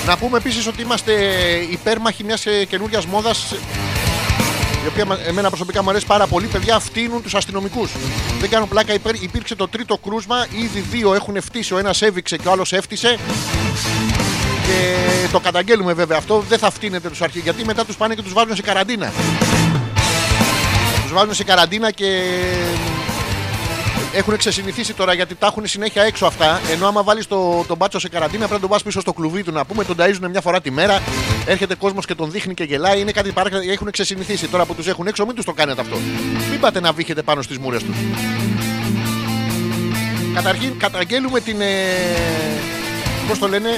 [0.06, 1.14] Να πούμε επίσης ότι είμαστε
[1.72, 3.54] υπέρμαχοι μιας ε, καινούριας μόδας
[4.84, 6.48] η οποία μα- εμένα προσωπικά μου αρέσει πάρα πολύ.
[6.48, 7.92] Παιδιά φτύνουν τους αστυνομικούς.
[8.40, 8.94] Δεν κάνω πλάκα.
[8.94, 10.46] Υπήρ, υπήρξε το τρίτο κρούσμα.
[10.62, 11.74] Ήδη δύο έχουν φτύσει.
[11.74, 13.18] Ο ένας έβηξε και ο άλλος έφτισε.
[14.66, 14.96] Και
[15.32, 16.44] το καταγγέλουμε βέβαια αυτό.
[16.50, 17.40] Δεν θα φτύνετε τους αρχή.
[17.40, 19.12] Γιατί μετά τους πάνε και τους βάζουν σε καραντίνα.
[21.04, 22.22] Τους βάζουν σε καραντίνα και
[24.14, 26.62] έχουν ξεσυνηθίσει τώρα γιατί τα έχουν συνέχεια έξω αυτά.
[26.72, 29.44] Ενώ άμα βάλεις το, τον μπάτσο σε καραντίνα πρέπει να τον πας πίσω στο κλουβί
[29.44, 29.84] του να πούμε.
[29.84, 31.02] Τον ταΐζουν μια φορά τη μέρα.
[31.46, 33.00] Έρχεται κόσμος και τον δείχνει και γελάει.
[33.00, 33.50] Είναι κάτι παρά.
[33.72, 34.48] Έχουν ξεσυνηθίσει.
[34.48, 35.98] Τώρα που τους έχουν έξω, μην τους το κάνετε αυτό.
[36.50, 37.96] Μην πάτε να βύχετε πάνω στις μούρες τους.
[40.34, 41.62] Καταρχήν καταγγέλουμε την.
[41.62, 41.66] Ε,
[43.30, 43.70] Πώς το λένε,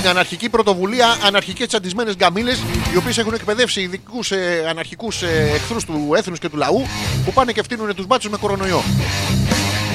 [0.00, 5.84] την αναρχική πρωτοβουλία αναρχικές τσαντισμένες γκαμίλες, οι οποίες έχουν εκπαιδεύσει ειδικούς ε, αναρχικούς ε, εχθρούς
[5.84, 6.86] του έθνους και του λαού
[7.24, 8.82] που πάνε και φτύνουν τους μπάτσου με κορονοϊό.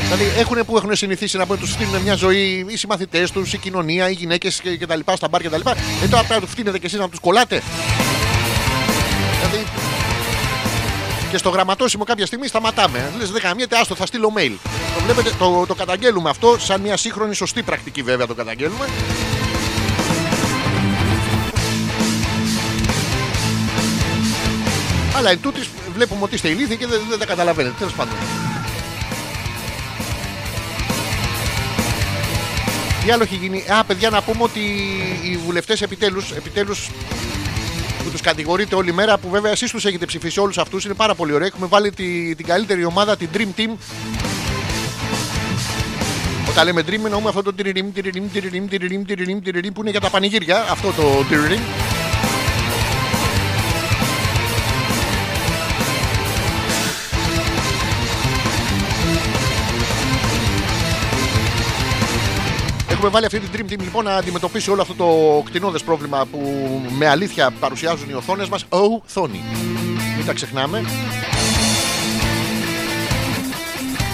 [0.04, 4.10] Δηλαδή έχουν που έχουν συνηθίσει να τους φτύνουν μια ζωή οι συμμαθητές τους, η κοινωνία,
[4.10, 5.72] οι γυναίκες και τα λοιπά, στα μπαρ και τα λοιπά.
[6.04, 7.62] Ε, τώρα πρέπει να τους φτύνετε κι εσείς να τους κολλάτε.
[9.40, 9.68] Δηλαδή.
[11.32, 13.12] Και στο γραμματόσημο κάποια στιγμή σταματάμε.
[13.18, 14.52] Λες, δεν καμιέται, άστο, θα στείλω mail.
[14.96, 18.86] Το, βλέπετε, το, το καταγγέλουμε αυτό, σαν μια σύγχρονη σωστή πρακτική βέβαια το καταγγέλουμε.
[25.16, 27.76] Αλλά εν τούτης βλέπουμε ότι είστε ηλίθιοι και δεν, δεν τα καταλαβαίνετε.
[27.78, 28.14] Τέλος πάντων.
[33.06, 34.60] Τι άλλο έχει γίνει; Α, παιδιά, να πούμε ότι
[35.24, 36.90] οι βουλευτές επιτέλους επιτέλους,
[38.04, 41.16] που τους κατηγορείτε όλη μέρα, που βέβαια εσείς τους έχετε ψηφίσει όλους αυτούς, είναι πάρα
[41.16, 41.48] πολύ ωραίο.
[41.48, 43.70] Έχουμε βάλει τη, την καλύτερη ομάδα, την Dream Team.
[46.50, 50.00] Όταν λέμε Dream, εννοούμε αυτό το τυριριμ, τυριριμ, τυριριμ, τυριριμ, τυριριμ, τυριριμ, που είναι για
[50.00, 50.66] τα πανηγύρια.
[50.70, 51.60] Αυτό το τυριριμ.
[63.06, 66.40] Έχουμε βάλει αυτή την Dream Team λοιπόν να αντιμετωπίσει όλο αυτό το κτηνώδε πρόβλημα που
[66.98, 68.66] με αλήθεια παρουσιάζουν οι οθόνες μας.
[68.70, 69.44] Οθόνη.
[70.18, 70.84] Μην τα ξεχνάμε.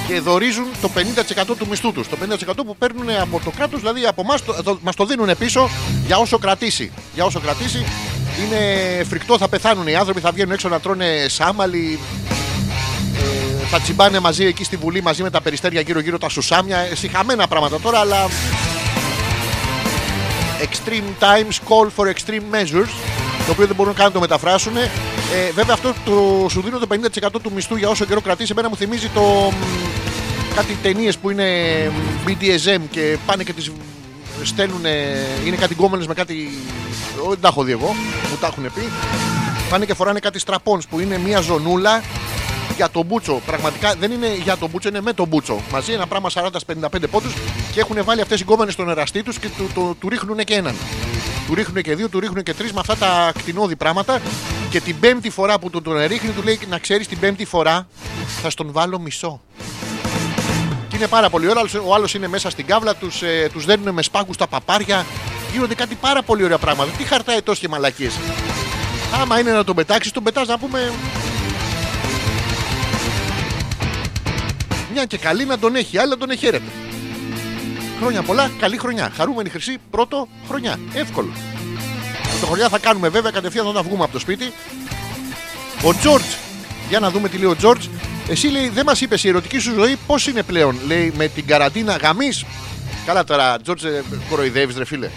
[0.07, 0.89] Και δορίζουν το
[1.51, 2.07] 50% του μισθού τους.
[2.07, 2.17] Το
[2.49, 5.69] 50% που παίρνουν από το κράτος, δηλαδή από εμάς, το, το, μας το δίνουν πίσω
[6.05, 6.91] για όσο κρατήσει.
[7.13, 7.85] Για όσο κρατήσει.
[8.45, 11.99] Είναι φρικτό, θα πεθάνουν οι άνθρωποι, θα βγαίνουν έξω να τρώνε σάμαλι,
[13.15, 16.77] ε, θα τσιμπάνε μαζί εκεί στη Βουλή μαζί με τα περιστέρια γύρω-γύρω τα σουσάμια.
[16.77, 18.27] Ε, Συχαμένα πράγματα τώρα, αλλά.
[20.67, 22.91] Extreme times call for extreme measures.
[23.45, 24.77] Το οποίο δεν μπορούν καν να το μεταφράσουν.
[24.77, 28.51] Ε, βέβαια, αυτό το, σου δίνω το 50% του μισθού για όσο καιρό κρατήσει.
[28.51, 29.21] Εμένα μου θυμίζει το.
[29.21, 31.45] μ, κάτι ταινίες που είναι
[32.25, 33.71] μ, BDSM και πάνε και τις
[34.43, 34.85] στέλνουν.
[35.45, 36.49] Είναι κάτι γκόμενες με κάτι.
[37.25, 37.95] Ω, Δεν τα έχω δει εγώ,
[38.29, 38.81] μου τα έχουν πει.
[39.69, 42.01] Πάνε και φοράνε κάτι στραπώνς που είναι μια ζωνούλα
[42.79, 43.41] για τον μπούτσο.
[43.45, 45.59] Πραγματικά δεν είναι για τον μπούτσο, είναι με τον μπούτσο.
[45.71, 47.33] Μαζί ένα πράγμα 40-55 πόντους
[47.73, 50.53] και έχουν βάλει αυτές οι γκόμενες στον εραστή τους και του, του, του ρίχνουν και
[50.53, 50.75] έναν.
[51.47, 54.21] Του ρίχνουν και δύο, του ρίχνουν και τρεις με αυτά τα κτηνώδη πράγματα.
[54.69, 57.87] Και την πέμπτη φορά που του τον ρίχνει, του λέει να ξέρεις την πέμπτη φορά
[58.41, 59.41] θα στον βάλω μισό.
[60.87, 61.63] Και είναι πάρα πολύ ωραίο.
[61.87, 65.05] Ο άλλος είναι μέσα στην κάβλα, τους ε, τους δένουν με σπάκου τα παπάρια.
[65.51, 66.91] Γίνονται κάτι πάρα πολύ ωραία πράγματα.
[66.91, 68.19] Τι χαρτάει τόσο και μαλακίες.
[69.21, 70.91] Άμα είναι να τον πετάξεις, τον πετάς να πούμε.
[74.93, 76.71] Μια και καλή να τον έχει, άλλη να τον εχαίρεται.
[77.99, 79.11] Χρόνια πολλά, καλή χρονιά.
[79.15, 80.79] Χαρούμενη χρυσή, πρώτο χρονιά.
[80.93, 81.29] Εύκολο.
[82.29, 84.53] Πρωτοχρονιά θα κάνουμε βέβαια κατευθείαν όταν βγούμε από το σπίτι.
[85.83, 86.25] Ο Τζορτζ,
[86.89, 87.85] για να δούμε τι λέει ο Τζορτζ.
[88.29, 90.79] Εσύ λέει, δεν μας είπες η ερωτική σου ζωή πώς είναι πλέον.
[90.87, 92.45] Λέει με την καραντίνα γαμής;
[93.05, 95.09] Καλά τώρα, Τζορτζ, ε, κοροϊδεύεις ρε φίλε.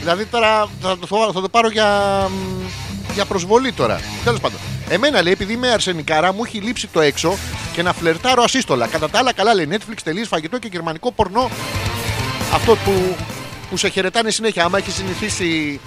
[0.00, 1.88] Δηλαδή τώρα θα το, θα το πάρω για,
[2.30, 4.00] μ, για προσβολή τώρα.
[4.24, 4.58] Τέλος πάντων.
[4.88, 7.36] Εμένα λέει, επειδή είμαι αρσενικάρα, μου έχει λείψει το έξω
[7.72, 8.86] και να φλερτάρω ασύστολα.
[8.86, 11.50] Κατά τα άλλα, καλά λέει Netflix, τελείως φαγητό και γερμανικό πορνό.
[12.54, 13.16] Αυτό που,
[13.70, 14.64] που σε χαιρετάνε συνέχεια.
[14.64, 15.80] Άμα έχεις συνηθίσει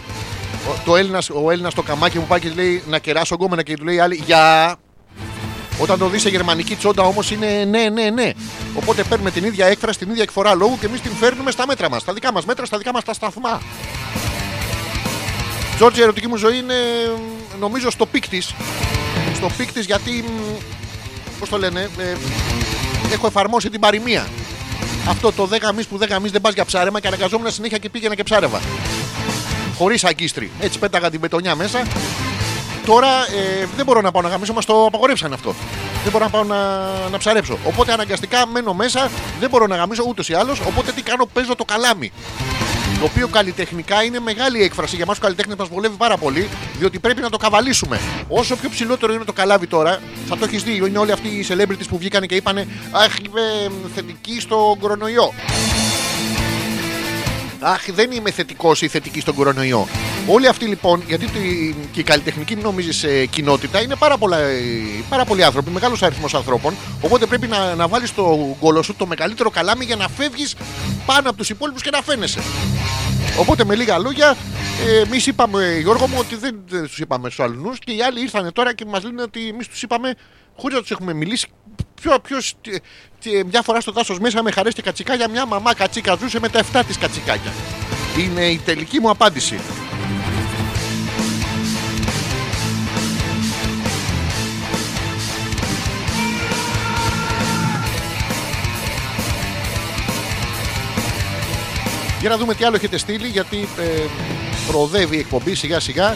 [0.69, 3.73] ο, το Έλληνας, ο Έλληνας το καμάκι μου πάει και λέει να κεράσω γκόμενα και
[3.73, 4.75] του λέει η άλλη για.
[5.79, 8.31] Όταν το δεις σε γερμανική τσόντα όμως είναι ναι, ναι, ναι.
[8.75, 11.89] Οπότε παίρνουμε την ίδια έκφραση, την ίδια εκφορά λόγου και εμείς την φέρνουμε στα μέτρα
[11.89, 12.01] μας.
[12.01, 13.61] Στα δικά μας μέτρα, στα δικά μας τα σταθμά.
[15.77, 16.75] Τζόρτζη, η ερωτική μου ζωή είναι
[17.59, 18.53] νομίζω στο peak της.
[19.35, 20.23] Στο peak της γιατί.
[21.39, 22.15] Πώς το λένε, ε,
[23.13, 24.27] έχω εφαρμόσει την παροιμία.
[25.07, 27.89] Αυτό το 10 μισ που 10 μισ δεν πας για ψάρεμα και αναγκαζόμουν συνέχεια και
[27.89, 28.61] πήγαινα και ψάρευα.
[29.77, 30.51] Χωρίς αγκίστρι.
[30.59, 31.81] Έτσι πέταγα την πετονιά μέσα.
[32.85, 35.55] Τώρα ε, δεν μπορώ να πάω να γαμήσω, μας το απαγορεύσαν αυτό.
[36.03, 36.57] Δεν μπορώ να πάω να,
[37.11, 37.57] να ψαρέψω.
[37.63, 39.09] Οπότε αναγκαστικά μένω μέσα,
[39.39, 40.59] δεν μπορώ να γαμήσω ούτως ή άλλως.
[40.59, 42.11] Οπότε τι κάνω, παίζω το καλάμι.
[42.99, 44.95] Το οποίο καλλιτεχνικά είναι μεγάλη έκφραση.
[44.95, 47.99] Για εμά του καλλιτέχνε μας βολεύει πάρα πολύ, διότι πρέπει να το καβαλήσουμε.
[48.27, 50.75] Όσο πιο ψηλότερο είναι το καλάβι τώρα, θα το έχεις δει.
[50.75, 52.57] Είναι όλοι αυτοί οι celebrities που βγήκαν και είπαν
[52.91, 55.33] Αχ, είμαι θετική στον κορονοϊό.
[57.59, 59.87] Αχ, δεν είμαι θετικός ή θετική στον κορονοϊό.
[60.27, 64.61] Όλοι αυτοί λοιπόν, γιατί τη- και η καλλιτεχνική νομίζει ε, κοινότητα είναι πάρα, πολλά, ε,
[65.09, 66.73] πάρα πολλοί άνθρωποι, μεγάλος αριθμός ανθρώπων.
[67.01, 70.55] Οπότε πρέπει να, να βάλεις το γκολο σου το μεγαλύτερο καλάμι για να φεύγεις
[71.05, 72.39] πάνω από τους υπόλοιπους και να φαίνεσαι.
[73.39, 74.35] Οπότε με λίγα λόγια,
[75.05, 78.73] εμείς είπαμε, Γιώργο μου, ότι δεν, τους είπαμε στους αλλού και οι άλλοι ήρθαν τώρα
[78.73, 80.13] και μας λένε ότι εμείς τους είπαμε
[80.57, 81.47] χωρίς να τους έχουμε μιλήσει.
[82.01, 82.79] Ποιο, ποιος, τι-
[83.21, 86.49] τι- μια φορά στο δάσος μέσα με χαρέ και κατσικάκια, μια μαμά κατσίκα ζούσε με
[86.49, 87.51] τα 7 της κατσικάκια.
[88.17, 89.59] Είναι η τελική μου απάντηση.
[102.19, 104.05] Για να δούμε τι άλλο έχετε στείλει, γιατί ε,
[104.67, 106.15] προοδεύει η εκπομπή σιγά σιγά.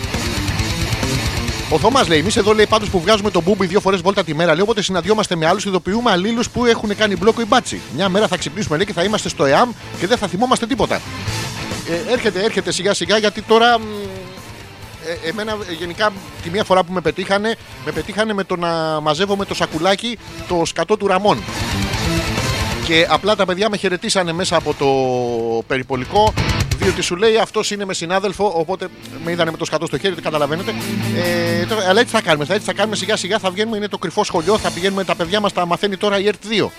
[1.74, 4.36] Ο Θωμά λέει: Εμείς εδώ λέει πάντως που βγάζουμε τον μπούμπι δύο φορές βόλτα τη
[4.36, 4.53] μέρα.
[4.53, 7.82] Λέει όποτε συναντιόμαστε με άλλους, ειδοποιούμε αλλήλους που έχουν κάνει μπλόκο ή μπάτσι.
[7.95, 11.01] Μια μέρα θα ξυπνήσουμε λέει και θα είμαστε στο ΕΑΜ και δεν θα θυμόμαστε τίποτα.
[11.89, 13.80] Ε, έρχεται, έρχεται σιγά σιγά γιατί τώρα.
[13.80, 13.84] μ,
[15.24, 16.11] Ε, εμένα ε, γενικά
[16.43, 17.55] τη μία φορά που με πετύχανε,
[17.86, 20.17] με πετύχανε με το να μαζεύω με το σακουλάκι
[20.47, 21.43] το σκατό του Ραμών.
[22.91, 24.87] Και απλά τα παιδιά με χαιρετήσανε μέσα από το
[25.67, 26.33] περιπολικό.
[26.77, 28.87] Διότι σου λέει αυτός είναι με συνάδελφο, οπότε
[29.23, 30.73] με είδανε με το σκατό στο χέρι, το καταλαβαίνετε.
[31.15, 32.45] Ε, τώρα, αλλά έτσι θα κάνουμε.
[32.45, 33.77] Θα, έτσι θα κάνουμε σιγά σιγά, θα βγαίνουμε.
[33.77, 36.69] Είναι το κρυφό σχολείο, θα πηγαίνουμε τα παιδιά μας, τα μαθαίνει τώρα η ΕΡΤ 2.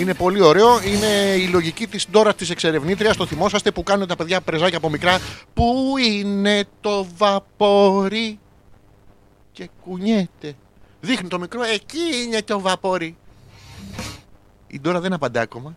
[0.00, 0.80] Είναι πολύ ωραίο.
[0.82, 3.16] Είναι η λογική της τώρα της εξερευνήτριας.
[3.16, 5.18] Το θυμόσαστε που κάνουν τα παιδιά πρεζάκια από μικρά.
[5.54, 8.38] Πού είναι το βαπόρι;
[9.52, 10.54] Και κουνιέται.
[11.00, 13.16] Δείχνει το μικρό, εκεί είναι το βαπόρι.
[14.74, 15.76] Η Ντόρα δεν απαντά ακόμα.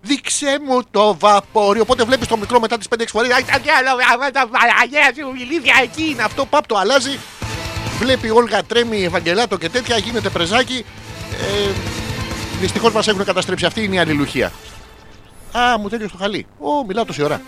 [0.00, 1.80] Δείξε μου το βαπόρι.
[1.80, 3.34] Οπότε βλέπεις το μικρό μετά τις 5-6 φορέ.
[3.34, 6.46] Αϊ, τα διάλογα, τα Παναγία σου, η Λίδια εκεί είναι αυτό.
[6.46, 7.18] Παπ το αλλάζει.
[7.98, 9.96] Βλέπει η Όλγα τρέμει, Ευαγγελάτο και τέτοια.
[9.96, 10.84] Γίνεται πρεζάκι.
[11.32, 11.70] Ε,
[12.60, 13.66] Δυστυχώς μας έχουν καταστρέψει.
[13.66, 14.52] Αυτή είναι η αλληλουχία.
[15.58, 16.46] Α, μου τέλειωσε το χαλί.
[16.58, 17.40] Ω, μιλάω τόση ώρα.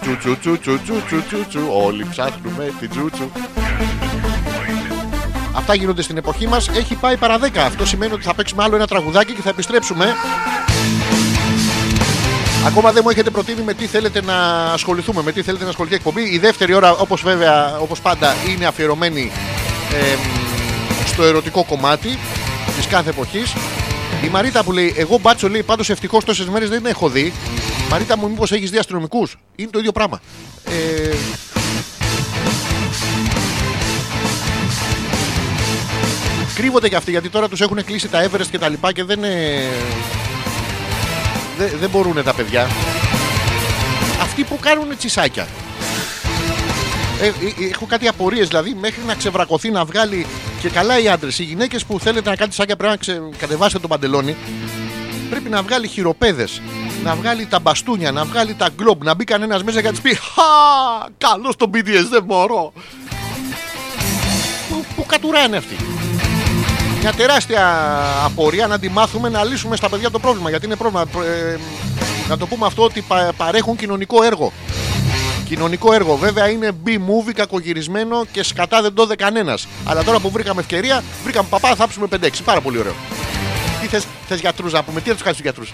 [0.00, 1.60] Τσου τσου τσου τσου τσου τσου τσου τσου.
[1.84, 3.30] Όλοι ψάχνουμε την τσούτσου.
[5.54, 6.68] Αυτά γίνονται στην εποχή μας.
[6.68, 7.58] Έχει πάει παρά 10.
[7.58, 10.14] Αυτό σημαίνει ότι θα παίξουμε άλλο ένα τραγουδάκι και θα επιστρέψουμε.
[12.66, 15.94] Ακόμα δεν μου έχετε προτείνει με τι θέλετε να ασχοληθούμε, με τι θέλετε να ασχοληθεί
[15.94, 16.22] η εκπομπή.
[16.22, 19.30] Η δεύτερη ώρα, όπως βέβαια, όπως πάντα, είναι αφιερωμένη
[19.92, 20.20] εμ,
[21.06, 22.18] στο ερωτικό κομμάτι
[22.76, 23.52] της κάθε εποχής.
[24.24, 27.32] Η Μαρίτα που λέει: Εγώ μπάτσο λέει πάντως ευτυχώς τόσες μέρες δεν έχω δει.
[27.90, 30.20] Μαρίτα μου, μήπως έχεις δει αστυνομικούς; Είναι το ίδιο πράγμα.
[30.64, 31.16] Ε,
[36.62, 39.24] κρύβονται και αυτοί γιατί τώρα τους έχουν κλείσει τα Everest και τα λοιπά και δεν.
[39.24, 39.28] ε,
[41.58, 42.68] δεν, δεν μπορούν τα παιδιά.
[44.22, 45.46] Αυτοί που κάνουν τσισάκια.
[47.20, 50.26] Ε, ε, ε, έχω κάτι απορίες δηλαδή μέχρι να ξεβρακωθεί να βγάλει
[50.60, 51.38] και καλά οι άντρες.
[51.38, 53.22] Οι γυναίκες που θέλετε να κάνετε τσισάκια πρέπει να ξε...
[53.38, 54.36] κατεβάσετε τον παντελόνι.
[55.30, 56.60] Πρέπει να βγάλει χειροπέδες,
[57.04, 60.00] να βγάλει τα μπαστούνια, να βγάλει τα γκλομπ, να μπει κανένας μέσα και να της
[60.00, 61.08] πει Χα!
[61.18, 62.72] Καλό στο BTS, δεν μπορώ.
[64.68, 65.76] Που, που κατουράνε αυτοί.
[67.02, 67.78] Μια τεράστια
[68.24, 70.48] απορία να τη μάθουμε να λύσουμε στα παιδιά το πρόβλημα.
[70.50, 71.04] Γιατί είναι πρόβλημα.
[71.24, 71.56] Ε,
[72.28, 74.52] να το πούμε αυτό ότι πα- παρέχουν κοινωνικό έργο.
[75.48, 76.16] Κοινωνικό έργο.
[76.16, 79.66] Βέβαια είναι B-movie κακογυρισμένο και σκατά δεν το δε κανένας.
[79.84, 82.42] Αλλά τώρα που βρήκαμε ευκαιρία, βρήκαμε παπά, θα θάψουμε 5-6.
[82.44, 82.94] Πάρα πολύ ωραίο.
[83.80, 85.72] Τι θες θες γιατρούς να πούμε, τι θα τους κάνεις τους γιατρούς;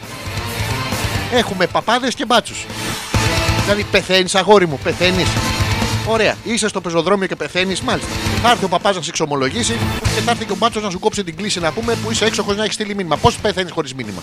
[1.32, 2.66] Έχουμε παπάδες και μπάτσους.
[3.62, 5.28] Δηλαδή πεθαίνεις, αγόρι μου, πεθαίνεις.
[6.08, 6.36] Ωραία.
[6.44, 8.10] Είσαι στο πεζοδρόμιο και πεθαίνεις, μάλιστα.
[8.42, 9.78] Θα έρθει ο παπάς να σε εξομολογήσει
[10.14, 12.24] και θα έρθει και ο μπάτσος να σου κόψει την κλίση να πούμε που είσαι
[12.24, 13.16] έξω χωρίς να έχεις στείλει μήνυμα.
[13.16, 14.22] Πώς πεθαίνεις χωρίς μήνυμα.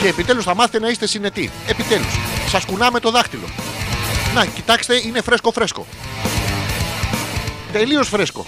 [0.00, 1.50] Και επιτέλους θα μάθετε να είστε συνετοί.
[1.66, 2.18] Επιτέλους.
[2.48, 3.48] Σας κουνάμε το δάχτυλο.
[4.34, 5.86] Να, κοιτάξτε, είναι φρέσκο φρέσκο.
[7.72, 8.44] Τελείως φρέσκο.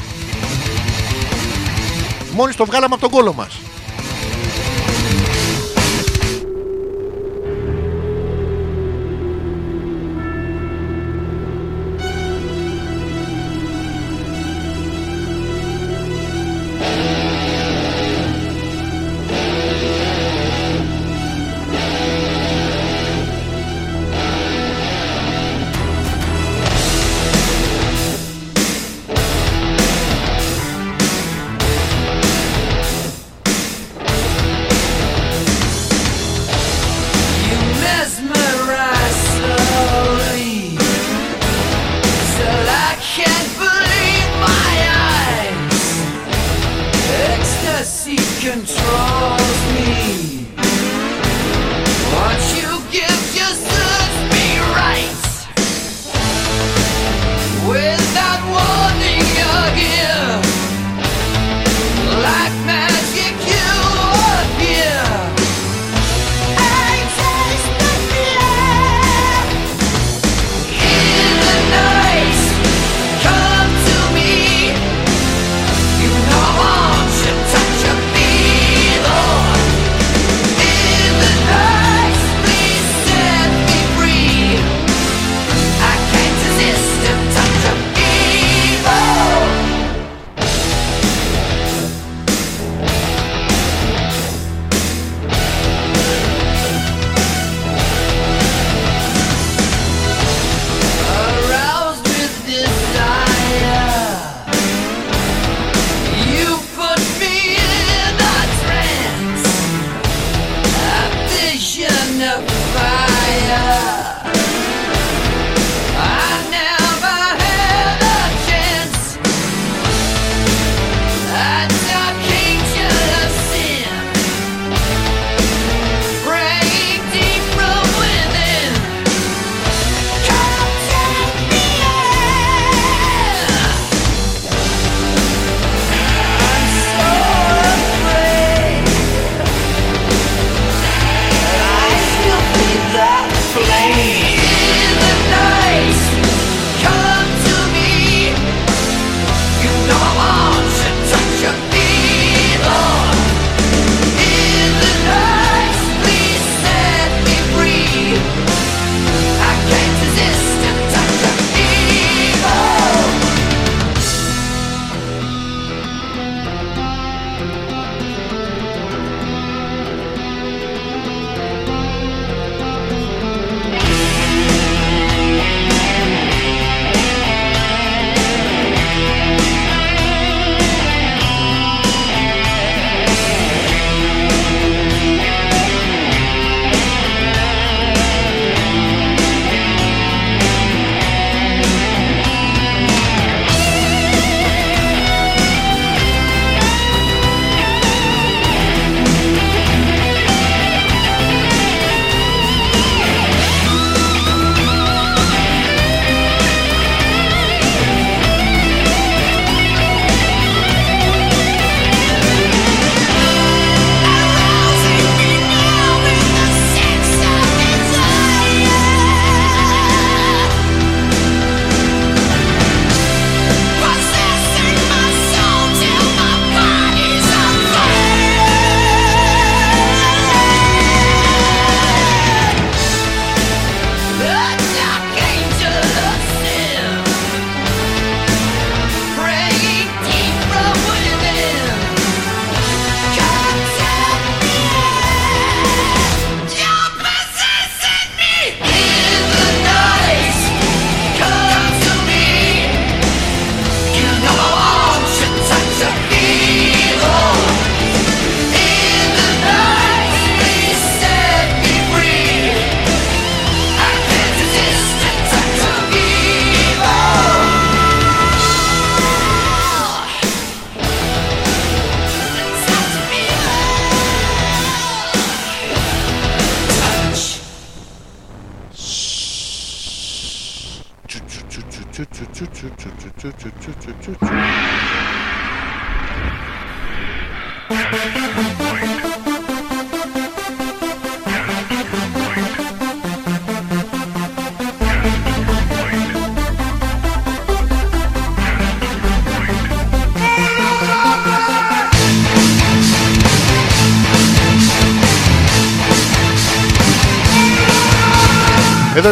[2.33, 3.59] Μόλις το βγάλαμε από τον κόλο μας.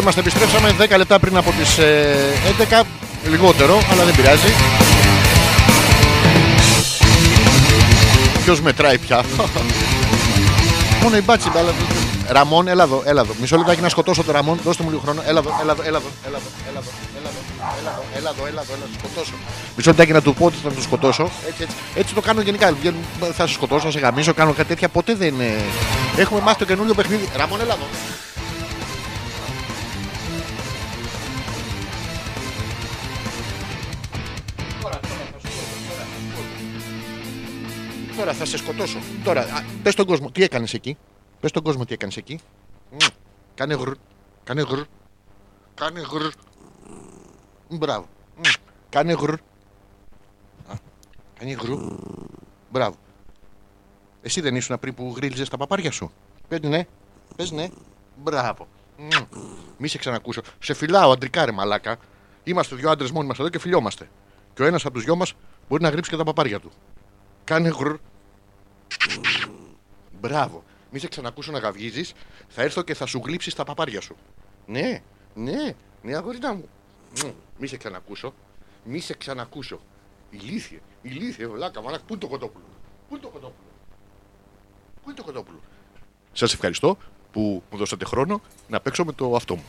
[0.01, 2.17] είμαστε, επιστρέψαμε 10 λεπτά πριν από τις ε,
[2.81, 2.83] 11
[3.31, 4.53] Λιγότερο, αλλά δεν πειράζει
[8.45, 9.25] Ποιος μετράει πια;
[11.03, 11.75] Μόνο η μπάτση αλλά...
[12.29, 15.23] Ραμόν, έλα εδώ, έλα εδώ Μισό λεπτάκι να σκοτώσω το Ραμόν, δώστε μου λίγο χρόνο
[15.27, 17.41] Έλα εδώ, έλα εδώ, έλα εδώ, έλα εδώ, έλα εδώ,
[17.81, 18.03] έλα εδώ.
[18.17, 19.33] Έλα εδώ, έλα εδώ, σκοτώσω.
[19.77, 21.31] Μισό λεπτάκι να του πω ότι θα το σκοτώσω.
[21.49, 21.77] Έτσι, έτσι.
[21.95, 22.75] έτσι το κάνω γενικά.
[23.33, 24.89] Θα σε σκοτώσω, θα σε γαμίσω, κάνω κάτι τέτοια.
[24.89, 25.41] Ποτέ δεν.
[25.41, 25.55] Ε,
[26.17, 27.29] έχουμε μάθει το καινούριο παιχνίδι.
[27.37, 27.87] Ραμόν, έλα εδώ.
[38.29, 38.99] Τώρα θα σε σκοτώσω.
[39.25, 40.97] Τώρα, α, πες στον κόσμο, τι έκανες εκεί;
[41.41, 42.41] Πες στον κόσμο τι έκανες εκεί.
[42.91, 42.97] Μμ.
[43.55, 43.91] Κάνε γρ.
[44.45, 44.81] Κάνε γρ.
[45.75, 46.23] Κάνε γρ.
[47.69, 48.09] Μπράβο.
[48.37, 48.41] Μμ.
[48.89, 49.33] Κάνε γρ.
[49.33, 50.75] Α,
[51.39, 51.71] Κάνε γρ.
[52.71, 52.97] Μπράβο.
[54.23, 56.13] Εσύ δεν ήσουν πριν που γρίλιζες τα παπάρια σου.
[56.49, 56.87] Πες ναι.
[57.37, 57.69] Πες ναι.
[58.23, 58.69] Μπράβο.
[58.97, 59.39] Μμ.
[59.77, 60.41] Μη σε ξανακούσω.
[60.59, 61.97] Σε φυλάω αντρικά ρε μαλάκα.
[62.45, 64.09] Είμαστε δυο άντρες μόνοι μας εδώ και φιλιόμαστε.
[64.55, 65.35] Και ο ένας από τους δυο μας
[65.69, 66.71] μπορεί να γρύψει και τα παπάρια του.
[67.45, 67.95] Κάνε γρ.
[70.21, 70.65] Μπράβο.
[70.91, 72.13] Μη σε ξανακούσω να γαυγίζεις,
[72.49, 74.17] θα έρθω και θα σου γλύψεις τα παπάρια σου.
[74.67, 75.03] Ναι,
[75.35, 76.69] ναι, ναι, αγόρινά μου.
[77.25, 78.35] Μμ, Μη σε ξανακούσω.
[78.85, 79.81] Μη σε ξανακούσω.
[80.31, 82.03] Ηλίθιε, ηλίθιε, βλάκα, μαλάκα.
[82.05, 82.65] Πού είναι το κοτόπουλο;
[83.09, 83.67] Πού είναι το κοτόπουλο;
[85.03, 85.61] Πού είναι το κοτόπουλο;
[86.33, 86.97] Σας ευχαριστώ
[87.33, 89.65] που μου δώσατε χρόνο να παίξω με το αυτό μου.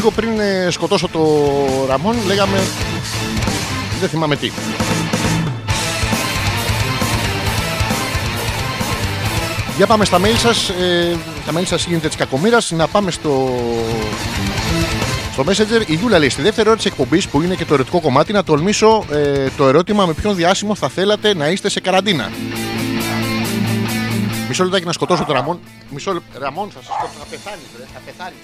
[0.00, 1.20] Λίγο πριν ε, σκοτώσω το
[1.88, 2.58] Ραμόν λέγαμε
[4.00, 4.50] δεν θυμάμαι τι.
[9.76, 10.68] Για πάμε στα mail σας.
[10.68, 12.70] Ε, τα mail σας γίνεται της κακομήρας.
[12.70, 13.48] Να πάμε στο,
[15.32, 15.88] στο Messenger.
[15.88, 18.44] Η Γιούλα λέει στη δεύτερη ώρα της εκπομπής που είναι και το ερωτικό κομμάτι να
[18.44, 22.30] τολμήσω ε, το ερώτημα με ποιον διάσημο θα θέλατε να είστε σε καραντίνα.
[24.48, 25.60] Μισό λεπτάκι να σκοτώσω το Ραμόν.
[25.90, 26.38] Μισό λεπτό.
[26.38, 27.18] Ραμόν θα σας σκοτώσω.
[27.18, 27.84] Θα πεθάνεις, βρε.
[27.94, 28.38] Θα πεθάνεις.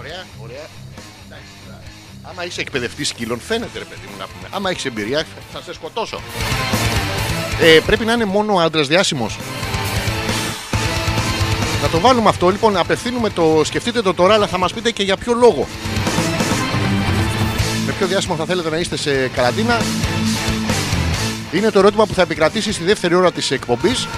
[0.00, 0.66] Ωραία, ωραία.
[1.26, 1.78] Εντάξει, τώρα.
[2.22, 4.48] Άμα είσαι εκπαιδευτής σκύλων, φαίνεται ρε παιδί μου να πούμε.
[4.50, 6.20] Άμα έχεις εμπειρία, θα σε σκοτώσω.
[7.60, 9.38] Ε, πρέπει να είναι μόνο άντρας διάσημος.
[11.82, 13.62] Να το βάλουμε αυτό, λοιπόν, απευθύνουμε το.
[13.64, 15.66] Σκεφτείτε το τώρα, αλλά θα μας πείτε και για ποιο λόγο.
[17.86, 19.80] Με ποιο διάσημο θα θέλετε να είστε σε καραντίνα.
[21.52, 24.08] Είναι το ερώτημα που θα επικρατήσει στη δεύτερη ώρα της εκπομπής.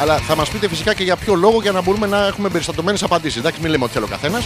[0.00, 3.02] Αλλά θα μας πείτε φυσικά και για ποιο λόγο για να μπορούμε να έχουμε περιστατωμένες
[3.02, 3.38] απαντήσεις.
[3.38, 4.44] Εντάξει, μην λέμε ότι θέλει ο καθένας.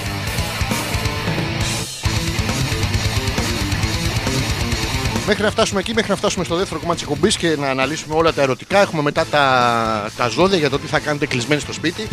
[5.27, 8.15] Μέχρι να φτάσουμε εκεί, μέχρι να φτάσουμε στο δεύτερο κομμάτι της εκπομπής και να αναλύσουμε
[8.15, 8.81] όλα τα ερωτικά.
[8.81, 12.09] Έχουμε μετά τα, τα ζώδια για το τι θα κάνετε κλεισμένοι στο σπίτι.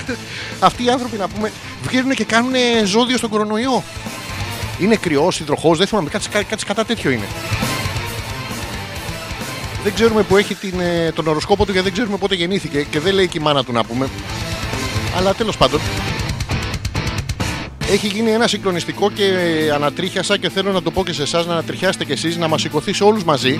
[0.60, 2.52] Αυτοί οι άνθρωποι να πούμε βγαίνουν και κάνουν
[2.84, 3.82] ζώδιο στον κορονοϊό.
[4.80, 7.26] Είναι κρυός, υδροχός, δεν θυμάμαι, κάτι, κάτι κατά τέτοιο είναι.
[9.82, 13.00] Δεν ξέρουμε που έχει την, ε, τον οροσκόπο του γιατί δεν ξέρουμε πότε γεννήθηκε και
[13.00, 14.08] δεν λέει και η μάνα του να πούμε.
[15.16, 15.80] Αλλά τέλος πάντων.
[17.90, 19.32] Έχει γίνει ένα συγκλονιστικό και
[19.74, 22.60] ανατρίχιασα και θέλω να το πω και σε εσάς να ανατριχιάσετε κι εσείς να μας
[22.60, 23.58] σηκωθεί σε όλους μαζί.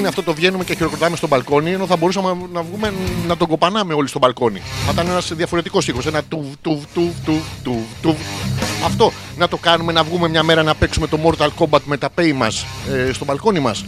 [0.00, 2.92] Είναι αυτό το βγαίνουμε και χειροκροτάμε στο μπαλκόνι, ενώ θα μπορούσαμε να βγούμε
[3.26, 4.62] να τον κοπανάμε όλοι στο μπαλκόνι.
[4.86, 6.00] Θα ήταν ένας διαφορετικός ήχο.
[6.06, 8.16] Ένα τουβ, τουβ, τουβ, τουβ, τουβ, τουβ.
[8.84, 12.08] Αυτό να το κάνουμε, να βγούμε μια μέρα να παίξουμε το Mortal Kombat με τα
[12.18, 12.66] pay μας
[13.08, 13.84] ε, στο μπαλκόνι μας.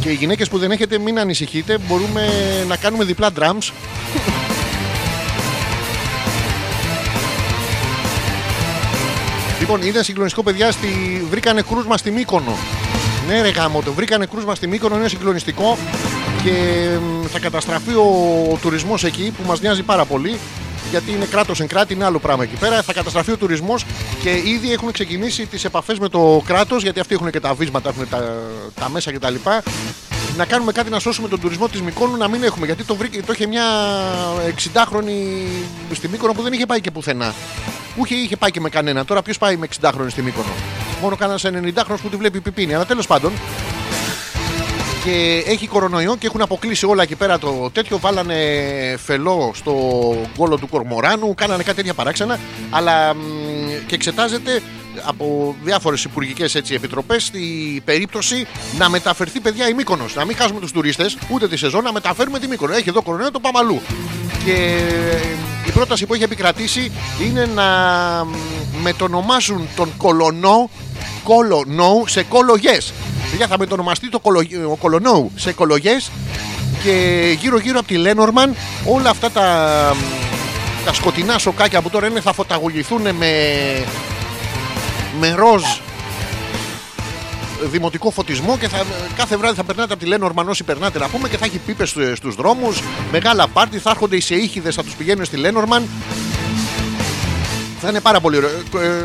[0.00, 2.28] Και οι γυναίκες που δεν έχετε, μην ανησυχείτε, μπορούμε
[2.68, 3.72] να κάνουμε διπλά drums.
[9.60, 10.88] Λοιπόν, είναι συγκλονιστικό παιδιά, στη...
[11.30, 12.56] βρήκανε κρούσμα στη Μύκονο.
[13.28, 15.78] Ναι, ρε γάμο, το βρήκανε κρούσμα στη Μύκονο, είναι συγκλονιστικό
[16.44, 16.52] και
[17.00, 20.38] μ, θα καταστραφεί ο, ο τουρισμός εκεί που μας νοιάζει πάρα πολύ.
[20.90, 22.82] Γιατί είναι κράτος εν κράτη, είναι άλλο πράγμα εκεί πέρα.
[22.82, 23.84] Θα καταστραφεί ο τουρισμός
[24.22, 27.88] και ήδη έχουν ξεκινήσει τις επαφές με το κράτος, γιατί αυτοί έχουν και τα βίσματα,
[27.88, 28.34] έχουν τα,
[28.74, 29.34] τα μέσα κτλ.
[30.36, 32.66] Να κάνουμε κάτι να σώσουμε τον τουρισμό της Μυκόνου να μην έχουμε.
[32.66, 33.64] Γιατί το, βρήκε, το είχε μια
[34.74, 35.12] 60χρονη
[35.92, 37.34] στη Μύκονο που δεν είχε πάει και πουθενά.
[37.96, 39.04] Που είχε, είχε πάει και με κανένα.
[39.04, 40.48] Τώρα ποιος πάει με 60χρονη στη Μύκονο;
[41.02, 42.74] Μόνο κανένας 90χρονο που τη βλέπει πιπίνη.
[42.74, 43.32] Αλλά τέλος πάντων.
[45.04, 47.98] και έχει κορονοϊό και έχουν αποκλείσει όλα εκεί πέρα το τέτοιο.
[47.98, 48.36] Βάλανε
[49.04, 49.74] φελό στο
[50.36, 52.38] γκόλο του Κορμοράνου, κάνανε κάτι τέτοια παράξενα.
[52.70, 53.18] Αλλά μ,
[53.86, 54.62] και εξετάζεται
[55.04, 58.46] από διάφορες υπουργικές επιτροπές η περίπτωση
[58.78, 60.14] να μεταφερθεί παιδιά η Μύκονος.
[60.14, 62.74] Να μην χάσουμε τους τουρίστες ούτε τη σεζόν, να μεταφέρουμε τη Μύκονο.
[62.74, 63.80] Έχει εδώ κορονοϊό, το πάμε αλλού.
[64.44, 64.78] Και
[65.66, 66.92] η πρόταση που έχει επικρατήσει
[67.26, 67.64] είναι να
[68.24, 70.70] μ, μετονομάσουν τον κολονό
[71.22, 72.92] κολονό σε κολογιές.
[73.30, 76.10] Παιδιά θα μετονομαστεί το κολο, ο κολονό σε κολογιές
[76.82, 78.54] και γύρω γύρω από τη Λένορμαν
[78.86, 79.96] όλα αυτά τα,
[80.84, 83.32] τα σκοτεινά σοκάκια που τώρα είναι θα φωταγωγηθούν με,
[85.20, 85.62] με ροζ
[87.62, 88.84] δημοτικό φωτισμό και θα,
[89.16, 91.88] κάθε βράδυ θα περνάτε από τη Λένορμαν όσοι περνάτε να πούμε και θα έχει πίπες
[91.88, 92.80] στου- στους δρόμους.
[93.12, 95.88] Μεγάλα πάρτι, θα έρχονται οι σεΐχιδες θα τους πηγαίνουν στη Λένορμαν
[97.80, 98.50] θα είναι πάρα πολύ ωραίο.
[98.50, 99.04] Ε, ε,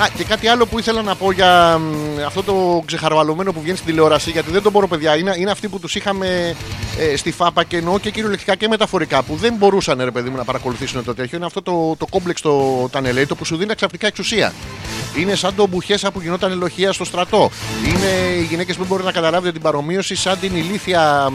[0.00, 3.76] Α, και κάτι άλλο που ήθελα να πω για μ, αυτό το ξεχαρβαλωμένο που βγαίνει
[3.76, 5.16] στην τηλεόραση, γιατί δεν τον μπορώ, παιδιά.
[5.16, 6.56] Είναι, είναι αυτοί που τους είχαμε
[6.98, 10.36] ε, στη ΦΑΠΑ και εννοώ και κυριολεκτικά και μεταφορικά, που δεν μπορούσαν, ρε παιδί μου,
[10.36, 11.36] να παρακολουθήσουν το τέτοιο.
[11.36, 14.52] Είναι αυτό το, το κόμπλεξ το τανελέιτο που σου δίνει ξαφνικά εξουσία.
[15.18, 17.50] Είναι σαν το μπουχέσα που γινόταν ελοχεία στο στρατό.
[17.86, 21.34] Είναι οι γυναίκες που δεν μπορούν να καταλάβουν την παρομοίωση σαν την ηλίθια μ,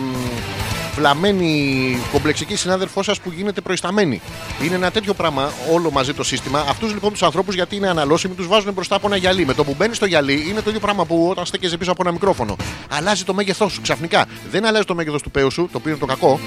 [0.96, 4.22] βλαμμένη κομπλεξική συνάδελφό σας που γίνεται προϊσταμένη.
[4.64, 6.66] Είναι ένα τέτοιο πράγμα όλο μαζί το σύστημα.
[6.70, 9.46] Αυτούς λοιπόν τους ανθρώπους γιατί είναι αναλώσιμοι, τους βάζουν μπροστά από ένα γυαλί.
[9.46, 12.02] Με το που μπαίνει στο γυαλί είναι το ίδιο πράγμα που όταν στέκεσαι πίσω από
[12.04, 12.56] ένα μικρόφωνο.
[12.89, 14.26] Αλλάζει το μέγεθός σου ξαφνικά.
[14.52, 16.39] Δεν αλλάζει το μέγεθος του πέου σου, το οποίο είναι το κακό.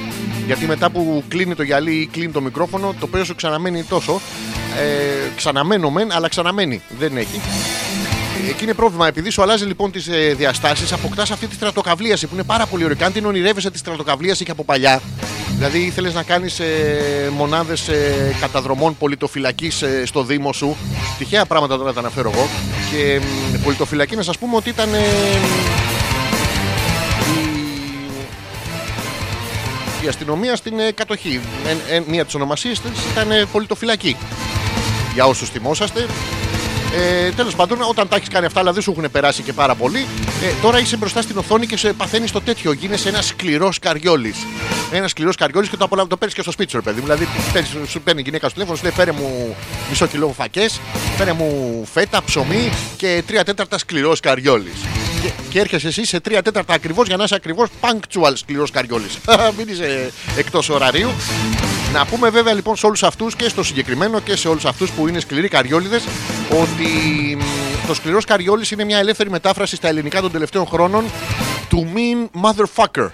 [0.47, 4.21] Γιατί μετά που κλείνει το γυαλί ή κλείνει το μικρόφωνο, το πέος σου ξαναμένει τόσο.
[4.79, 6.83] Ε, ξαναμένω μεν, αλλά ξαναμένει.
[6.99, 7.41] Δεν έχει.
[8.49, 9.07] Εκεί είναι πρόβλημα.
[9.07, 12.85] Επειδή σου αλλάζει λοιπόν τις ε, διαστάσεις, αποκτάς αυτή τη στρατοκαυλίαση που είναι πάρα πολύ
[12.85, 12.97] ωραία.
[12.97, 15.01] Και αν την ονειρεύεσαι τη στρατοκαυλίαση και από παλιά,
[15.57, 20.77] δηλαδή ήθελες να κάνεις ε, μονάδες ε, καταδρομών πολιτοφυλακής ε, στο Δήμο σου.
[21.19, 22.49] Τυχαία πράγματα τώρα τα αναφέρω εγώ.
[22.91, 24.95] Και μ, πολιτοφυλακή να σας πούμε ότι ήταν.
[24.95, 24.99] ε,
[30.03, 31.41] η, η αστυνομία στην ε, κατοχή.
[31.91, 34.17] Ε, ε, μία από τι ονομασίε της ήταν ε, πολιτοφυλακή.
[35.15, 36.07] Για όσους θυμόσαστε,
[36.95, 39.75] ε, Τέλος πάντων, όταν τα έχεις κάνει αυτά, αλλά δεν σου έχουν περάσει και πάρα
[39.75, 40.07] πολύ,
[40.43, 42.73] ε, τώρα είσαι μπροστά στην οθόνη και σε παθαίνεις το τέτοιο.
[42.73, 44.37] Γίνεσαι ένας σκληρός καριόλης.
[44.93, 46.07] Ένας σκληρός καριόλης και το, απολα...
[46.07, 46.97] το παίρνεις και στο σπίτι σου, ρε παιδί.
[47.01, 47.05] μου.
[47.05, 49.57] Δηλαδή, παίρνεις, σου παίρνει η γυναίκα στο τηλέφωνο, σου λέει φέρε μου
[49.89, 50.81] μισό κιλό φακές,
[51.17, 54.79] φέρε μου φέτα, ψωμί και τρία τέταρτα σκληρός καριόλης.
[55.23, 59.19] Και, και έρχεσαι εσύ σε τρία τέταρτα ακριβώς για να είσαι ακριβώς punctual σκληρός καριόλης.
[59.57, 61.11] Μην είσαι εκτός ωραρίου.
[61.93, 65.09] Να πούμε βέβαια λοιπόν σε όλους αυτούς και στο συγκεκριμένο και σε όλους αυτούς που
[65.09, 66.05] είναι σκληροί καριόλιδες
[66.51, 66.87] ότι
[67.37, 67.43] μ,
[67.87, 71.05] το σκληρός καριόλης είναι μια ελεύθερη μετάφραση στα ελληνικά των τελευταίων χρόνων
[71.69, 73.09] του mean motherfucker.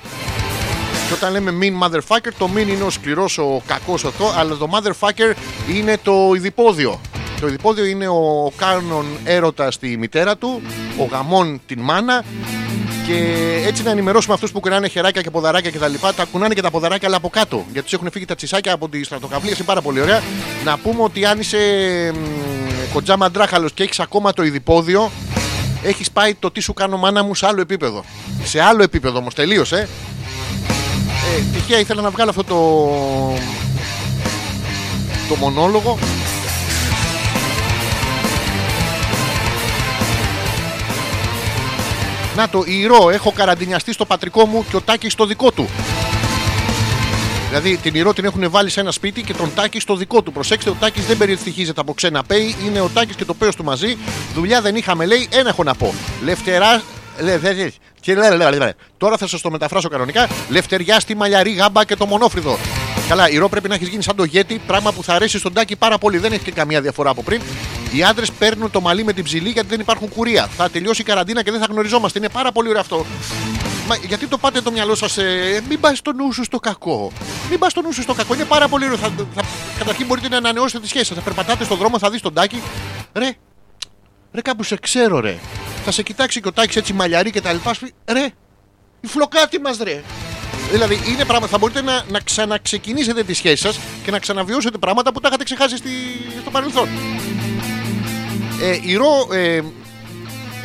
[1.09, 4.69] Και όταν λέμε mean motherfucker, το mean είναι ο σκληρός, ο κακός αυτό, αλλά το
[4.73, 5.35] motherfucker
[5.69, 7.01] είναι το ειδipόδιο.
[7.45, 10.63] Το ειδipόδιο είναι ο κάνον έρωτα στη μητέρα του,
[10.99, 12.25] ο γαμών την μάνα
[13.07, 13.17] και
[13.67, 15.95] έτσι να ενημερώσουμε αυτούς που κουνάνε χεράκια και ποδαράκια κτλ.
[16.17, 17.65] Τα κουνάνε και τα ποδαράκια, αλλά από κάτω.
[17.73, 19.53] Γιατί τους έχουν φύγει τα τσισάκια από τη στρατοκαυλία.
[19.57, 20.23] Είναι πάρα πολύ ωραία.
[20.65, 21.59] Να πούμε ότι αν είσαι
[22.15, 25.11] μ, κοντζά μαντράχαλος και έχεις ακόμα το ειδipόδιο,
[25.83, 28.05] έχεις πάει το τι σου κάνω μάνα μου σε άλλο επίπεδο.
[28.45, 29.89] Σε άλλο επίπεδο όμως, τελείως, ε.
[31.37, 31.43] ε.
[31.53, 32.57] Τυχαία ήθελα να βγάλω αυτό το.
[35.29, 35.99] το μονόλογο.
[42.37, 45.69] Να το ηρώ, έχω καραντινιαστεί στο πατρικό μου και ο Τάκης στο δικό του.
[47.49, 50.33] Δηλαδή την ηρώ την έχουν βάλει σε ένα σπίτι και τον Τάκη στο δικό του.
[50.33, 53.65] Προσέξτε, ο Τάκης δεν περιευτυχίζεται από ξένα πέι, είναι ο Τάκης και το πέος του
[53.65, 53.97] μαζί.
[54.35, 55.95] Δουλειά δεν είχαμε, λέει, ένα έχω να πω.
[56.25, 56.83] Λευτερά.
[57.21, 57.71] Λε, δε, δε.
[58.01, 58.71] Και λε, λε, λε, λε.
[58.97, 60.29] Τώρα θα σας το μεταφράσω κανονικά.
[60.49, 62.59] Λευτεριά στη μαλλιαρή γάμπα και το μονόφρυδο.
[63.15, 65.53] Καλά, η ρο πρέπει να έχεις γίνει σαν το γέτι, πράγμα που θα αρέσει στον
[65.53, 66.19] Τάκη πάρα πολύ.
[66.19, 67.41] Δεν έχει και καμία διαφορά από πριν.
[67.93, 70.47] Οι άντρες παίρνουν το μαλλί με την ψηλή γιατί δεν υπάρχουν κουρία.
[70.47, 72.19] Θα τελειώσει η καραντίνα και δεν θα γνωριζόμαστε.
[72.19, 73.07] Είναι πάρα πολύ ωραίο αυτό.
[73.89, 77.13] Μα γιατί το πάτε το μυαλό σας, ε, μην πας στο νου σου στο κακό.
[77.51, 78.35] Μην πας στο νου σου στο κακό.
[78.35, 78.97] Είναι πάρα πολύ ωραίο.
[78.97, 79.43] Θα, θα,
[79.79, 81.17] καταρχήν μπορείτε να ανανεώσετε τη σχέση σας.
[81.17, 82.63] Θα περπατάτε στον δρόμο, θα δεις τον τάκι.
[83.13, 83.31] Ρε,
[84.33, 85.39] ρε, κάπου σε ξέρω, ρε.
[85.85, 87.75] Θα σε κοιτάξει και ο τάκι έτσι μαλλιαρή και τα λοιπά.
[87.75, 88.29] Σου πει, ρε,
[89.01, 90.03] η φλοκάτη μας, ρε.
[90.75, 91.53] Δηλαδή, είναι πράγματα.
[91.53, 95.45] Θα μπορείτε να, να ξαναξεκινήσετε τη σχέση σας και να ξαναβιώσετε πράγματα που τα είχατε
[95.45, 95.91] ξεχάσει στη,
[96.41, 96.89] στο παρελθόν.
[98.61, 99.61] Ε, η Ρο, ε,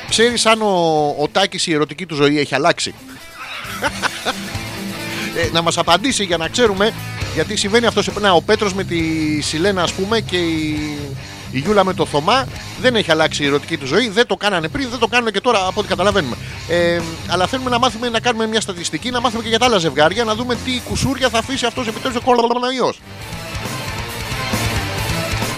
[0.10, 2.94] ξέρεις αν ο, ο Τάκης η ερωτική του ζωή έχει αλλάξει;
[5.38, 6.94] ε, να μας απαντήσει για να ξέρουμε
[7.34, 9.02] γιατί συμβαίνει αυτό σε να, ο Πέτρος με τη
[9.42, 10.98] Σιλένα ας πούμε και η,
[11.52, 12.48] η Γιούλα με το Θωμά
[12.82, 15.42] δεν έχει αλλάξει η ερωτική του ζωή δεν το κάνανε πριν, δεν το κάνουν και
[15.42, 16.36] τώρα από ό,τι καταλαβαίνουμε
[16.70, 19.78] ε, αλλά θέλουμε να μάθουμε να κάνουμε μια στατιστική να μάθουμε και για τα άλλα
[19.78, 23.00] ζευγάρια να δούμε τι κουσούρια θα αφήσει αυτός επιτέλους ο κορονοϊός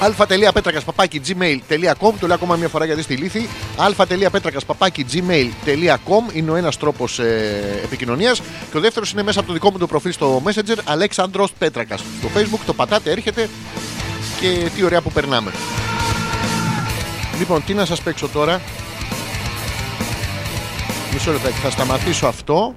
[0.02, 2.14] αλφα.πέτρακα παπάκι gmail.com.
[2.20, 3.50] Το λέω ακόμα μια φορά γιατί στη λύθη.
[3.78, 8.42] αλφα.πέτρακα παπάκι gmail.com είναι ο ένας τρόπος ε, επικοινωνίας.
[8.72, 12.04] Και ο δεύτερος είναι μέσα από το δικό μου το προφίλ στο Messenger Αλέξανδρος Πέτρακας.
[12.20, 13.50] Στο Facebook το πατάτε, έρχεται
[14.40, 15.52] και τι ωραία που περνάμε.
[17.42, 18.62] Λοιπόν, τι να σας παίξω τώρα;
[21.14, 22.76] Μισό λεπτάκι, θα σταματήσω αυτό.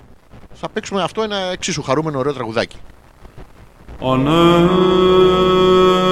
[0.52, 2.76] Θα παίξουμε αυτό ένα εξίσου χαρούμενο ωραίο τραγουδάκι.
[4.00, 6.03] Ευλογητός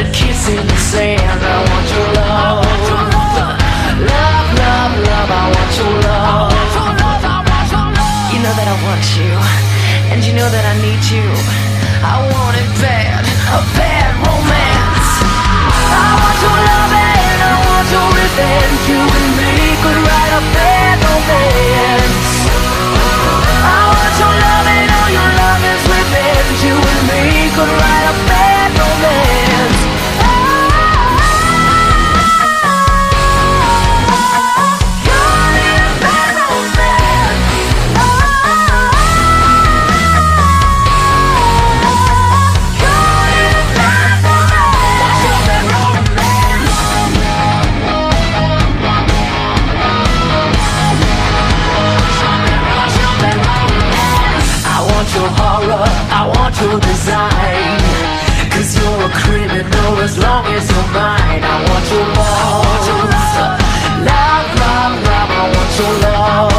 [0.00, 1.20] leather studded kiss in the sand.
[1.20, 2.64] I want your love.
[4.00, 6.52] Love, love, love, I want your love.
[8.32, 9.30] You know that I want you,
[10.12, 11.26] and you know that I need you.
[12.00, 15.10] I want it bad, a bad romance.
[15.92, 18.80] I want your love and I want your revenge.
[18.88, 19.52] You and me
[19.84, 22.30] could write a bad romance.
[23.60, 26.58] I want your love and all your love is revenge.
[26.64, 28.39] You and me could write a bad
[60.02, 61.44] as long as you're mine.
[61.44, 62.64] I want your love.
[64.08, 66.52] Love, love, love, I want your love.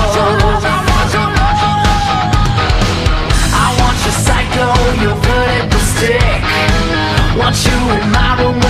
[3.53, 4.68] I want your psycho,
[5.01, 5.18] your
[5.72, 6.41] the stick.
[7.39, 8.60] Want you in my room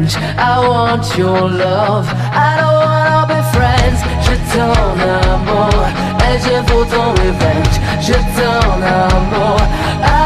[0.00, 0.16] revenge.
[0.38, 2.06] I want your love.
[2.08, 4.00] I don't wanna be friends.
[4.24, 4.72] Je t'en
[5.32, 5.86] amour
[6.26, 7.76] et je veux ton revenge.
[8.00, 9.60] Je t'en amour.
[10.02, 10.19] I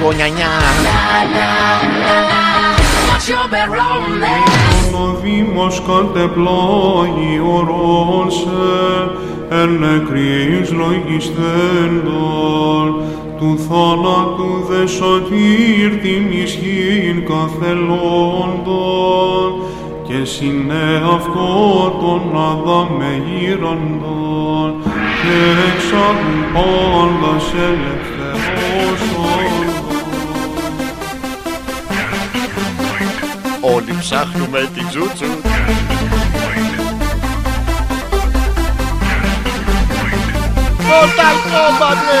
[0.00, 0.52] λίγο νιανιά.
[3.08, 4.94] Want your bad romance.
[5.02, 8.62] Ο Δήμος κατεπλάγει ορών σε
[9.48, 12.04] εν νεκρής λογισθέντων
[13.38, 18.30] του θάνατου δε σωτήρ την ισχύν καθελόντων
[20.02, 21.48] και συνέ αυτό
[22.00, 24.70] τον αδάμε γύραντον
[25.22, 25.36] και
[25.68, 28.19] εξάγουν όλος ελευθερός
[33.74, 35.26] Όλοι ψάχνουμε την τζούτσου.
[40.88, 42.20] Mortal Kombat, ρε.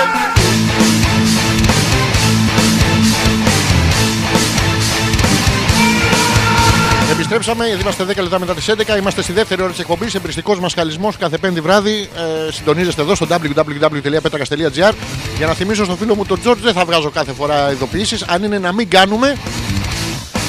[7.12, 8.96] Επιστρέψαμε, γιατί είμαστε 10 λεπτά μετά τις 11.
[8.98, 10.14] Είμαστε στη δεύτερη ώρα της εκπομπής.
[10.14, 12.08] Εμπριστικός μας χαλισμό κάθε πέμπτη βράδυ.
[12.48, 14.92] Ε, συντονίζεστε εδώ στο www.petrakas.gr.
[15.36, 18.22] Για να θυμίσω στο φίλο μου τον Τζορτζ, δεν θα βγάζω κάθε φορά ειδοποιήσεις.
[18.22, 19.36] Αν είναι να μην κάνουμε.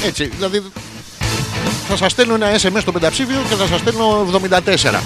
[0.04, 0.62] Έτσι, δηλαδή
[1.96, 4.26] θα σας στέλνω ένα SMS στο πενταψήφιο και θα σας στέλνω
[4.94, 5.00] 74.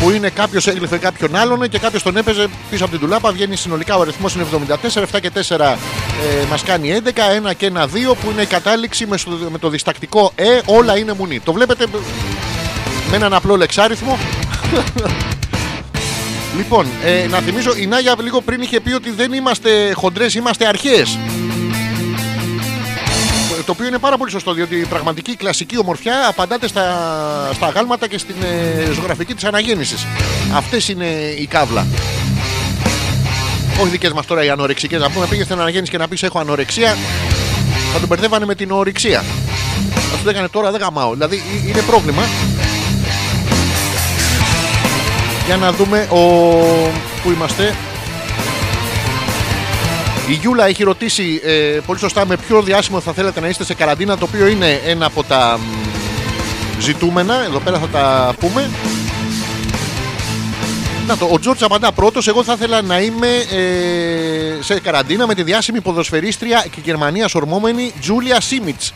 [0.00, 3.32] Που είναι κάποιος έγλυφε κάποιον άλλον και κάποιος τον έπαιζε πίσω από την τουλάπα.
[3.32, 4.44] Βγαίνει συνολικά ο αριθμός είναι
[4.92, 5.02] 74.
[5.02, 5.76] 7 και 4 ε,
[6.50, 7.08] μας κάνει 11.
[7.50, 7.86] 1 και 1 2
[8.22, 10.44] που είναι η κατάληξη με, στο- με το διστακτικό Ε.
[10.64, 11.40] Όλα είναι μουνί.
[11.40, 11.86] Το βλέπετε
[13.10, 14.18] με έναν απλό λεξάριθμο.
[16.56, 20.66] Λοιπόν, ε, να θυμίσω, η Νάγια λίγο πριν είχε πει ότι δεν είμαστε χοντρές, είμαστε
[20.66, 21.18] αρχαίες.
[23.66, 26.84] Το οποίο είναι πάρα πολύ σωστό, διότι η πραγματική κλασική ομορφιά απαντάται στα,
[27.54, 30.06] στα αγάλματα και στην ε, ζωγραφική της αναγέννησης.
[30.54, 31.06] Αυτές είναι
[31.38, 31.86] η καύλα.
[33.80, 35.00] Όχι δικές μας τώρα οι ανορεξικές.
[35.00, 36.96] Να πούμε, πήγε στην αναγέννηση και να πεις έχω ανορεξία,
[37.92, 39.24] θα τον μπερδεύανε με την ορυξία.
[40.10, 41.12] Θα τους έκανε τώρα δεν γαμάω.
[41.12, 42.22] Δηλαδή ε- είναι πρόβλημα.
[45.46, 46.18] Για να δούμε ο...
[47.22, 47.74] Πού είμαστε
[50.28, 53.74] η Γιούλα έχει ρωτήσει ε, πολύ σωστά με ποιο διάσημο θα θέλετε να είστε σε
[53.74, 57.44] καραντίνα, το οποίο είναι ένα από τα μ, ζητούμενα.
[57.44, 58.70] Εδώ πέρα θα τα πούμε.
[61.06, 62.28] Να το, ο Τζόρτζ απαντά πρώτος.
[62.28, 67.92] Εγώ θα ήθελα να είμαι ε, σε καραντίνα με τη διάσημη ποδοσφαιρίστρια και Γερμανίας ορμόμενη
[68.00, 68.94] Τζούλια Σίμιτς.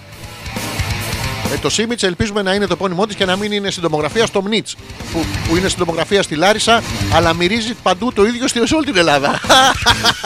[1.52, 4.42] Ε, το Σίμιτς ελπίζουμε να είναι το επώνυμό της και να μην είναι συντομογραφία στο
[4.42, 4.76] Μνίτς.
[5.12, 6.82] Που, που είναι συντομογραφία στη Λάρισα,
[7.14, 9.40] αλλά μυρίζει παντού το ίδιο στη- σε όλη την Ελλάδα.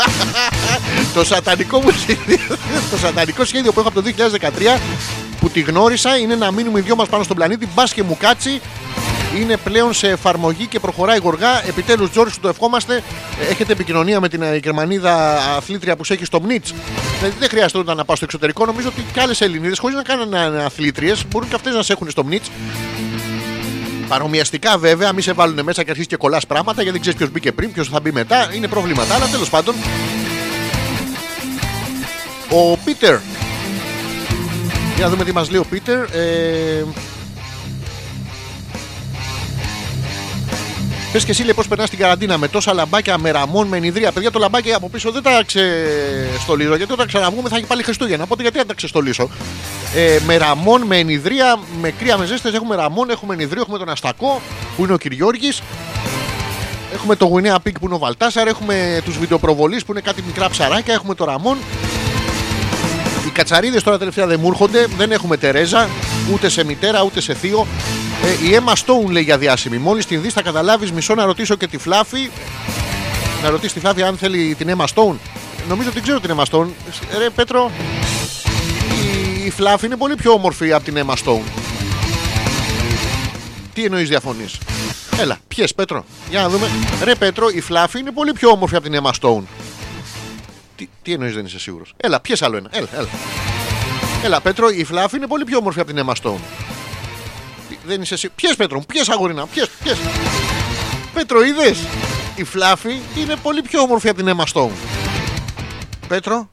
[1.14, 2.56] το, σατανικό μου σχέδιο,
[2.90, 4.10] το σατανικό σχέδιο που έχω από το
[4.76, 4.80] 2013
[5.40, 7.68] που τη γνώρισα είναι να μείνουμε οι δυο μας πάνω στον πλανήτη.
[7.74, 8.60] Μπας και μου κάτσει.
[9.36, 11.66] Είναι πλέον σε εφαρμογή και προχωράει γοργά.
[11.68, 13.02] Επιτέλους, Τζόρις, σου το ευχόμαστε.
[13.40, 16.74] Ε, Έχετε επικοινωνία με την ε, Γερμανίδα αθλήτρια που σε έχει στο Μνίτς;
[17.18, 18.66] Δηλαδή δεν χρειάζεται όταν να πάω στο εξωτερικό.
[18.66, 22.10] Νομίζω ότι και άλλες Ελληνίδες, χωρίς να κάνουν αθλήτριες, μπορούν και αυτές να σε έχουν
[22.10, 22.50] στο Μνίτς.
[24.08, 27.30] Παρομοιαστικά βέβαια, μη σε βάλουν μέσα και αρχίσεις και κολλάς πράγματα γιατί δεν ξέρεις ποιος
[27.30, 28.50] μπήκε πριν, ποιος θα μπει μετά.
[28.54, 29.14] Είναι προβλήματα.
[29.14, 29.74] Αλλά τέλος πάντων.
[32.48, 33.18] Ο Πίτερ.
[34.96, 35.98] Για να δούμε τι μας λέει ο Πίτερ.
[35.98, 36.84] Ε...
[41.12, 44.12] Πες και εσύ λέει πώς περνάς την καραντίνα με τόσα λαμπάκια με ραμών, με νηδρία.
[44.12, 48.24] Παιδιά, το λαμπάκι από πίσω δεν τα ξεστολίζω γιατί όταν ξαναβγούμε θα έχει πάλι Χριστούγεννα.
[48.24, 49.30] Οπότε γιατί να τα ξεστολίσω;
[49.94, 53.88] Ε, με ραμών, με ενιδρία, με κρύα με ζέστες Έχουμε ραμών, έχουμε ενιδρίο, έχουμε τον
[53.88, 54.40] Αστακό
[54.76, 55.62] που είναι ο Κυριώργης
[56.94, 58.46] Έχουμε το Γουινέα Πικ που είναι ο Βαλτάσαρ.
[58.46, 60.94] Έχουμε τους βιντεοπροβολείς που είναι κάτι μικρά ψαράκια.
[60.94, 61.58] Έχουμε το Ραμόν.
[63.26, 64.86] Οι κατσαρίδες τώρα τελευταία δεν μου έρχονται.
[64.96, 65.88] Δεν έχουμε Τερέζα,
[66.32, 67.66] ούτε σε μητέρα ούτε σε θείο.
[68.24, 69.78] Ε, η Emma Stone λέει για διάσημη.
[69.78, 70.92] Μόλις την δεις θα καταλάβεις.
[70.92, 72.30] Μισό να ρωτήσω και τη Φλάφη.
[73.42, 75.16] Να ρωτήσεις τη Φλάφη αν θέλει την Emma Stone.
[75.68, 76.66] Νομίζω ότι ξέρω την Emma Stone.
[77.18, 77.70] Ρε Πέτρο,
[79.40, 81.42] η, η Φλάφη είναι πολύ πιο όμορφη από την Emma Stone.
[83.74, 84.58] Τι εννοείς διαφωνείς;
[85.18, 86.04] Έλα, πιες Πέτρο.
[86.30, 86.70] Για να δούμε.
[87.04, 89.42] Ρε Πέτρο, η Φλάφη είναι πολύ πιο όμορφη από την Emma Stone.
[90.76, 92.68] Τι, τι εννοείς δεν είσαι σίγουρος; Έλα, πιες άλλο ένα.
[92.72, 93.08] Έλα, έλα.
[94.24, 96.61] Έλα, Πέτρο, η Φλάφη είναι πολύ πιο όμορφη από την Emma Stone.
[97.82, 98.36] Τι- Δεν είσαι σίγουρο.
[98.42, 99.92] Πιε Πέτρο, πιε αγορίνα, πιε, πιε.
[101.14, 101.78] Πέτρο, είδες.
[102.34, 104.70] Η Φλάφη είναι πολύ πιο όμορφη από την Emma Stone.
[106.08, 106.50] Πέτρο,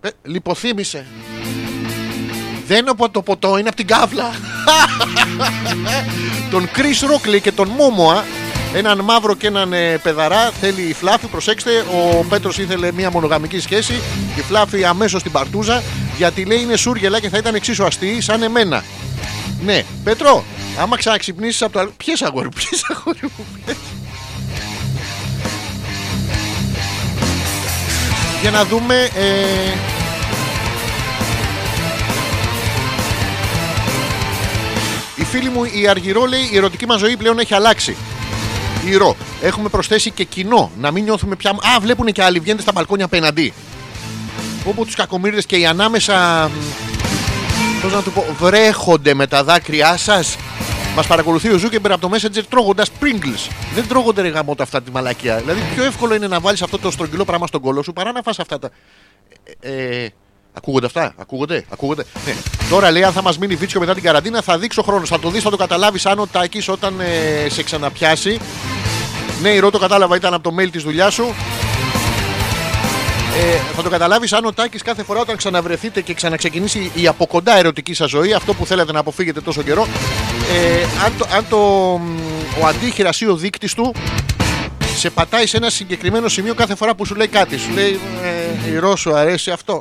[0.00, 1.06] Πε, λιποθύμησε.
[2.66, 4.30] Δεν είναι από το ποτό, είναι από την κάβλα.
[6.50, 7.04] τον Chris
[7.36, 8.24] Rockley και τον Μόμοα,
[8.74, 11.26] έναν μαύρο και έναν ε, πεδαρά, θέλει η Φλάφη.
[11.26, 13.92] Προσέξτε, ο Πέτρος ήθελε μια μονογαμική σχέση.
[14.36, 15.82] Η Φλάφη αμέσως στην παρτούζα,
[16.16, 18.84] γιατί λέει είναι σούργελα και θα ήταν εξίσου αστείη σαν εμένα.
[19.64, 20.44] Ναι, Πέτρο,
[20.78, 21.92] άμα ξαναξυπνήσεις από το άλλο.
[21.96, 23.76] Ποιες αγόρι, ποιες αγόρι μου, ποιες.
[28.40, 28.94] Για να δούμε.
[28.94, 29.72] Ε...
[35.16, 37.96] Η φίλη μου η Αργυρό λέει: Η ερωτική μας ζωή πλέον έχει αλλάξει.
[38.86, 39.16] Η Ρο.
[39.42, 40.70] Έχουμε προσθέσει και κοινό.
[40.80, 41.50] Να μην νιώθουμε πια.
[41.50, 42.38] Α, βλέπουν και άλλοι.
[42.38, 43.52] Βγαίνετε στα μπαλκόνια απέναντι.
[44.64, 46.50] Όπου τους κακομίριδε και οι ανάμεσα.
[47.82, 48.26] Πώ να του πω.
[48.38, 50.36] Βρέχονται με τα δάκρυά σας.
[50.96, 53.50] Μας παρακολουθεί ο Ζούκερμπεργκ από το Messenger τρώγοντας Pringles.
[53.74, 55.36] Δεν τρώγονται ρε γαμώτο αυτά τη μαλακία.
[55.36, 58.22] Δηλαδή πιο εύκολο είναι να βάλεις αυτό το στρογγυλό πράγμα στον κώλο σου παρά να
[58.22, 58.70] φας αυτά τα.
[59.60, 60.08] Ε, ε,
[60.52, 62.34] ακούγονται αυτά, ακούγονται, ακούγονται; Ναι.
[62.70, 65.06] Τώρα λέει αν θα μας μείνει βίτσιο μετά την καραντίνα θα δείξω χρόνο.
[65.06, 68.40] Θα το δεις, θα το καταλάβεις αν ο Τάκης όταν ε, σε ξαναπιάσει
[69.42, 71.34] Ναι, Ηρώ το κατάλαβα, ήταν από το mail της δουλειάς σου.
[73.38, 77.26] Ε, θα το καταλάβεις αν ο Τάκης κάθε φορά όταν ξαναβρεθείτε και ξαναξεκινήσει η από
[77.26, 79.86] κοντά ερωτική σας ζωή, αυτό που θέλετε να αποφύγετε τόσο καιρό,
[80.54, 81.58] ε, αν, το, αν το,
[81.98, 82.18] μ,
[82.62, 83.94] ο αντίχειρας ή ο δείκτης του
[84.96, 87.58] σε πατάει σε ένα συγκεκριμένο σημείο κάθε φορά που σου λέει κάτι.
[87.58, 88.00] Σου λέει
[88.66, 89.80] ε, η Ρο σου αρέσει αυτό.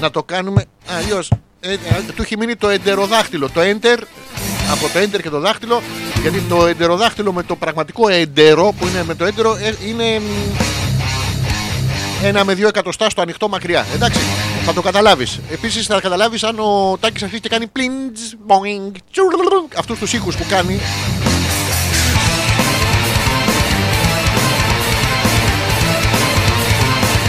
[0.00, 1.30] Να το κάνουμε αλλιώς.
[1.60, 1.76] Ε, ε,
[2.16, 3.48] του έχει μείνει το εντεροδάχτυλο.
[3.50, 3.98] Το enter
[4.70, 5.82] από το enter και το δάχτυλο.
[6.22, 10.75] Γιατί το εντεροδάχτυλο με το πραγματικό εντερό που είναι με το έντερο ε, είναι μ,
[12.22, 13.86] ένα με δύο εκατοστά στο ανοιχτό μακριά.
[13.94, 14.20] Εντάξει,
[14.64, 15.40] θα το καταλάβεις.
[15.50, 18.94] Επίσης θα καταλάβεις αν ο Τάκης αρχίσει και κάνει πλίντζ, μποινγκ,
[19.78, 20.80] αυτούς τους ήχους που κάνει.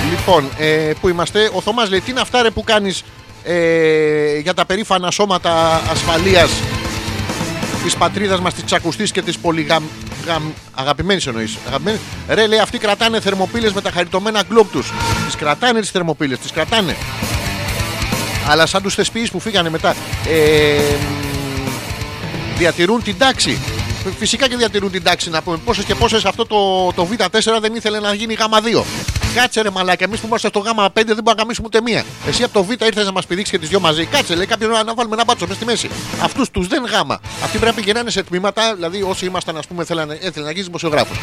[0.10, 3.04] Λοιπόν, ε, που είμαστε, ο Θωμάς λέει τι είναι αυτά ρε που κάνεις
[3.44, 6.52] ε, για τα περήφανα σώματα ασφαλείας;
[7.88, 9.84] Της πατρίδας μας, της τσακουστής και της πολυγαμ...
[10.26, 11.58] γαμ- Αγαπημένης εννοείς.
[11.68, 12.00] Αγαπημένης.
[12.30, 14.92] Ρε λέει αυτοί κρατάνε θερμοπύλες με τα χαριτωμένα γκλόπ τους.
[15.26, 16.96] Τις κρατάνε τις θερμοπύλες, τις κρατάνε.
[18.48, 19.96] Αλλά σαν τους θεσποιείς που φύγανε μετά.
[20.28, 21.70] Ε, μ,
[22.58, 23.58] διατηρούν την τάξη.
[24.18, 25.58] Φυσικά και διατηρούν την τάξη να πούμε.
[25.58, 28.84] Πόσες και πόσες αυτό το, το Β4 δεν ήθελε να γίνει Γ2.
[29.36, 32.04] Κάτσε ρε μαλάκα, εμείς που είμαστε στο Γ5 δεν μπορούμε να γαμίσουμε ούτε μία.
[32.28, 34.06] Εσύ από το Β ήρθες να μας πηδήξεις και τις δυο μαζί.
[34.06, 35.90] Κάτσε, λέει κάποιον να βάλουμε ένα μπάτσο μέσα στη μέση.
[36.22, 37.20] Αυτούς τους δεν γάμα.
[37.44, 40.64] Αυτοί πρέπει να πηγαίνανε σε τμήματα, δηλαδή όσοι ήμασταν, ας πούμε, θέλανε, έθελε να γίνει
[40.64, 41.18] δημοσιογράφος.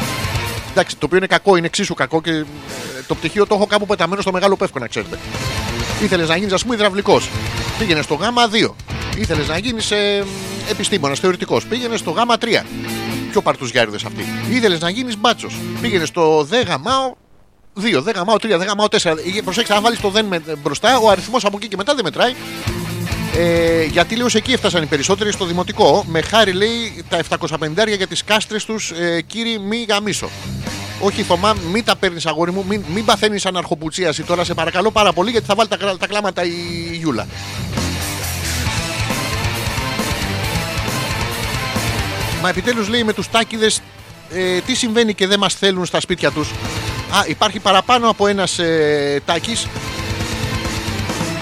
[0.70, 2.44] Εντάξει, το οποίο είναι κακό, είναι εξίσου κακό και ε,
[3.06, 5.19] το πτυχίο το έχω κάπου πεταμένο στο μεγάλο πεύκο, να ξέρετε.
[6.02, 7.28] Ήθελες να γίνεις, ας πούμε, υδραυλικός.
[7.78, 8.93] Πήγαινε στο Γ2.
[9.16, 10.24] Ήθελες να γίνεις ε,
[10.70, 11.66] επιστήμονας, θεωρητικός.
[11.66, 12.62] Πήγαινες στο Γ3.
[13.31, 14.24] Πιο παρτουζιάριδες αυτοί.
[14.51, 15.57] Ήθελες να γίνεις μπάτσος.
[15.81, 17.15] Πήγαινες στο ΔΓΜΑΟ
[17.81, 19.16] 2, ΔΓΜΑΟ 3, ΔΓΜΑΟ 4.
[19.36, 22.05] Ε, Προσέξτε, αν βάλεις το δεν με, μπροστά, ο αριθμός από εκεί και μετά δεν
[22.05, 22.35] μετράει.
[23.36, 26.05] Ε, γιατί λέω σε εκεί έφτασαν οι περισσότεροι στο δημοτικό.
[26.09, 30.28] Με χάρη λέει τα 750 για τις κάστρες τους, ε, κύριοι, μη γαμίσω.
[31.01, 35.12] Όχι, Θωμά, μην τα παίρνεις αγόρι μου, μην, μην παθαίνεις αναρχοπουτσίαση τώρα, σε παρακαλώ πάρα
[35.12, 36.51] πολύ, γιατί θα βάλει τα, κρα- τα κλάματα η
[36.93, 37.27] Γιούλα.
[42.44, 43.80] Μα επιτέλους λέει με τους τάκιδες
[44.32, 46.50] ε, τι συμβαίνει και δεν μας θέλουν στα σπίτια τους.
[46.50, 49.66] Α, υπάρχει παραπάνω από ένας ε, τάκης.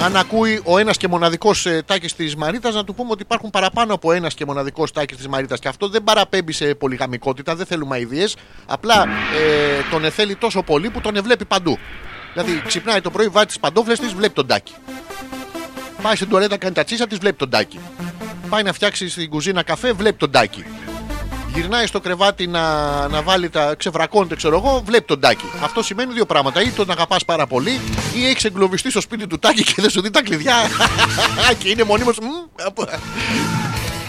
[0.03, 3.51] Αν ακούει ο ένας και μοναδικός ε, τάκης της Μαρίτας, να του πούμε ότι υπάρχουν
[3.51, 5.59] παραπάνω από ένας και μοναδικός τάκης της Μαρίτας.
[5.59, 8.27] Και αυτό δεν παραπέμπει σε πολυγαμικότητα, δεν θέλουμε αειδίε.
[8.67, 11.79] Απλά ε, τον εθέλει τόσο πολύ που τον ευλέπει παντού.
[12.33, 14.73] Δηλαδή ξυπνάει το πρωί, βάζει τις παντόφλες της, βλέπει τον τάκι.
[16.03, 17.79] Πάει στην τουαλέτα, κάνει τα τσίσα της, βλέπει τον τάκι.
[18.49, 20.65] Πάει να φτιάξει στην κουζίνα καφέ, βλέπει τον τάκι.
[21.55, 22.63] Γυρνάει στο κρεβάτι να,
[23.09, 25.45] να βάλει τα ξεβρακώνεται, ξέρω εγώ, βλέπει τον τάκι.
[25.63, 26.63] Αυτό σημαίνει δύο πράγματα.
[26.63, 27.81] Ή τον αγαπάς πάρα πολύ,
[28.15, 30.55] ή έχεις εγκλωβιστεί στο σπίτι του τάκι και δεν σου δει τα κλειδιά.
[31.59, 32.11] και είναι μονίμω.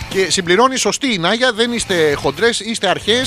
[0.09, 3.21] Και συμπληρώνει σωστή η Νάγια, δεν είστε χοντρές, είστε αρχαίε.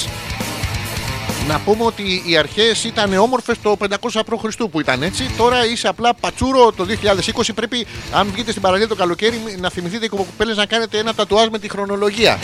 [1.48, 4.66] Να πούμε ότι οι αρχαίε ήταν όμορφες το 500 π.Χ.
[4.70, 5.30] που ήταν έτσι.
[5.36, 6.86] Τώρα είσαι απλά πατσούρο το
[7.34, 7.48] 2020.
[7.54, 11.46] Πρέπει, αν βγείτε στην παραλία το καλοκαίρι, να θυμηθείτε οι κοπέλε να κάνετε ένα τατουάζ
[11.50, 12.38] με τη χρονολογία.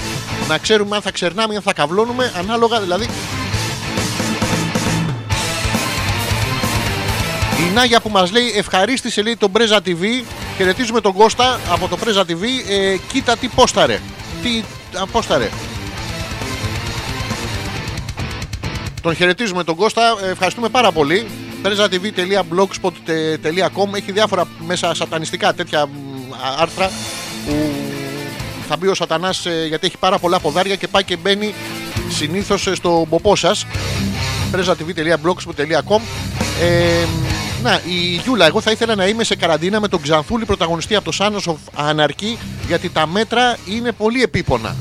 [0.48, 3.08] Να ξέρουμε αν θα ξερνάμε ή αν θα καυλώνουμε, ανάλογα δηλαδή.
[7.58, 10.24] Η Νάγια που μας λέει ευχαρίστησε λέει τον Πρέζα TV
[10.56, 14.00] Χαιρετίζουμε τον Κώστα από το Πρέζα TV ε, Κοίτα τι πόσταρε
[14.42, 14.62] Τι
[14.98, 15.48] α, πόσταρε
[19.02, 20.16] Τον χαιρετίζουμε τον Κώστα.
[20.24, 21.26] Ε, Ευχαριστούμε πάρα πολύ.
[21.62, 25.90] prezatv.blogspot.com Έχει διάφορα μέσα σατανιστικά τέτοια μ,
[26.32, 26.90] α, άρθρα
[27.46, 27.70] Που
[28.68, 31.54] θα μπει ο σατανάς ε, γιατί έχει πάρα πολλά ποδάρια Και πάει και μπαίνει
[32.08, 33.66] συνήθως ε, στο μποπό σας.
[34.52, 36.00] prezatv.blogspot.com
[36.62, 37.04] ε,
[37.62, 41.10] να, η Γιούλα, εγώ θα ήθελα να είμαι σε καραντίνα με τον Ξανθούλη πρωταγωνιστή από
[41.10, 41.56] το Sons of
[41.90, 44.76] Anarchy γιατί τα μέτρα είναι πολύ επίπονα.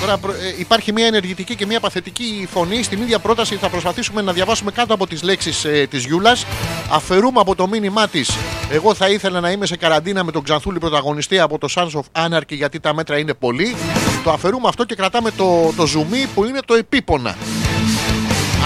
[0.00, 2.82] Τώρα προ- ε, υπάρχει μια ενεργητική και μια παθητική φωνή.
[2.82, 6.46] Στην ίδια πρόταση θα προσπαθήσουμε να διαβάσουμε κάτω από τις λέξεις ε, της Γιούλας.
[6.90, 8.30] Αφαιρούμε από το μήνυμά της
[8.70, 12.26] Εγώ θα ήθελα να είμαι σε καραντίνα με τον Ξανθούλη πρωταγωνιστή από το Sons of
[12.26, 13.74] Anarchy γιατί τα μέτρα είναι πολύ.
[14.24, 17.36] Το αφαιρούμε αυτό και κρατάμε το, το zoom που είναι το επίπονα.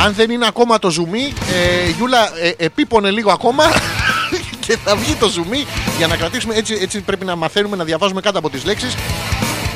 [0.04, 1.14] Αν δεν είναι ακόμα το zoom,
[1.52, 3.64] ε, Γιούλα, ε, επίπονε λίγο ακόμα
[4.66, 5.66] και θα βγει το zoom
[5.98, 6.54] για να κρατήσουμε.
[6.54, 8.94] Έτσι, έτσι πρέπει να μαθαίνουμε να διαβάζουμε κάτω από τις λέξεις.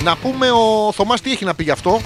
[0.05, 2.01] Να πούμε ο Θωμάς τι έχει να πει γι' αυτό;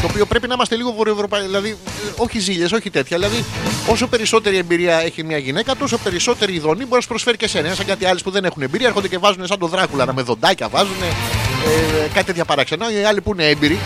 [0.00, 1.46] Το οποίο πρέπει να είμαστε λίγο βορειοευρωπαϊκοί.
[1.46, 3.16] Δηλαδή, ε, όχι ζήλιες, όχι τέτοια.
[3.16, 3.44] Δηλαδή,
[3.88, 7.66] όσο περισσότερη εμπειρία έχει μια γυναίκα, τόσο περισσότερη ειδονή μπορεί να σου προσφέρει και εσένα.
[7.66, 10.22] Είναι Σαν κάτι άλλες που δεν έχουν εμπειρία, έρχονται και βάζουν σαν το Δράκουλα με
[10.22, 12.92] δοντάκια, βάζουν ε, κάτι τέτοια παραξενά.
[12.92, 13.78] Οι άλλοι που είναι έμπειροι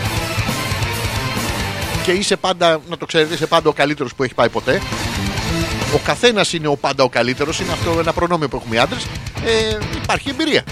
[2.03, 4.81] και είσαι πάντα, να το ξέρετε, είσαι πάντα ο καλύτερος που έχει πάει ποτέ.
[5.93, 9.07] Ο καθένας είναι ο πάντα ο καλύτερος, είναι αυτό ένα προνόμιο που έχουμε οι άντρες.
[9.45, 10.63] Ε, υπάρχει εμπειρία.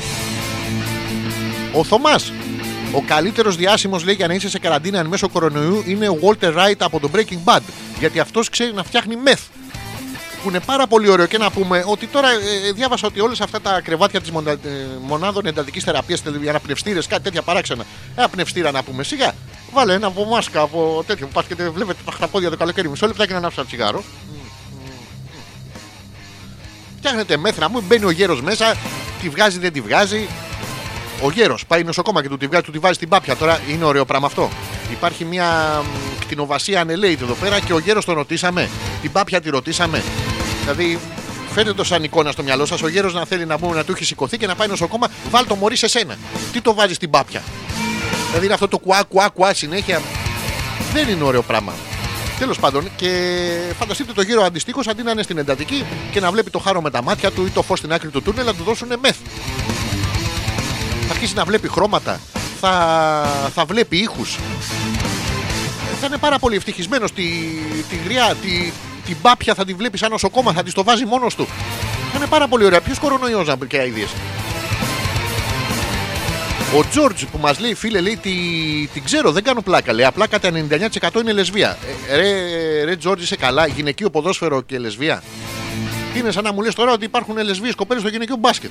[1.74, 2.32] Ο Θωμάς
[2.94, 6.54] Ο καλύτερος διάσημος λέει για να είσαι σε καραντίνα εν μέσω κορονοϊού είναι ο Walter
[6.56, 7.60] Wright από το Breaking Bad.
[8.00, 9.42] Γιατί αυτός ξέρει να φτιάχνει μεθ.
[10.44, 13.42] Που είναι πάρα πολύ ωραίο και να πούμε ότι τώρα ε, ε, διάβασα ότι όλες
[13.42, 14.32] αυτά τα κρεβάτια της
[15.02, 17.84] μονάδων εντατικής θεραπείας, για αναπνευστήρες, κάτι τέτοια παράξενα.
[18.16, 19.34] Ένα πνευστήρα να πούμε σιγά.
[19.74, 22.90] Βάλε ένα από μάσκα, από τέτοιο που πας και τε- βλέπετε τα χταπόδια το καλοκαίρι.
[22.90, 24.04] Μισό λεπτάκι να ανάψω ένα τσιγάρο.
[26.98, 28.76] Φτιάχνετε μέθρα μου, μπαίνει ο γέρος μέσα,
[29.22, 30.28] τη βγάζει, δεν τη βγάζει.
[31.22, 33.36] Ο γέρος πάει νοσοκόμα και του τη βγάζει, του τη βάζει στην πάπια.
[33.36, 34.50] Τώρα είναι ωραίο πράγμα αυτό.
[34.92, 38.70] Υπάρχει μια μ, κτηνοβασία ανελαίτη εδώ πέρα και ο γέρος τον ρωτήσαμε.
[39.02, 40.04] Την πάπια τη ρωτήσαμε.
[40.62, 41.00] Δηλαδή,
[41.54, 42.82] φέρτε το σαν εικόνα στο μυαλό σας.
[42.82, 45.46] Ο γέρος να θέλει να πούμε να του έχει σηκωθεί και να πάει νοσοκόμα, βάλ
[45.48, 46.18] το μωρί σε σένα.
[46.52, 47.44] Τι το βάζεις στην πάπια;
[48.28, 50.02] Δηλαδή είναι αυτό το κουά, κουά, κουά συνέχεια.
[50.94, 51.74] Δεν είναι ωραίο πράγμα.
[52.40, 53.32] Τέλος πάντων, και
[53.80, 56.90] φανταστείτε το γύρο αντιστοίχως αντί να είναι στην εντατική και να βλέπει το χάρο με
[56.90, 59.18] τα μάτια του ή το φως στην άκρη του τούνελ να του δώσουν μεθ.
[61.08, 62.20] Θα αρχίσει να βλέπει χρώματα,
[62.60, 64.38] θα, θα βλέπει ήχους.
[66.00, 67.12] Θα είναι πάρα πολύ ευτυχισμένος.
[67.12, 67.24] Τη,
[67.90, 68.72] τη γριά, τη,
[69.06, 71.48] την πάπια θα τη βλέπει σαν νοσοκόμα, θα της το βάζει μόνος του.
[72.12, 72.82] Θα είναι πάρα πολύ ωραία.
[72.82, 74.06] Ποιος κορονοϊός να μπει και αειδίε.
[76.78, 78.32] Ο Τζόρτζ που μας λέει, φίλε, λέει, τη,
[78.94, 79.94] την ξέρω, δεν κάνω πλάκα.
[79.94, 81.78] Λέει, απλά κατά 99% είναι λεσβία.
[82.10, 83.68] Ε, ρε, ρε Τζόρτζ, είσαι καλά.
[83.68, 85.24] Γυναικείο ποδόσφαιρο και λεσβία.
[86.18, 88.70] Είναι σαν να μου λες τώρα ότι υπάρχουν λεσβείε κοπέλες στο γυναικείο μπάσκετ.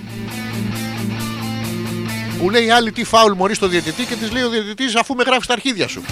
[2.38, 5.14] Που λέει η άλλη τι φάουλ μωρή στο διαιτητή και της λέει ο διαιτητής αφού
[5.14, 6.02] με γράφεις τα αρχίδια σου.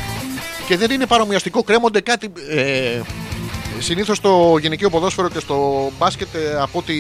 [0.67, 2.33] Και δεν είναι παρομοιαστικό, κρέμονται κάτι.
[2.51, 3.01] Ε,
[3.79, 6.95] Συνήθως στο γυναικείο ποδόσφαιρο και στο μπάσκετ, ε, από ό,τι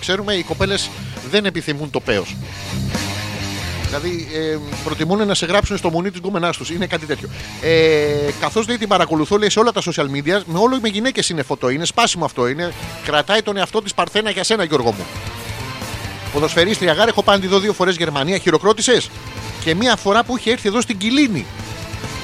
[0.00, 0.90] ξέρουμε, οι κοπέλες
[1.30, 2.36] δεν επιθυμούν το πέος.
[3.86, 6.70] Δηλαδή ε, προτιμούν να σε γράψουν στο μουνί της γκόμενά τους.
[6.70, 7.28] Είναι κάτι τέτοιο.
[7.62, 11.28] Ε, Καθώς λέει την παρακολουθώ λέει, σε όλα τα social media, με όλο με γυναίκες
[11.28, 11.68] είναι φωτό.
[11.68, 12.48] Είναι σπάσιμο αυτό.
[12.48, 12.72] Είναι,
[13.04, 15.04] κρατάει τον εαυτό της Παρθένα για σένα, Γιώργο μου.
[16.34, 18.38] Ποδοσφαιρίστρια γάρ, έχω πάει να τη δω δύο φορές Γερμανία.
[18.38, 19.10] Χειροκρότησες;
[19.64, 21.46] Και μία φορά που είχε έρθει εδώ στην Κιλίνη.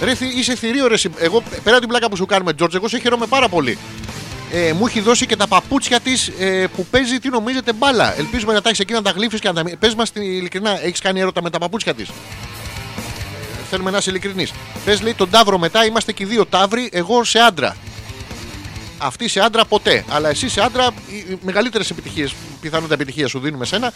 [0.02, 0.96] Ρε, θη- είσαι θηρίο, ρε.
[0.96, 3.78] συ- Εγώ πέρα από την πλάκα που σου κάνουμε, Τζόρτζ, εγώ σε χαίρομαι πάρα πολύ.
[4.52, 8.18] Ε, μου έχει δώσει και τα παπούτσια της ε, που παίζει, τι νομίζετε, μπάλα.
[8.18, 9.76] Ελπίζουμε να τα έχεις εκεί να τα γλύφεις και να τα.
[9.78, 12.08] Πες μας ειλικρινά, έχεις κάνει έρωτα με τα παπούτσια της;
[13.70, 14.52] Θέλουμε να είσαι ειλικρινής.
[14.84, 17.76] Πες λέει τον Ταύρο μετά, είμαστε και οι δύο Ταύροι, εγώ σε άντρα.
[19.02, 20.04] Αυτή σε άντρα ποτέ.
[20.08, 23.92] Αλλά εσύ σε άντρα, οι μεγαλύτερες επιτυχίες, πιθανότητα επιτυχία σου δίνουμε σένα.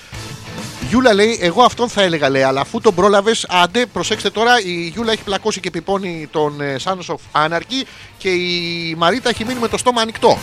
[0.89, 4.91] Γιούλα λέει, εγώ αυτόν θα έλεγα λέει, αλλά αφού τον πρόλαβες, άντε, προσέξτε τώρα, η
[4.95, 7.87] Γιούλα έχει πλακώσει και πιπώνει τον ε, Sons of Anarchy
[8.19, 10.39] και η Μαρίτα έχει μείνει με το στόμα ανοιχτό.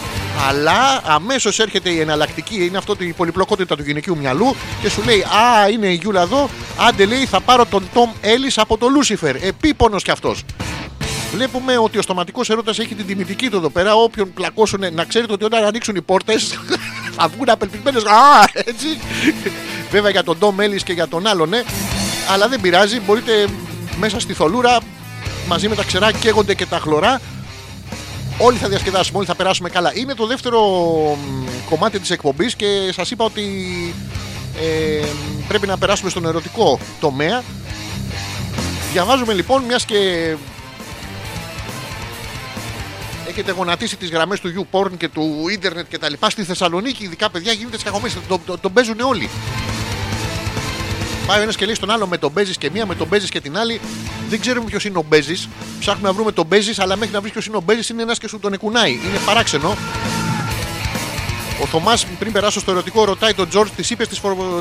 [0.48, 5.22] Αλλά αμέσως έρχεται η εναλλακτική, είναι αυτό η πολυπλοκότητα του γυναικείου μυαλού και σου λέει,
[5.22, 6.50] Α, είναι η Γιούλα εδώ,
[6.88, 9.36] άντε λέει, θα πάρω τον Τόμ Έλλης από το Λούσιφερ.
[9.36, 10.44] Επίπονος κι αυτός.
[11.32, 13.94] Βλέπουμε ότι ο στοματικός έρωτα έχει την τιμητική του εδώ πέρα.
[13.95, 16.60] Όποιον πλακώσουν, να ξέρετε ότι όταν ανοίξουν οι πόρτες
[17.18, 18.03] θα βγουν απελπισμένες.
[18.03, 18.88] Α, έτσι.
[19.91, 21.64] Βέβαια για τον Ντόμ Έλλης και για τον άλλον, ναι.
[22.32, 22.99] Αλλά δεν πειράζει.
[22.99, 23.48] Μπορείτε
[23.99, 24.78] μέσα στη θολούρα
[25.48, 27.22] μαζί με τα ξερά καίγονται και τα χλωρά.
[28.38, 29.91] Όλοι θα διασκεδάσουμε, όλοι θα περάσουμε καλά.
[29.94, 30.60] Είναι το δεύτερο
[31.16, 33.44] μ, κομμάτι της εκπομπής και σας είπα ότι
[34.62, 35.06] ε,
[35.48, 37.44] πρέπει να περάσουμε στον ερωτικό τομέα.
[38.91, 40.34] Διαβάζουμε λοιπόν, μιας και
[43.32, 47.30] έχετε γονατίσει τις γραμμές του YouPorn και του ίντερνετ και τα λοιπά στη Θεσσαλονίκη, ειδικά
[47.30, 49.30] παιδιά γίνεται σκαγωμές, τον, τον, τον παίζουν όλοι.
[51.28, 53.30] Πάει ο ένας και λέει στον άλλο με τον παίζεις και μία, με τον παίζεις
[53.30, 53.82] και την άλλη.
[54.30, 55.49] Δεν ξέρουμε ποιος είναι ο Μπέζης.
[55.80, 58.20] Ψάχνουμε να βρούμε τον Μπέζης, αλλά μέχρι να βρεις ποιος είναι ο Μπέζης είναι ένας
[58.20, 58.91] και σου τον εκουνάει.
[58.91, 59.78] Είναι παράξενο.
[61.62, 64.06] Ο Θωμάς, πριν περάσω στο ερωτικό, ρωτάει τον Τζορτ, της είπε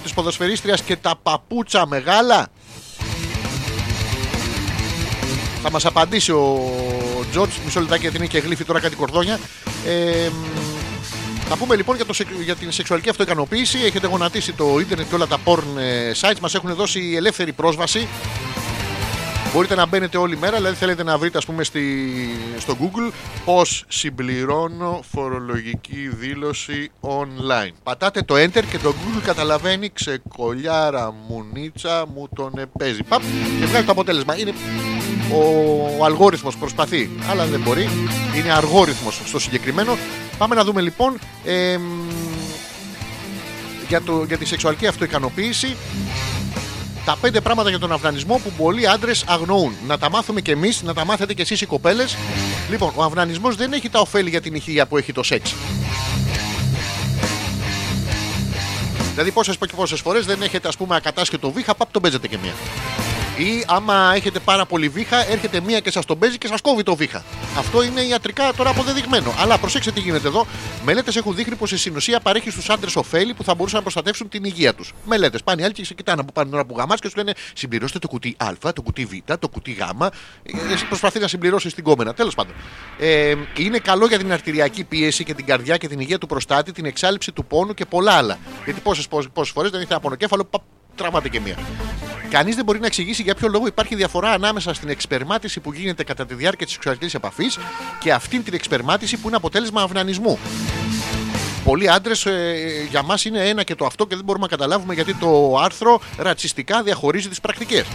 [0.02, 2.48] της ποδοσφαιρίστριας και τα παπούτσα μεγάλα;
[5.62, 6.70] Θα μας απαντήσει ο
[7.30, 7.50] Τζορτ.
[7.64, 9.38] Μισό λεπτάκι γιατί είναι και γλύφει τώρα κάτι κορδόνια.
[9.86, 10.44] Ε, μ,
[11.48, 13.78] θα πούμε λοιπόν για, το, σεκ- για την σεξουαλική αυτοικανοποίηση.
[13.84, 16.38] Έχετε γονατίσει το ίντερνετ και όλα τα porn ε, sites.
[16.40, 18.08] Μας έχουν δώσει ελεύθερη πρόσβαση.
[19.54, 21.82] Μπορείτε να μπαίνετε όλη μέρα, δηλαδή θέλετε να βρείτε ας πούμε στη,
[22.58, 23.12] στο Google
[23.44, 27.70] πώς συμπληρώνω φορολογική δήλωση online.
[27.82, 33.02] Πατάτε το enter και το Google καταλαβαίνει ξεκολιάρα μουνίτσα μου τον παίζει.
[33.02, 33.22] Παπ,
[33.60, 34.38] και βγάζει το αποτέλεσμα.
[34.38, 34.52] Είναι
[35.32, 35.40] ο,
[35.98, 37.88] ο αλγόριθμος προσπαθεί, αλλά δεν μπορεί.
[38.36, 39.98] Είναι αργόριθμος στο συγκεκριμένο.
[40.38, 41.82] Πάμε να δούμε λοιπόν εμ,
[43.88, 45.76] για, το, για τη σεξουαλική αυτοικανοποίηση
[47.04, 49.74] τα πέντε πράγματα για τον αυνανισμό που πολλοί άντρες αγνοούν.
[49.86, 52.16] Να τα μάθουμε κι εμείς, να τα μάθετε κι εσείς οι κοπέλες.
[52.70, 55.54] Λοιπόν, ο αυνανισμός δεν έχει τα ωφέλη για την ηχεία που έχει το σεξ.
[59.12, 62.38] Δηλαδή, πόσες και πόσες φορές δεν έχετε, ας πούμε, ακατάσχετο βήχα, παπ, τον παίζετε και
[62.42, 62.52] μία.
[63.38, 66.82] Ή άμα έχετε πάρα πολύ βήχα, έρχεται μία και σας τον παίζει και σας κόβει
[66.82, 67.24] το βήχα.
[67.58, 69.34] Αυτό είναι ιατρικά τώρα αποδεδειγμένο.
[69.38, 70.46] Αλλά προσέξτε τι γίνεται εδώ.
[70.84, 74.28] Μελέτες έχουν δείχνει πως η συνουσία παρέχει στους άντρες ωφέλη που θα μπορούσαν να προστατεύσουν
[74.28, 74.92] την υγεία τους.
[75.04, 75.42] Μελέτες.
[75.42, 77.32] Πάνε οι άλλοι και σε κοιτάνε από πάνω την ώρα που γαμάς και σου λένε
[77.54, 79.80] συμπληρώστε το κουτί Α, το κουτί Β, το κουτί Γ.
[79.80, 82.14] Ε, Εσύ προσπαθεί να συμπληρώσεις την κόμενα.
[82.14, 82.54] Τέλος πάντων.
[82.98, 86.72] Ε, είναι καλό για την αρτηριακή πίεση και την καρδιά και την υγεία του προστάτη,
[86.72, 88.38] την εξάλληψη του πόνου και πολλά άλλα.
[88.64, 89.06] Γιατί πόσες
[89.52, 90.62] φορές δεν έχετε ένα πονοκέφαλο, πα,
[91.00, 91.56] τραβάτε και μία.
[92.30, 96.04] Κανείς δεν μπορεί να εξηγήσει για ποιο λόγο υπάρχει διαφορά ανάμεσα στην εξπερμάτιση που γίνεται
[96.04, 97.58] κατά τη διάρκεια της σεξουαλικής επαφής
[97.98, 100.38] και αυτήν την εξπερμάτιση που είναι αποτέλεσμα αυνανισμού.
[101.64, 102.26] Πολλοί άντρες
[102.90, 106.00] για μας είναι ένα και το αυτό και δεν μπορούμε να καταλάβουμε γιατί το άρθρο
[106.18, 107.86] ρατσιστικά διαχωρίζει τις πρακτικές.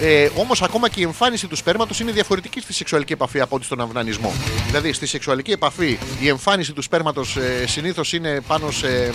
[0.00, 3.64] Ε, Όμως, ακόμα και η εμφάνιση του σπέρματος είναι διαφορετική στη σεξουαλική επαφή από ότι
[3.64, 4.32] στον αυνανισμό.
[4.66, 9.12] Δηλαδή, στη σεξουαλική επαφή η εμφάνιση του σπέρματος ε, συνήθως είναι πάνω σε,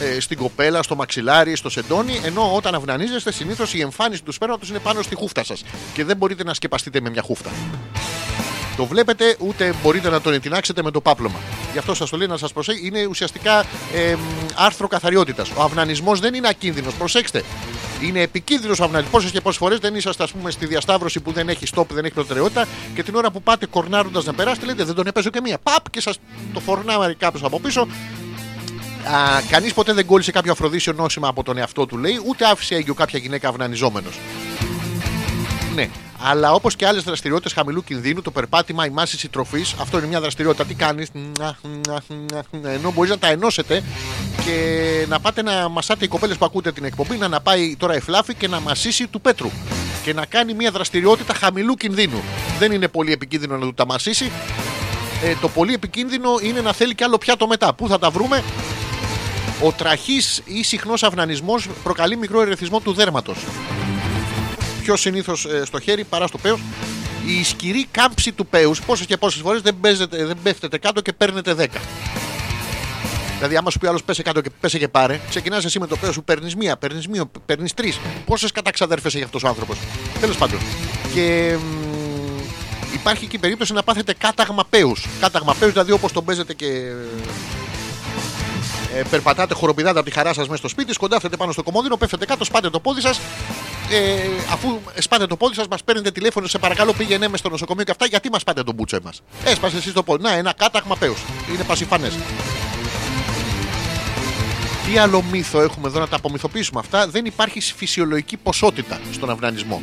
[0.00, 4.68] ε, στην κοπέλα, στο μαξιλάρι, στο σεντόνι, ενώ όταν αυνανίζεστε συνήθως η εμφάνιση του σπέρματος
[4.68, 7.50] είναι πάνω στη χούφτα σας και δεν μπορείτε να σκεπαστείτε με μια χούφτα.
[8.76, 11.38] Το βλέπετε, ούτε μπορείτε να τον ετεινάξετε με το πάπλωμα.
[11.72, 12.86] Γι' αυτό σας το λέω να σας προσέχει.
[12.86, 13.64] Είναι ουσιαστικά
[13.94, 14.18] ε, μ,
[14.54, 15.50] άρθρο καθαριότητας.
[15.56, 16.94] Ο αυνανισμός δεν είναι ακίνδυνος.
[16.94, 17.42] Προσέξτε.
[18.02, 19.12] Είναι επικίνδυνος ο αυνανισμός.
[19.12, 22.04] Πόσες και πόσες φορές δεν είσαστε, ας πούμε, στη διασταύρωση που δεν έχει stop, δεν
[22.04, 25.40] έχει προτεραιότητα και την ώρα που πάτε κορνάροντας να περάσετε, λέτε δεν τον έπαιζε και
[25.40, 25.58] μία.
[25.62, 26.18] Παπ και σας
[26.52, 27.86] το φορνάει κάποιος από πίσω.
[29.50, 32.94] Κανείς ποτέ δεν κόλλησε κάποιο αφροδίσιο νόσημα από τον εαυτό του, λέει, ούτε άφησε έγκυο
[32.94, 34.18] κάποια γυναίκα αυνανιζόμενος.
[35.74, 35.88] Ναι.
[36.22, 40.20] Αλλά όπως και άλλες δραστηριότητες χαμηλού κινδύνου, το περπάτημα, η μάσηση τροφής, αυτό είναι μια
[40.20, 40.64] δραστηριότητα.
[40.64, 41.08] Τι κάνεις,
[42.62, 43.82] ενώ μπορείς να τα ενώσετε
[44.44, 47.94] και να πάτε να μασάτε οι κοπέλες που ακούτε την εκπομπή, να, να πάει τώρα
[47.94, 49.50] εφλάφη και να μασίσει του πέτρου.
[50.02, 52.22] Και να κάνει μια δραστηριότητα χαμηλού κινδύνου.
[52.58, 54.30] Δεν είναι πολύ επικίνδυνο να του τα μασίσει.
[55.24, 57.74] Ε, το πολύ επικίνδυνο είναι να θέλει κι άλλο πιάτο μετά.
[57.74, 58.42] Πού θα τα βρούμε,
[59.62, 63.36] ο τραχής ή συχνός αυνανισμός προκαλεί μικρό ερεθισμό του δέρματος.
[64.82, 66.60] Πιο συνήθως στο χέρι παρά στο πέος.
[67.26, 71.12] Η ισχυρή κάμψη του πέους πόσες και πόσες φορές δεν, παίζετε- δεν πέφτετε κάτω και
[71.12, 71.80] παίρνετε 10.
[73.36, 75.96] Δηλαδή, άμα σου πει άλλος πέσε κάτω και πέσε και πάρε, ξεκινάς εσύ με το
[75.96, 77.98] πέος σου, παίρνεις μία, παίρνεις μία, παίρνεις τρεις.
[78.26, 79.76] Πόσες καταξαδέρφες έχει αυτός ο άνθρωπος.
[80.20, 80.58] Τέλος πάντων.
[81.14, 85.06] Και μ, υπάρχει και η περίπτωση να πάθετε κάταγμα πέους.
[85.20, 86.66] Κάταγμα πέους, δηλαδή όπως τον παίζετε και
[88.96, 92.24] ε, περπατάτε χοροπηδάτε από τη χαρά σας μέσα στο σπίτι, σκοντάφτετε πάνω στο κομμόδινο, πέφτετε
[92.24, 93.20] κάτω, σπάτε το πόδι σας.
[93.90, 94.16] Ε,
[94.52, 97.90] αφού σπάτε το πόδι σας, μας παίρνετε τηλέφωνο, σε παρακαλώ πήγαινε μες στο νοσοκομείο και
[97.90, 99.22] αυτά, γιατί μας πάτε τον μπούτσο μας.
[99.44, 100.22] Έσπασε εσείς το πόδι.
[100.22, 101.18] Να, ένα κάταγμα πέους.
[101.54, 102.12] Είναι πασιφανές.
[104.86, 109.82] Τι άλλο μύθο έχουμε εδώ να τα απομυθοποιήσουμε αυτά; Δεν υπάρχει φυσιολογική ποσότητα στον αυνανισμό.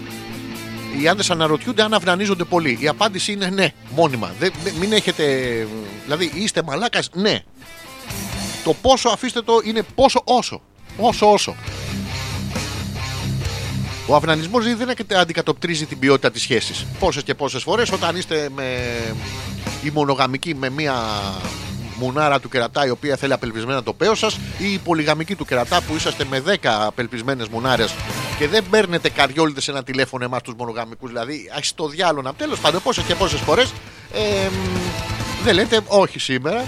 [1.02, 2.78] Οι άντρες αναρωτιούνται αν αυνανίζονται πολύ.
[2.82, 4.32] Η απάντηση είναι ναι, μόνιμα.
[4.40, 5.24] Δεν, δεν- μην έχετε.
[6.04, 7.40] Δηλαδή, είστε μαλάκας, ναι.
[8.64, 10.62] Το πόσο αφήστε το είναι πόσο όσο.
[10.98, 11.56] Όσο όσο.
[14.08, 16.86] Ο αυνανισμός δεν αντικατοπτρίζει την ποιότητα της σχέσης.
[17.00, 18.78] Πόσες και πόσες φορές όταν είστε με
[19.84, 20.94] η μονογαμική με μία
[21.98, 25.82] μουνάρα του κερατά η οποία θέλει απελπισμένα το πέος σας ή η πολυγαμική του κερατά
[25.82, 27.94] που είσαστε με 10 απελπισμένες μουνάρες
[28.38, 32.60] και δεν παίρνετε καριόλιδες σε ένα τηλέφωνο εμάς τους μονογαμικούς δηλαδή ας το διάλογο τέλος
[32.60, 33.74] πάντων πόσες και πόσες φορές
[34.14, 34.50] ε,
[35.44, 36.66] δεν λέτε όχι σήμερα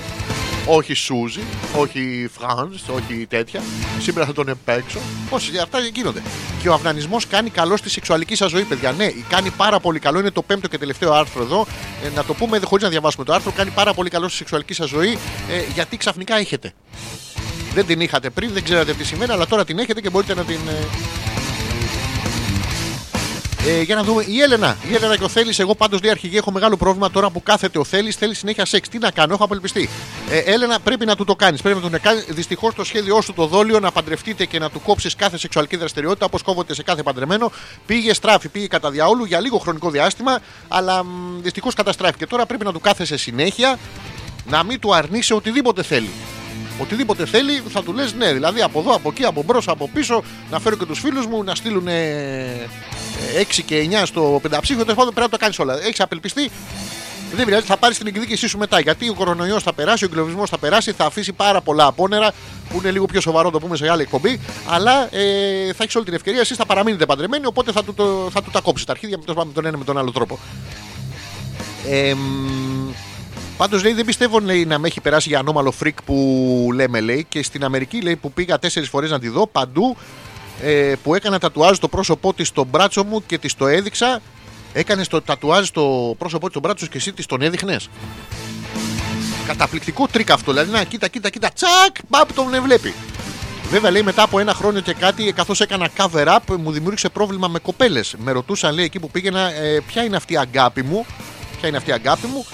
[0.66, 1.42] όχι Σούζι,
[1.78, 3.62] όχι Φρανς, όχι τέτοια.
[4.00, 5.00] Σήμερα θα τον επέξω.
[5.30, 6.22] Πόσε αυτά γίνονται.
[6.62, 8.92] Και ο αυνανισμός κάνει καλό στη σεξουαλική σας ζωή, παιδιά.
[8.92, 10.20] Ναι, κάνει πάρα πολύ καλό.
[10.20, 11.68] Είναι το πέμπτο και τελευταίο άρθρο εδώ.
[12.04, 13.52] Ε, να το πούμε χωρίς να διαβάσουμε το άρθρο.
[13.52, 15.18] Κάνει πάρα πολύ καλό στη σεξουαλική σας ζωή
[15.50, 16.74] ε, γιατί ξαφνικά έχετε.
[17.74, 20.44] Δεν την είχατε πριν, δεν ξέρατε τι σημαίνει, αλλά τώρα την έχετε και μπορείτε να
[20.44, 20.60] την.
[20.68, 21.35] ε,
[23.68, 24.24] ε, για να δούμε.
[24.28, 24.78] Η Έλενα.
[24.90, 25.54] Η Έλενα και ο Θέλει.
[25.58, 28.12] Εγώ πάντως λέει αρχηγή έχω μεγάλο πρόβλημα τώρα που κάθεται ο Θέλει.
[28.12, 28.90] Θέλει συνέχεια σεξ.
[28.90, 29.90] Τι να κάνω, έχω απελπιστεί.
[30.30, 31.62] Ε, Έλενα, πρέπει να του το κάνεις.
[31.62, 32.24] Πρέπει να του κάνει.
[32.30, 36.26] Δυστυχώς το σχέδιό σου το δόλιο να παντρευτείτε και να του κόψεις κάθε σεξουαλική δραστηριότητα
[36.26, 37.52] όπως κόβεται σε κάθε παντρεμένο.
[37.86, 41.06] Πήγε στράφη, πήγε κατά διαόλου για λίγο χρονικό διάστημα, αλλά
[41.42, 42.28] δυστυχώς καταστράφηκε.
[42.28, 43.80] Τώρα πρέπει να του κάθεσαι συνέχεια
[44.50, 46.10] να μην του αρνείσαι οτιδήποτε θέλει.
[46.82, 48.34] Οτιδήποτε θέλει θα του λες ναι.
[48.34, 51.44] Δηλαδή από εδώ, από εκεί, από μπρος, από πίσω, να φέρω και τους φίλους μου
[51.44, 54.82] να στείλουν 6 και 9 στο πενταψήφιο.
[54.82, 55.80] Τέλος πάντων πρέπει να το κάνεις όλα.
[55.84, 56.52] Έχεις απελπιστεί.
[57.36, 58.80] Δεν πειράζει, θα πάρεις την εκδίκησή σου μετά.
[58.80, 62.32] Γιατί ο κορονοϊός θα περάσει, ο εγκλωβισμός θα περάσει, θα αφήσει πάρα πολλά απόνερα
[62.70, 64.40] που είναι λίγο πιο σοβαρό, το πούμε σε άλλη εκπομπή.
[64.68, 66.40] Αλλά ε, θα έχεις όλη την ευκαιρία.
[66.40, 69.34] Εσείς θα παραμείνετε παντρεμένοι, οπότε θα του, το, θα του τα κόψεις τα αρχίδια με
[69.34, 70.40] τον, με τον ένα με τον άλλο τρόπο.
[71.90, 72.14] Ε,
[73.58, 77.26] Πάντως λέει δεν πιστεύω λέει, να με έχει περάσει για ανώμαλο freak που λέμε λέει
[77.30, 79.98] και στην Αμερική λέει που πήγα τέσσερις φορές να τη δω παντού
[80.62, 84.22] ε, που έκανα τατουάζ το πρόσωπό της στο μπράτσο μου και της το έδειξα.
[84.74, 87.90] Έκανες το τατουάζ στο πρόσωπό της στο μπράτσο και εσύ της τον έδειχνες.
[89.48, 90.52] Καταπληκτικό τρίκ αυτό.
[90.52, 92.94] Δηλαδή να κοίτα, κοίτα, κοίτα, τσακ, παπ τον βλέπει.
[93.70, 97.48] Βέβαια λέει μετά από ένα χρόνο και κάτι, καθώς έκανα cover up, μου δημιούργησε πρόβλημα
[97.48, 98.16] με κοπέλες.
[98.18, 101.06] Με ρωτούσαν λέει εκεί που πήγαινα, ε, ποια είναι αυτή η αγάπη μου.
[101.60, 102.46] Ποια είναι αυτή η αγάπη μου.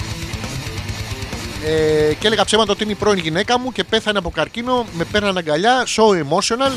[1.66, 4.86] Ε, και έλεγα ψέματα ότι είναι η πρώην γυναίκα μου και πέθανε από καρκίνο.
[4.94, 6.72] Με παίρναν αγκαλιά, so emotional.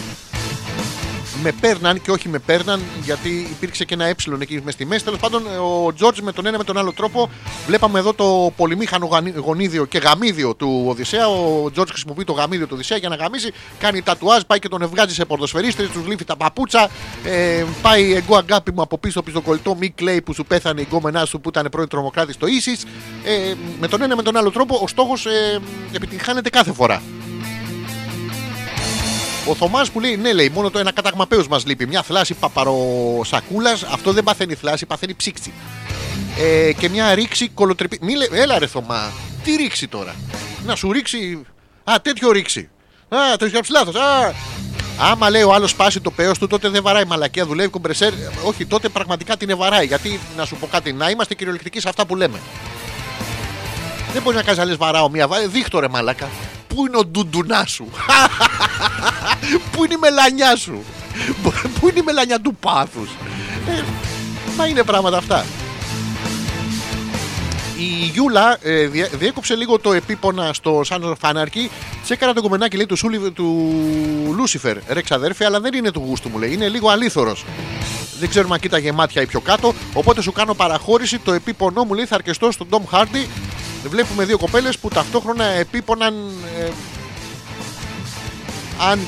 [1.47, 5.05] Με παίρναν και όχι με παίρναν, γιατί υπήρξε και ένα ε εκεί μες στη μέση.
[5.05, 5.43] Τέλος πάντων,
[5.87, 7.31] ο Τζόρτζ με τον ένα με τον άλλο τρόπο.
[7.67, 11.29] Βλέπαμε εδώ το πολυμήχανο γανι- γονίδιο και γαμίδιο του Οδυσσέα.
[11.29, 13.53] Ο Τζόρτζ χρησιμοποιεί το γαμίδιο του Οδυσσέα για να γαμίσει.
[13.79, 16.89] Κάνει τατουάζ, πάει και τον ευγάζει σε πορδοσφαιρίστρε, τους λύφει τα παπούτσα.
[17.25, 20.87] Ε, πάει εγώ αγάπη μου από πίσω στο κολλητό Μη Κλέη που σου πέθανε η
[20.91, 22.85] γκόμενά σου που ήταν πρώην τρομοκράτης στο Ίσις.
[23.25, 25.61] Ε, με τον ένα με τον άλλο τρόπο ο στόχος ε,
[25.93, 27.03] επιτυγχάνεται κάθε φορά.
[29.47, 31.87] Ο Θωμάς που λέει: Ναι, λέει, μόνο το ένα κατάγμα πέους μας λείπει.
[31.87, 33.83] Μια θλάση παπαροσακούλας.
[33.83, 35.53] Αυτό δεν παθαίνει θλάση, παθαίνει ψήξη.
[36.39, 37.99] Ε, και μια ρήξη κολοτρεπή.
[38.03, 39.13] Μη λέ- Έλα, ρε Θωμά,
[39.45, 40.15] τι ρήξη τώρα.
[40.67, 41.43] Να σου ρίξει.
[41.85, 42.69] Α, τέτοιο ρήξη.
[43.09, 43.95] Α, το έχεις γράψει λάθος.
[43.95, 44.33] Α,
[44.99, 48.13] Άμα λέει ο άλλος σπάσει το πέος του, τότε δεν βαράει μαλακία, δουλεύει κομπρεσέρ.
[48.45, 49.87] Όχι, τότε πραγματικά την βαράει.
[49.87, 52.41] Γιατί να σου πω κάτι, να είμαστε κυριολεκτικοί σε αυτά που λέμε.
[54.13, 55.47] Δεν μπορεί να κάνεις να λες βαράω μία βάρη.
[55.47, 56.29] Δείχτω ρε μαλάκα.
[56.75, 57.89] Πού είναι ο ντουντουνά σου;
[59.73, 60.83] Πού είναι η μελανιά σου;
[61.81, 63.09] Πού είναι η μελανιά του πάθους;
[63.69, 63.83] Ε,
[64.57, 65.45] μα είναι πράγματα αυτά.
[67.79, 71.69] Η Γιούλα ε, διέ- διέκοψε λίγο το επίπονα στο Sons of Anarchy.
[72.03, 73.75] Τσέκαρα το κομμενάκι λέει του, Σούλι, του
[74.37, 74.77] Λούσιφερ.
[74.89, 76.53] Ρε ξαδέρφη, αλλά δεν είναι του γούστου μου λέει.
[76.53, 77.45] Είναι λίγο αλήθωρος.
[78.19, 79.75] Δεν ξέρουμε αν κοίταγε μάτια ή πιο κάτω.
[79.93, 81.19] Οπότε σου κάνω παραχώρηση.
[81.19, 83.27] Το επίπονό μου λέει θα αρκεστώ στον Tom Hardy.
[83.89, 86.15] Βλέπουμε δύο κοπέλες που ταυτόχρονα επίποναν.
[86.59, 86.71] ε,
[88.91, 89.01] αν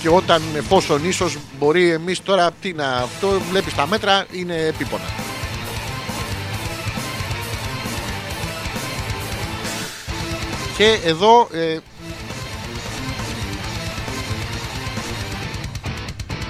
[0.00, 2.92] και όταν εφόσον ίσως μπορεί εμείς τώρα τι να.
[2.92, 5.04] Αυτό βλέπεις τα μέτρα είναι επίπονα.
[10.76, 11.78] Και εδώ ε,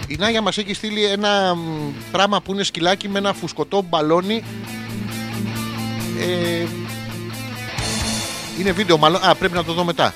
[0.07, 4.45] η Νάγια μας έχει στείλει ένα μ, πράγμα που είναι σκυλάκι με ένα φουσκωτό μπαλόνι
[6.21, 6.67] ε,
[8.59, 9.21] είναι βίντεο μάλλον.
[9.25, 10.15] Α, πρέπει να το δω μετά.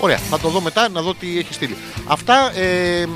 [0.00, 1.76] Ωραία, θα το δω μετά να δω τι έχει στείλει.
[2.06, 3.10] Αυτά ε, μ,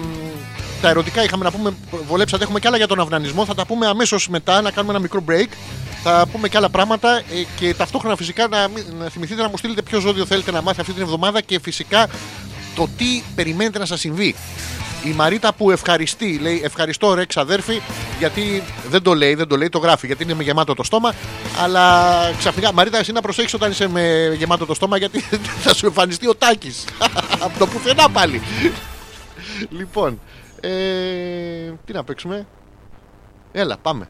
[0.80, 1.74] τα ερωτικά είχαμε να πούμε.
[2.08, 3.44] Βολέψατε, έχουμε και άλλα για τον αυνανισμό.
[3.44, 5.48] Θα τα πούμε αμέσως μετά, να κάνουμε ένα μικρό break.
[6.02, 7.22] Θα πούμε και άλλα πράγματα ε,
[7.56, 10.80] και ταυτόχρονα φυσικά να, μην- να θυμηθείτε να μου στείλετε ποιο ζώδιο θέλετε να μάθει
[10.80, 12.08] αυτή την εβδομάδα και φυσικά
[12.74, 14.34] το τι περιμένετε να σας συμβεί.
[15.04, 17.80] Η Μαρίτα που ευχαριστεί, λέει ευχαριστώ ρε ξαδέρφη,
[18.18, 21.14] γιατί δεν το λέει, δεν το λέει, το γράφει, γιατί είναι με γεμάτο το στόμα.
[21.62, 25.20] Αλλά ξαφνικά, Μαρίτα, εσύ να προσέχει όταν είσαι με γεμάτο το στόμα, γιατί
[25.64, 26.84] θα σου εμφανιστεί ο Τάκης.
[27.44, 28.42] Από το πουθενά πάλι.
[29.70, 30.20] λοιπόν,
[30.60, 30.70] ε,
[31.84, 32.46] τι να παίξουμε;
[33.52, 34.08] Έλα, πάμε.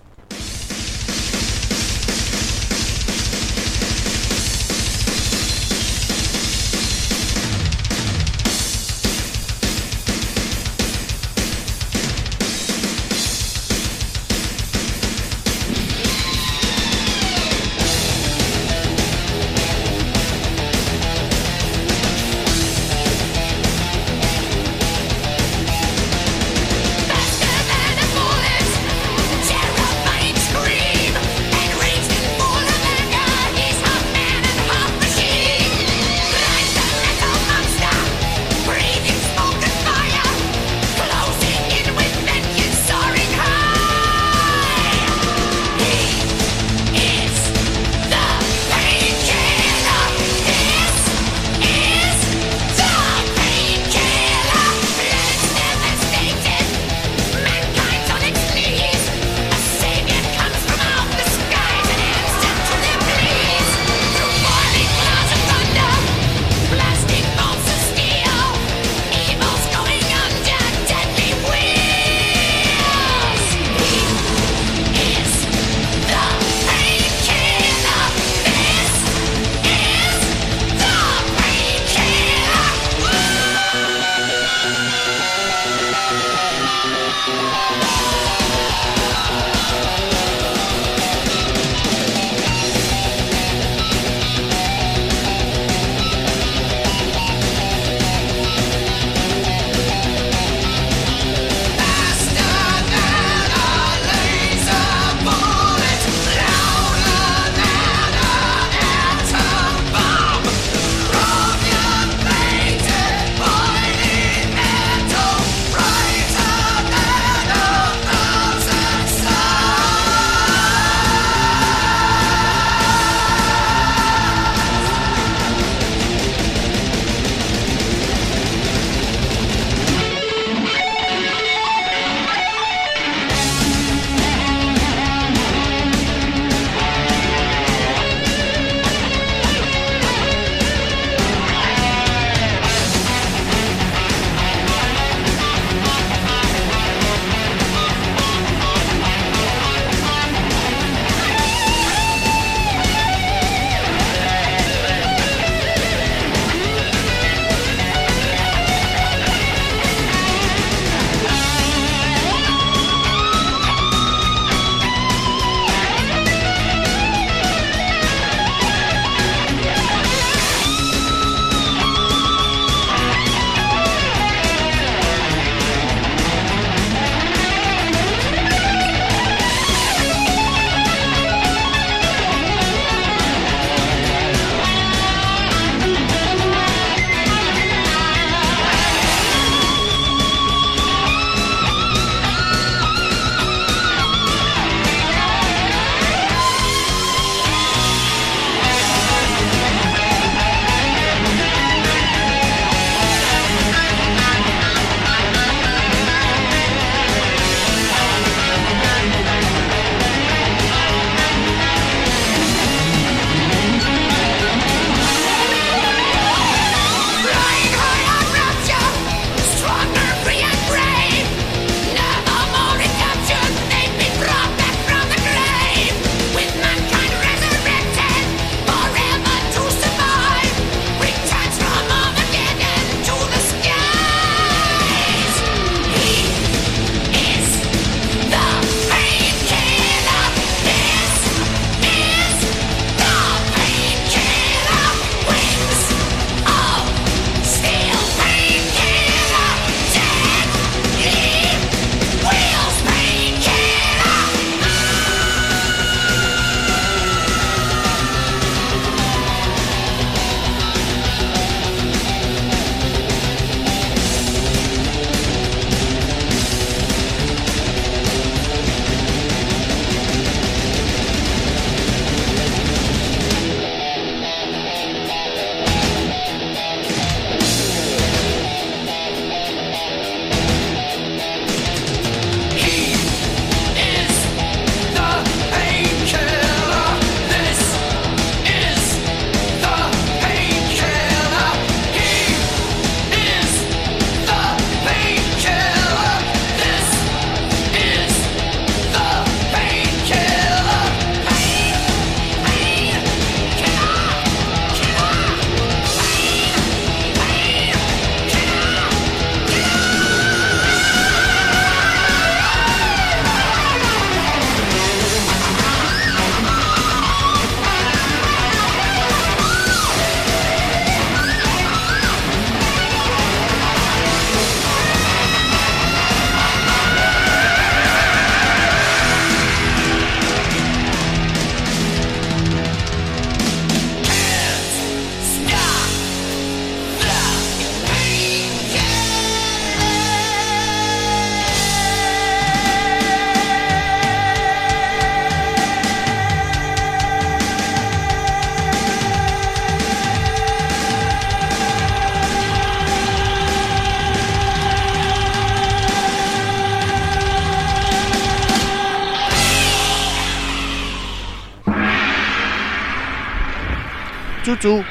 [364.61, 364.85] Τσούτσου.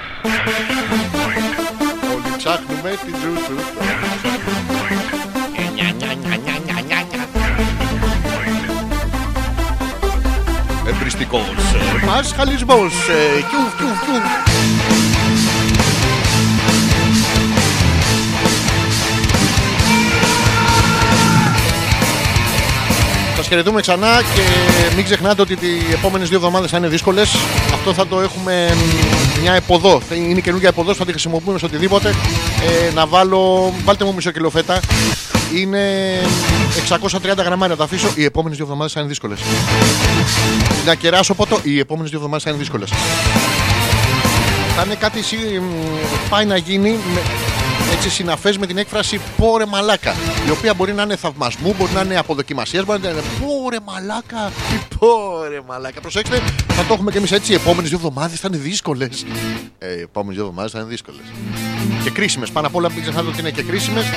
[2.13, 3.53] Όλοι ψάχνουμε την τσούτσου.
[5.53, 7.27] Νια, νια, νια, νια, νια, νια, νια.
[10.87, 11.47] Εμπριστικός
[12.01, 14.21] ε, πασχαλισμός ε, κιου, κιου, κιου.
[23.35, 24.41] Σας χαιρετούμε ξανά και
[24.95, 27.35] μην ξεχνάτε ότι οι επόμενες δύο εβδομάδες θα είναι δύσκολες.
[27.73, 30.01] Αυτό θα το έχουμε μ, μια εποδό.
[30.09, 32.09] Θα Είναι καινούργια εποδό, θα τη χρησιμοποιούμε σε οτιδήποτε.
[32.89, 34.79] Ε, να βάλω, βάλτε μου μισό κιλό φέτα.
[35.55, 35.79] Είναι
[36.75, 38.07] 630 γραμμάρια, τα αφήσω.
[38.15, 39.39] Οι επόμενες δύο εβδομάδες θα είναι δύσκολες.
[40.85, 41.59] Να κεράσω ποτό.
[41.63, 42.89] Οι επόμενες δύο εβδομάδες θα είναι δύσκολες.
[44.75, 45.63] Θα είναι κάτι σι- μ,
[46.29, 47.21] πάει να γίνει με,
[47.93, 50.15] έτσι συναφές με την έκφραση πόρε μαλάκα
[50.47, 54.51] η οποία μπορεί να είναι θαυμασμού, μπορεί να είναι αποδοκιμασίας μπορεί να είναι πόρε μαλάκα
[54.69, 56.41] τι πόρε μαλάκα προσέξτε
[56.81, 59.25] θα το έχουμε και εμείς έτσι οι επόμενες δύο εβδομάδες θα είναι δύσκολες.
[59.79, 61.21] Ε, οι επόμενες δύο εβδομάδες θα είναι δύσκολες.
[62.03, 64.03] Και κρίσιμες πάνω απ' όλα μην ξεχνάτε ότι είναι και κρίσιμες.
[64.03, 64.09] Ε,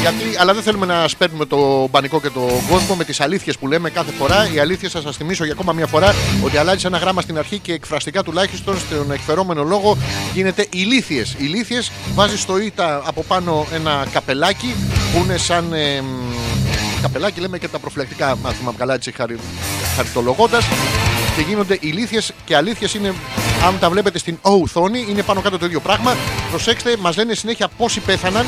[0.00, 2.40] γιατί, αλλά δεν θέλουμε να σπέρνουμε το πανικό και το
[2.70, 4.50] κόσμο με τις αλήθειες που λέμε κάθε φορά.
[4.52, 6.14] Οι αλήθειες θα σας θυμίσω για ακόμα μια φορά
[6.44, 9.96] ότι αλλάζει ένα γράμμα στην αρχή και εκφραστικά τουλάχιστον στον εκφερόμενο λόγο
[10.34, 11.34] γίνεται ηλίθιες.
[11.38, 14.74] Ηλίθιες βάζει στο ΙΤΑ από πάνω ένα καπελάκι
[15.12, 16.06] που είναι σαν ε, μ,
[17.02, 19.38] καπελάκι λέμε και τα προφυλακτικά αν θυμάμαι καλά έτσι χαρι,
[19.96, 20.64] χαριτολογώντας
[21.36, 23.14] και γίνονται ηλίθιες και αλήθειες είναι
[23.66, 26.16] αν τα βλέπετε στην O οθόνη είναι πάνω κάτω το ίδιο πράγμα
[26.50, 28.46] προσέξτε μας λένε συνέχεια πόσοι πέθαναν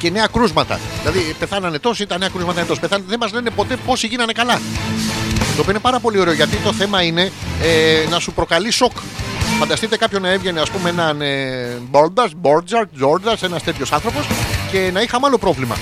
[0.00, 0.80] και νέα κρούσματα.
[1.02, 2.80] Δηλαδή πεθάνανε τόσοι, τα νέα κρούσματα είναι τόσοι.
[2.80, 4.60] Πεθάνε, δεν μας λένε ποτέ πόσοι γίνανε καλά.
[5.56, 7.32] Το οποίο είναι πάρα πολύ ωραίο γιατί το θέμα είναι
[7.62, 8.92] ε, να σου προκαλεί σοκ.
[9.58, 14.26] Φανταστείτε κάποιον να έβγαινε, ας πούμε, έναν ε, Μπόρντας, Μπόρτζαρτ, Τζόρντα, ένας τέτοιος άνθρωπος
[14.70, 15.76] και να είχαμε άλλο πρόβλημα.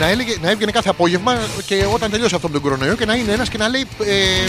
[0.00, 3.14] Να, έλεγε, να έβγαινε κάθε απόγευμα και όταν τελειώσει αυτό με τον κορονοϊό και να
[3.14, 4.44] είναι ένας και να λέει ε,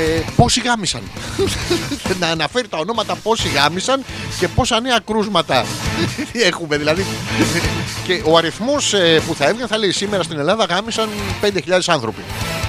[0.00, 1.02] ε, πόσοι γάμισαν.
[2.20, 4.04] να αναφέρει τα ονόματα πόσοι γάμισαν
[4.38, 5.64] και πόσα νέα κρούσματα
[6.50, 6.76] έχουμε.
[6.76, 7.06] Δηλαδή.
[8.04, 8.94] και ο αριθμός
[9.26, 11.08] που θα έβγαινε θα λέει σήμερα στην Ελλάδα γάμισαν
[11.42, 12.22] 5.000 άνθρωποι.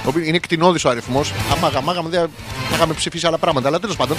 [0.03, 1.33] Το οποίο είναι κτηνώδης ο αριθμός.
[1.51, 2.19] Άμα γαμάγαμε δεν
[2.69, 3.67] θα είχαμε ψηφίσει άλλα πράγματα.
[3.67, 4.17] Αλλά τέλος πάντων.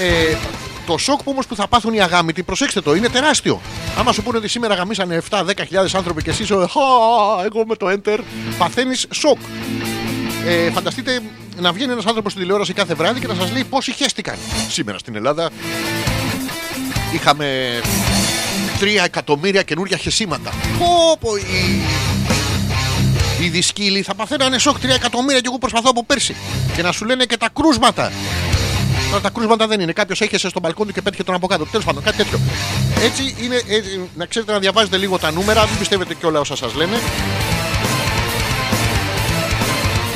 [0.00, 0.36] Ε,
[0.86, 3.60] το σοκ που όμως που θα πάθουν οι αγάμητοι, προσέξτε το, είναι τεράστιο.
[3.98, 5.42] Άμα σου πούνε ότι σήμερα γαμίσανε 7-10.000
[5.94, 8.18] άνθρωποι και εσύ, ο, «Χα, εγώ με το enter,
[8.58, 9.38] παθαίνεις σοκ.
[10.46, 11.20] Ε, φανταστείτε
[11.60, 14.36] να βγαίνει ένας άνθρωπος στη τηλεόραση κάθε βράδυ και να σας λέει πόσοι χέστηκαν.
[14.68, 15.50] Σήμερα στην Ελλάδα
[17.14, 17.80] είχαμε
[18.80, 20.50] 3 εκατομμύρια καινούργια χεσίματα.
[20.78, 21.82] Πω, πω, οι,
[23.44, 26.36] οι δυσκύλοι θα παθαίνανε σοκ 3 εκατομμύρια και εγώ προσπαθώ από πέρσι.
[26.76, 28.12] Και να σου λένε και τα κρούσματα.
[29.14, 29.92] Τώρα τα κρούσματα δεν είναι.
[29.92, 31.66] Κάποιος έχεσε στο μπαλκόνι του και πέτυχε τον από κάτω.
[31.66, 32.38] Τέλος πάντων, κάτι τέτοιο.
[33.02, 33.56] Έτσι είναι.
[33.68, 36.96] έτσι, να ξέρετε να διαβάζετε λίγο τα νούμερα, μην πιστεύετε και όλα όσα σας λένε.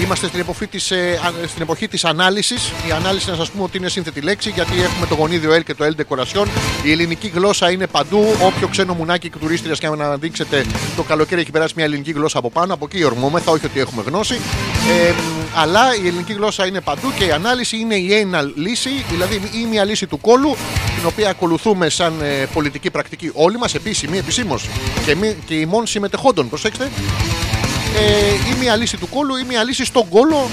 [0.02, 2.72] Είμαστε στην εποχή της, ε, α- στην εποχή της ανάλυσης.
[2.88, 5.74] Η ανάλυση να σας πούμε ότι είναι σύνθετη λέξη γιατί έχουμε το γονίδιο L και
[5.74, 6.46] το L decoration.
[6.84, 8.24] Η ελληνική γλώσσα είναι παντού.
[8.42, 10.64] Όποιο ξένο μουνάκι και τουρίστριας και αν αναδείξετε
[10.96, 12.74] το καλοκαίρι έχει περάσει μια ελληνική γλώσσα από πάνω.
[12.74, 14.34] Από εκεί ορμόμεθα, όχι ότι έχουμε γνώση.
[14.34, 15.14] Ε, μ,
[15.54, 19.66] αλλά η ελληνική γλώσσα είναι παντού και η ανάλυση είναι η anal λύση, δηλαδή ή
[19.70, 20.56] μια λύση του κόλου,
[20.96, 24.68] την οποία ακολουθούμε σαν ε, πολιτική πρακτική όλοι μας, επίσημη, επισήμως
[25.06, 26.48] και, μη, και ημών συμμετεχόντων.
[26.48, 26.90] Προσέξτε,
[27.97, 30.48] ε, ή μια λύση του κόλου ή μια λύση στον κόλο.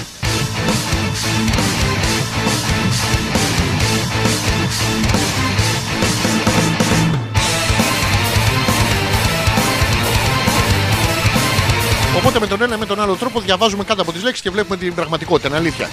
[12.16, 14.50] Οπότε με τον ένα ή με τον άλλο τρόπο διαβάζουμε κάτω από τις λέξεις και
[14.50, 15.88] βλέπουμε την πραγματικότητα, είναι αλήθεια.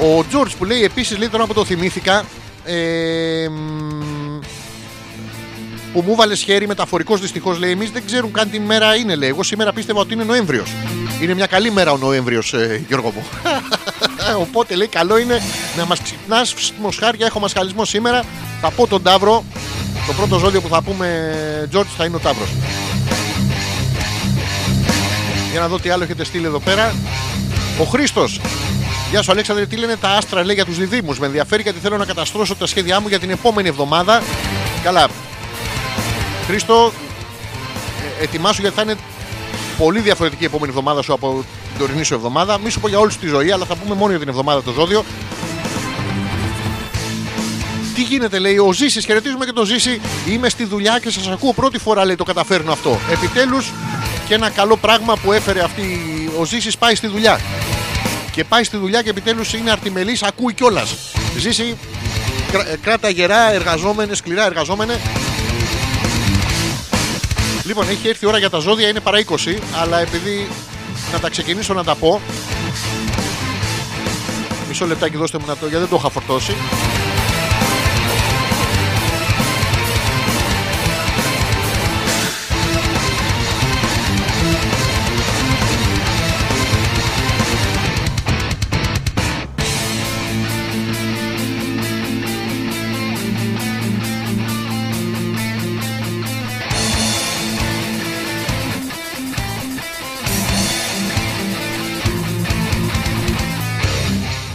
[0.00, 2.24] Ο Τζόρτζ που λέει επίσης, λέει τώρα που το θυμήθηκα,
[2.64, 4.13] ε, μ,
[5.94, 9.28] που μου βάλες χέρι μεταφορικός δυστυχώς λέει: Εμείς δεν ξέρουν καν τι μέρα είναι, λέει.
[9.28, 10.70] Εγώ σήμερα πίστευα ότι είναι Νοέμβριος.
[11.20, 13.24] Είναι μια καλή μέρα ο Νοέμβριος, ε, Γιώργο μου.
[14.46, 15.42] Οπότε λέει: Καλό είναι
[15.76, 17.26] να μας ξυπνάς μοσχάρια.
[17.26, 18.24] Έχω μασχαλισμό σήμερα.
[18.60, 19.44] Θα πω τον Ταύρο.
[20.06, 21.06] Το πρώτο ζώδιο που θα πούμε,
[21.70, 22.48] Τζόρτζ, θα είναι ο Ταύρος.
[25.50, 26.94] Για να δω τι άλλο έχετε στείλει εδώ πέρα.
[27.80, 28.40] Ο Χρήστος.
[29.10, 29.66] Γεια σου, Αλέξανδρε.
[29.66, 31.14] Τι λένε τα άστρα λέει για τους διδήμου.
[31.18, 34.22] Με ενδιαφέρει γιατί θέλω να καταστρώσω τα σχέδιά μου για την επόμενη εβδομάδα.
[34.82, 35.08] Καλά.
[36.46, 36.92] Χρήστο,
[38.20, 38.94] ε, ετοιμάσου γιατί θα είναι
[39.78, 42.58] πολύ διαφορετική η επόμενη εβδομάδα σου από την τωρινή σου εβδομάδα.
[42.58, 44.62] Μη σου πω για όλη σου τη ζωή, αλλά θα πούμε μόνο για την εβδομάδα
[44.62, 45.04] το ζώδιο.
[47.94, 49.04] Τι γίνεται, λέει ο Ζήσης.
[49.04, 50.00] Χαιρετίζουμε και τον Ζήση.
[50.28, 52.98] Είμαι στη δουλειά και σας ακούω πρώτη φορά, λέει, το καταφέρνω αυτό.
[53.10, 53.72] Επιτέλους
[54.28, 55.82] και ένα καλό πράγμα που έφερε αυτή
[56.38, 57.40] ο Ζήσης πάει στη δουλειά.
[58.32, 60.94] Και πάει στη δουλειά και επιτέλους είναι αρτιμελής, ακούει κιόλας.
[61.38, 61.76] Ζήση,
[62.52, 65.00] κρά- ε, κράτα γερά, εργαζόμενες, σκληρά εργαζόμενε.
[67.64, 70.48] Λοιπόν, έχει έρθει η ώρα για τα ζώδια, είναι παρά 20, αλλά επειδή
[71.12, 72.20] να τα ξεκινήσω να τα πω.
[74.68, 76.54] Μισό λεπτάκι δώστε μου να το, γιατί δεν το είχα φορτώσει.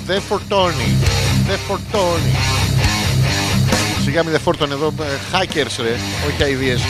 [0.10, 0.98] Δεν φορτώνει.
[1.48, 2.36] Δεν φορτώνει.
[4.04, 4.94] Σιγά μην δεν φόρτωνε εδώ.
[5.02, 5.96] ε, Hackers ρε.
[6.28, 6.82] Όχι αηδίες.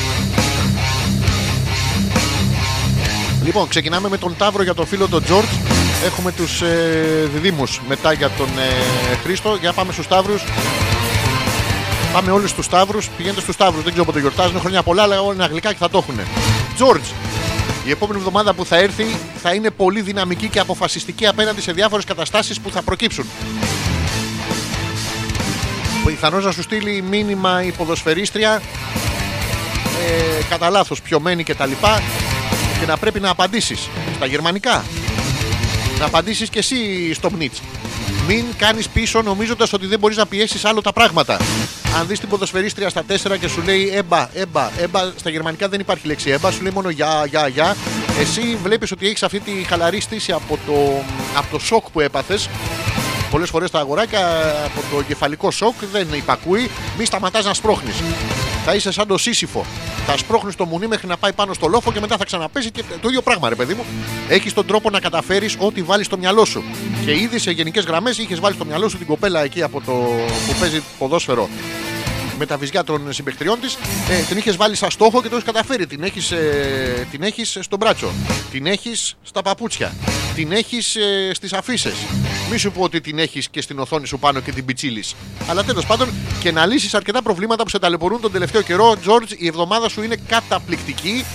[3.43, 5.57] Λοιπόν, ξεκινάμε με τον Ταύρο για τον φίλο τον George.
[6.05, 9.57] Έχουμε τους ε, διδήμους μετά για τον ε, Χρήστο.
[9.59, 10.43] Για να πάμε στους Ταύρους.
[12.13, 13.09] Πάμε όλοι στους Ταύρους.
[13.17, 13.83] Πηγαίνετε στους Ταύρους.
[13.83, 14.59] Δεν ξέρω πότε γιορτάζουν.
[14.59, 16.19] Χρόνια πολλά, αλλά όλα είναι αγγλικά και θα το έχουν.
[16.79, 17.13] George,
[17.85, 19.05] η επόμενη εβδομάδα που θα έρθει
[19.41, 23.25] θα είναι πολύ δυναμική και αποφασιστική απέναντι σε διάφορες καταστάσεις που θα προκύψουν.
[26.05, 28.61] Πιθανώς να σου στείλει μήνυμα η ποδοσφαιρίστρια
[30.07, 32.01] ε, κατά λάθος πιωμένη και τα λοιπά
[32.79, 34.83] και να πρέπει να απαντήσεις στα γερμανικά.
[35.99, 37.61] Να απαντήσεις και εσύ στο μνίτς.
[38.27, 41.37] Μην κάνεις πίσω νομίζοντας ότι δεν μπορείς να πιέσεις άλλο τα πράγματα.
[41.97, 45.79] Αν δεις την ποδοσφαιρίστρια στα 4 και σου λέει έμπα, έμπα, έμπα, στα γερμανικά δεν
[45.79, 47.75] υπάρχει λέξη έμπα, σου λέει μόνο γεια, γεια, γεια.
[48.19, 51.03] Εσύ βλέπεις ότι έχεις αυτή τη χαλαρή στήση από το,
[51.37, 52.49] από το σοκ που έπαθες
[53.31, 54.27] Πολλές φορές τα αγοράκια
[54.65, 57.95] από το κεφαλικό σοκ δεν υπακούει, μη σταματάς να σπρώχνεις.
[58.65, 59.65] Θα είσαι σαν το σύσυφο.
[60.05, 62.83] Θα σπρώχνεις το μουνί μέχρι να πάει πάνω στο λόφο και μετά θα ξαναπέσει και
[63.01, 63.85] το ίδιο πράγμα, ρε παιδί μου.
[64.29, 66.63] Έχεις τον τρόπο να καταφέρεις ό,τι βάλεις στο μυαλό σου.
[67.05, 69.91] Και ήδη σε γενικές γραμμές είχες βάλει στο μυαλό σου την κοπέλα εκεί από το
[70.47, 71.49] που παίζει ποδόσφαιρο
[72.39, 73.77] με τα βυζιά των συμπεκτριών της.
[74.09, 75.87] Ε, την είχες βάλει σαν στόχο και το έχεις καταφέρει.
[75.87, 78.11] Την έχεις ε, την έχεις στο μπράτσο.
[78.51, 79.93] Την έχεις στα παπούτσια.
[80.35, 81.91] Την έχεις ε, στις αφήσει.
[82.51, 85.15] Μη σου πω ότι την έχεις και στην οθόνη σου πάνω και την πιτσίλης.
[85.47, 86.09] Αλλά τέλος πάντων
[86.39, 88.95] και να λύσεις αρκετά προβλήματα που σε ταλαιπωρούν τον τελευταίο καιρό.
[89.05, 91.25] George, η εβδομάδα σου είναι καταπληκτική.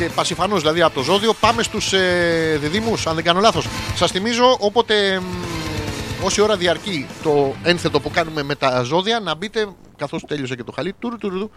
[0.00, 1.34] Και πασιφανώς δηλαδή από το ζώδιο.
[1.34, 3.66] Πάμε στους ε, διδήμου, αν δεν κάνω λάθος.
[3.94, 9.34] Σας θυμίζω όποτε μ, όση ώρα διαρκεί το ένθετο που κάνουμε με τα ζώδια να
[9.34, 9.68] μπείτε.
[9.96, 11.50] Καθώς τέλειωσε και το χαλί, τουρου, τουρου, τουρου,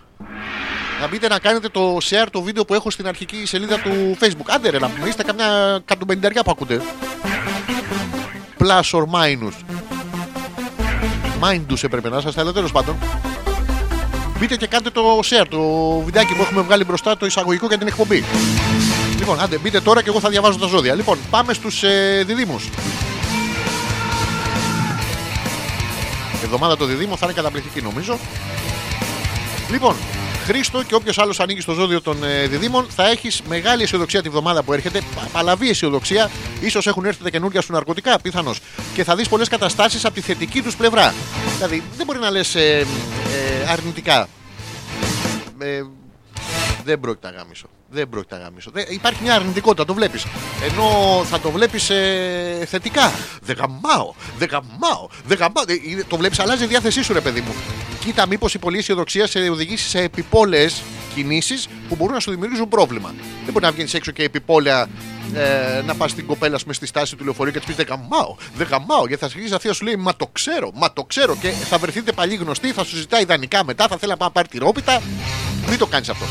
[1.02, 4.50] να μπείτε να κάνετε το share το βίντεο που έχω στην αρχική σελίδα του Facebook.
[4.50, 6.82] Άντε ρε, να πούμε, είστε καμιά κατουμπενταριά που ακούτε.
[8.58, 9.54] Plus or minus.
[11.42, 12.96] Mindus έπρεπε να είσαστε, αλλά τέλος πάντων.
[14.40, 15.60] Μπείτε και κάντε το share, το
[16.06, 18.24] βιντεάκι που έχουμε βγάλει μπροστά, το εισαγωγικό για την εκπομπή.
[19.20, 20.96] Λοιπόν, άντε, μπείτε τώρα και εγώ θα διαβάζω τα ζώδια.
[20.96, 22.60] Λοιπόν, πάμε στους ε, διδήμου.
[26.42, 28.18] Η εβδομάδα το διδήμο θα είναι καταπληκτική νομίζω.
[29.70, 29.96] Λοιπόν,
[30.46, 34.30] Χρήστο και όποιος άλλος ανοίγει στο ζώδιο των ε, διδήμων, θα έχεις μεγάλη αισιοδοξία τη
[34.30, 35.02] βδομάδα που έρχεται.
[35.16, 36.32] πα- Παλαβή αισιοδοξία.
[36.70, 38.60] σω έχουν έρθει τα καινούργια σου ναρκωτικά, πιθανώς.
[38.94, 41.14] Και θα δεις πολλές καταστάσεις από τη θετική τους πλευρά.
[41.56, 42.86] Δηλαδή, δεν μπορεί να λες ε, ε,
[43.72, 44.28] αρνητικά.
[45.60, 45.82] Ε,
[46.84, 47.68] δεν πρόκειται να γάμισω.
[47.94, 48.72] Δεν πρόκειται να γάμισω.
[48.74, 50.26] Δεν- υπάρχει μια αρνητικότητα, το βλέπεις.
[50.72, 53.12] Ενώ θα το βλέπεις ε, θετικά.
[53.42, 55.64] Δεν γαμάω, δεν γαμάω, δεν γαμάω.
[55.68, 57.54] Ε, είναι- το βλέπεις, αλλάζει η διάθεσή σου, ρε παιδί μου.
[58.00, 60.82] Κοίτα, μήπως η πολλή αισιοδοξία σε οδηγήσει σε επιπόλαιες
[61.16, 63.14] κινήσεις που μπορούν να σου δημιουργήσουν πρόβλημα.
[63.44, 64.88] Δεν μπορεί να βγαίνεις έξω και επιπόλαια
[65.34, 68.36] ε, να πας στην κοπέλα με στη στάση του λεωφορείου και της πεις Δεν γαμάω,
[68.56, 69.08] δεν γαμάω.
[69.08, 71.36] Γιατί θα αρχίσει αυτή να σου λέει Μα το ξέρω, μα το ξέρω.
[71.42, 74.34] Και θα βρεθείτε παλιοί γνωστοί, θα σου ζητάει ιδανικά μετά, θα θέλει να πάει να
[74.34, 75.02] πάρει τη ρόπιτα.
[75.70, 76.26] Μην το κάνεις αυτό.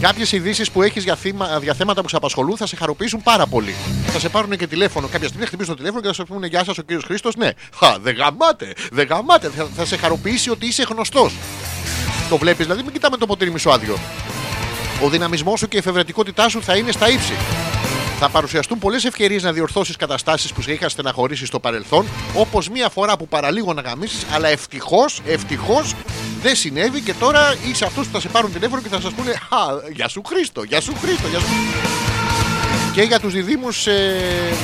[0.00, 3.46] Κάποιες ειδήσεις που έχεις για, θύμα- για θέματα που σε απασχολούν θα σε χαροποιήσουν πάρα
[3.46, 3.74] πολύ.
[4.06, 5.06] Θα σε πάρουν και τηλέφωνο.
[5.06, 7.34] Κάποια στιγμή θα χτυπήσουν το τηλέφωνο και θα σου πούνε Γεια σας, ο κύριος Χρήστος.
[7.36, 9.50] Ναι, Χα, δεν γαμάτε, δεν γαμάτε.
[9.56, 11.34] Θα, θα σε χαροποιήσει ότι είσαι γνωστός.
[12.28, 13.98] Το βλέπεις, δηλαδή μην κοιτάμε το ποτήρι μισοάδιο.
[15.02, 17.32] Ο δυναμισμός σου και η εφευρετικότητά σου θα είναι στα ύψη.
[18.22, 22.88] Θα παρουσιαστούν πολλές ευκαιρίες να διορθώσεις καταστάσεις που σε είχαν στεναχωρήσει στο παρελθόν, όπως μία
[22.88, 25.94] φορά που παραλίγο να γαμίσεις, αλλά ευτυχώς, ευτυχώς
[26.42, 29.30] δεν συνέβη και τώρα είσαι αυτούς που θα σε πάρουν τηλέφωνο και θα σας πούνε
[29.30, 29.58] Α,
[29.92, 31.46] γεια σου Χρήστο, γεια σου Χρήστο, γεια σου.
[32.94, 34.54] Και για τους διδήμου, ε,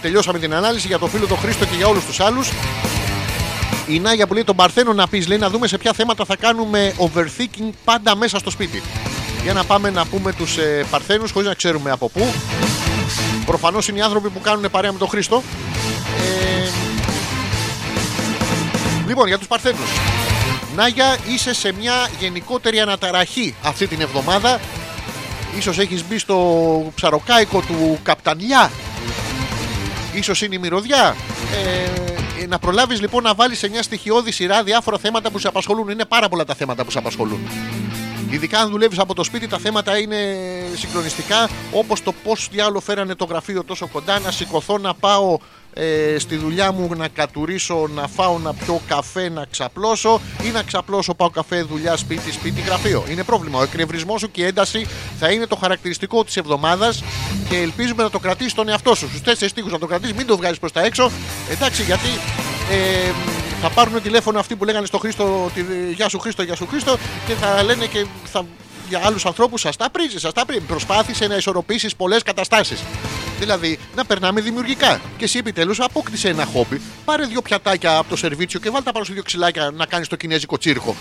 [0.00, 2.50] τελειώσαμε την ανάλυση για το φίλο τον Χρήστο και για όλους τους άλλους.
[3.88, 6.36] Η Νάγια που λέει τον Παρθένο να πεις, λέει να δούμε σε ποια θέματα θα
[6.36, 8.82] κάνουμε overthinking πάντα μέσα στο σπίτι.
[9.42, 12.32] Για να πάμε να πούμε τους ε, Παρθένους χωρίς να ξέρουμε από πού.
[13.46, 15.42] Προφανώς είναι οι άνθρωποι που κάνουν παρέα με τον Χρήστο.
[16.18, 16.68] Ε,
[19.06, 19.90] λοιπόν, για τους Παρθένους.
[20.76, 24.60] Νάγια, είσαι σε μια γενικότερη αναταραχή αυτή την εβδομάδα.
[25.56, 28.70] Ίσως έχεις μπει στο ψαροκάικο του Καπτανιά.
[30.14, 31.16] Ίσως είναι η μυρωδιά.
[31.52, 35.48] Ε, ε, να προλάβεις λοιπόν να βάλεις σε μια στοιχειώδη σειρά διάφορα θέματα που σε
[35.48, 35.88] απασχολούν.
[35.88, 37.40] Είναι πάρα πολλά τα θέματα που σε απασχολούν.
[38.30, 40.16] Ειδικά αν δουλεύεις από το σπίτι, τα θέματα είναι
[40.76, 41.48] συγκλονιστικά.
[41.72, 45.38] Όπως το πώς διάλογο φέρανε το γραφείο τόσο κοντά, να σηκωθώ να πάω
[45.78, 50.62] ε, στη δουλειά μου να κατουρίσω, να φάω, να πιω καφέ, να ξαπλώσω ή να
[50.62, 53.04] ξαπλώσω, πάω καφέ, δουλειά, σπίτι, σπίτι, γραφείο.
[53.10, 53.58] Είναι πρόβλημα.
[53.58, 54.86] Ο εκνευρισμός σου και η ένταση
[55.18, 57.02] θα είναι το χαρακτηριστικό της εβδομάδας
[57.48, 59.08] και ελπίζουμε να το κρατήσεις τον εαυτό σου.
[59.08, 61.10] Στους τέσσερις τείχου να το κρατήσεις, μην το βγάζει προς τα έξω.
[61.50, 62.08] Εντάξει, γιατί
[62.70, 63.10] ε,
[63.68, 66.96] θα πάρουν τηλέφωνο αυτοί που λέγανε στο Χρήστο ότι Γεια σου Χρήστο, Γεια σου Χρήστο
[67.26, 68.44] και θα λένε και θα,
[68.88, 70.60] για άλλους ανθρώπους σας τα πρίζει, σας τα πρίζει.
[70.60, 72.82] Προσπάθησε να ισορροπήσεις πολλές καταστάσεις.
[73.38, 75.00] Δηλαδή να περνάμε δημιουργικά.
[75.16, 76.80] Και εσύ επιτέλους απόκτησε ένα χόμπι.
[77.04, 80.16] Πάρε δύο πιατάκια από το σερβίτσιο και βάλτε πάνω σου δύο ξυλάκια να κάνεις το
[80.16, 80.96] κινέζικο τσίρκο.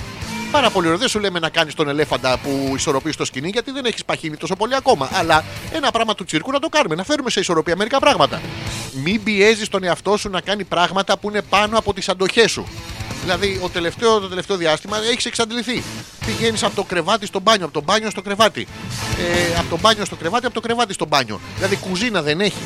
[0.51, 0.99] Πάρα πολύ ωραίο.
[0.99, 4.37] Δεν σου λέμε να κάνεις τον ελέφαντα που ισορροπείς το σκηνή γιατί δεν έχεις παχύνει
[4.37, 5.09] τόσο πολύ ακόμα.
[5.13, 6.95] Αλλά ένα πράγμα του τσίρκου να το κάνουμε.
[6.95, 8.41] Να φέρουμε σε ισορροπία μερικά πράγματα.
[9.03, 12.67] Μην πιέζεις τον εαυτό σου να κάνει πράγματα που είναι πάνω από τις αντοχές σου.
[13.21, 15.83] Δηλαδή, ο τελευταίο, το τελευταίο διάστημα έχεις εξαντληθεί.
[16.25, 18.67] Πηγαίνεις από το κρεβάτι στο μπάνιο, από το μπάνιο στο κρεβάτι.
[19.17, 21.39] Ε, από το μπάνιο στο κρεβάτι, από το κρεβάτι στο μπάνιο.
[21.55, 22.63] Δηλαδή, κουζίνα δεν έχει.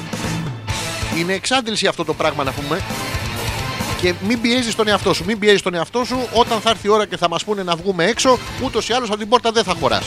[1.18, 2.82] Είναι εξάντληση αυτό το πράγμα να πούμε.
[4.02, 5.26] Και μην πιέζεις τον εαυτό σου.
[5.26, 7.76] Μην πιέζεις τον εαυτό σου όταν θα έρθει η ώρα και θα μας πούνε να
[7.76, 8.38] βγούμε έξω.
[8.64, 10.02] Ούτως ή άλλως από την πόρτα δεν θα χωρά.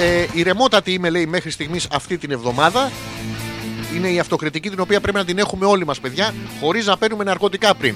[0.00, 2.90] Ε, ηρεμότατη είμαι, λέει, μέχρι στιγμής αυτή την εβδομάδα.
[3.96, 7.24] Είναι η αυτοκριτική την οποία πρέπει να την έχουμε όλοι μας, παιδιά, χωρίς να παίρνουμε
[7.24, 7.94] ναρκωτικά πριν.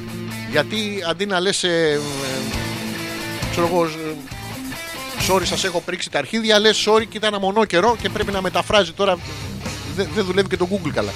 [0.51, 1.63] Γιατί αντί να λες.
[1.65, 1.99] Ε, ε,
[3.51, 3.85] ξέρω εγώ.
[3.85, 3.89] ε,
[5.29, 6.59] Sorry, σας έχω πρίξει τα αρχίδια.
[6.59, 9.19] Λες, sorry, κοίτα ένα μονόκερο και πρέπει να μεταφράζει τώρα.
[9.97, 11.11] Δεν δεν δουλεύει και το Google καλά.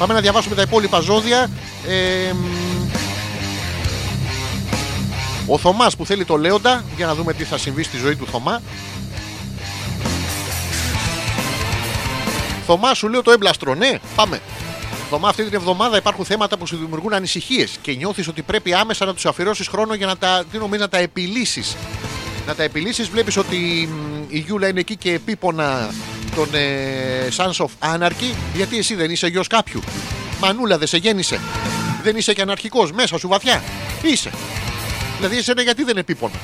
[0.00, 1.50] Πάμε να διαβάσουμε τα υπόλοιπα ζώδια.
[1.88, 2.46] Ε, μ,
[5.46, 8.26] ο Θωμάς που θέλει το Λέοντα, για να δούμε τι θα συμβεί στη ζωή του
[8.26, 8.62] Θωμά.
[12.66, 13.74] Θωμά, σου λέω το έμπλαστρο.
[13.74, 14.40] Ναι, πάμε.
[15.10, 19.04] Θωμά, αυτή την εβδομάδα υπάρχουν θέματα που σου δημιουργούν ανησυχίες και νιώθεις ότι πρέπει άμεσα
[19.04, 21.76] να τους αφιερώσεις χρόνο για να τα, τι νομίζω, να τα επιλύσεις.
[22.46, 25.90] Να τα επιλύσεις, βλέπεις ότι μ, η Γιούλα είναι εκεί και επίπονα
[26.34, 29.80] τον ε, Sons of Anarchy, γιατί εσύ δεν είσαι γιος κάποιου.
[30.40, 31.40] Μανούλα, δεν σε γέννησε.
[32.02, 33.62] Δεν είσαι και αναρχικός μέσα σου βαθιά.
[34.02, 34.30] Είσαι.
[35.16, 36.34] Δηλαδή, εσένα γιατί δεν επίπονα.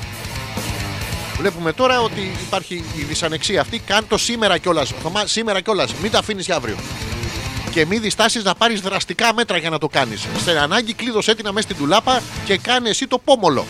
[1.37, 3.79] Βλέπουμε τώρα ότι υπάρχει η δυσανεξία αυτή.
[3.79, 4.93] Κάν το σήμερα κιόλας.
[5.01, 5.93] Θωμά, σήμερα κιόλας.
[5.93, 6.77] Μην τα αφήνεις για αύριο.
[7.71, 10.27] Και μην διστάσεις να πάρεις δραστικά μέτρα για να το κάνεις.
[10.43, 13.65] Σε ανάγκη κλείδωσέ την μέσα στην τουλάπα και κάνε εσύ το πόμολο.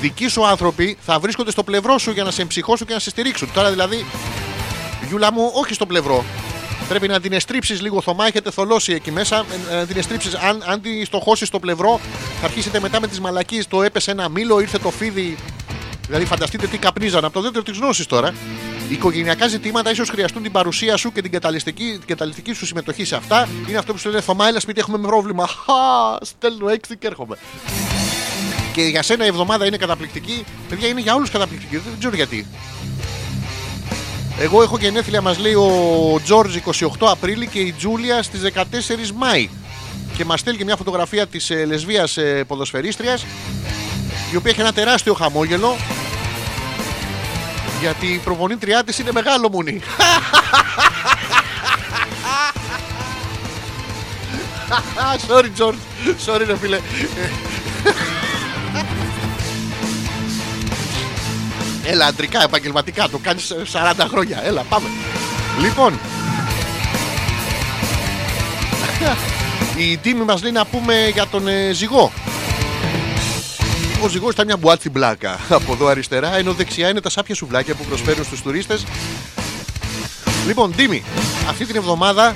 [0.00, 3.10] Δικοί σου άνθρωποι θα βρίσκονται στο πλευρό σου για να σε εμψυχώσουν και να σε
[3.10, 3.48] στηρίξουν.
[3.54, 4.04] Τώρα δηλαδή,
[5.08, 6.24] Γιούλα μου, όχι στο πλευρό.
[6.88, 9.44] Πρέπει να την εστρίψεις λίγο Θωμά, έχετε θολώσει εκεί μέσα.
[9.70, 10.34] ε, Να την εστρίψεις.
[10.34, 12.00] Αν, αν τη στοχώσει στο πλευρό,
[12.40, 13.68] θα αρχίσετε μετά με τις μαλακίες.
[13.68, 15.36] Το έπεσε ένα μήλο, ήρθε το φίδι
[16.06, 18.30] Δηλαδή, φανταστείτε τι καπνίζαν από το δέντρο της γνώσης τώρα.
[18.88, 23.04] Οι οικογενειακά ζητήματα ίσως χρειαστούν την παρουσία σου και την καταληστική, την καταληστική σου συμμετοχή
[23.04, 23.48] σε αυτά.
[23.68, 25.46] Είναι αυτό που σου λένε Θωμά, έλα σπίτι, έχουμε πρόβλημα.
[25.46, 27.36] Χα, στέλνω έξι και έρχομαι.
[28.72, 30.44] Και για σένα η εβδομάδα είναι καταπληκτική.
[30.68, 31.76] Παιδιά, είναι για όλους καταπληκτική.
[31.76, 32.46] Δεν ξέρω γιατί.
[34.40, 35.70] Εγώ έχω γενέθλια, μας λέει ο
[36.24, 39.48] Τζόρτζ 28 Απρίλη και η Τζούλια στις 14 Μάη.
[40.16, 43.26] Και μας στέλνει και μια φωτογραφία της ε, λεσβίας ε, ποδοσφαιρίστριας
[44.32, 45.76] η οποία έχει ένα τεράστιο χαμόγελο
[47.80, 49.80] γιατί η προπονήτριά της είναι μεγάλο μουνί.
[55.28, 55.78] Sorry George,
[56.26, 56.80] sorry ρε φίλε.
[61.86, 64.44] Έλα αντρικά, επαγγελματικά, το κάνεις 40 χρόνια.
[64.44, 64.88] Έλα, πάμε.
[65.60, 65.98] Λοιπόν,
[69.90, 72.12] η τίμη μας λέει να πούμε για τον ε, ζυγό.
[74.02, 77.34] Ο ζυγός ήταν μια μπουάτ στην πλάκα από εδώ αριστερά, ενώ δεξιά είναι τα σάπια
[77.34, 78.84] σουβλάκια που προσφέρουν στους τουρίστες.
[80.46, 81.04] Λοιπόν, Ντίμη,
[81.48, 82.34] αυτή την εβδομάδα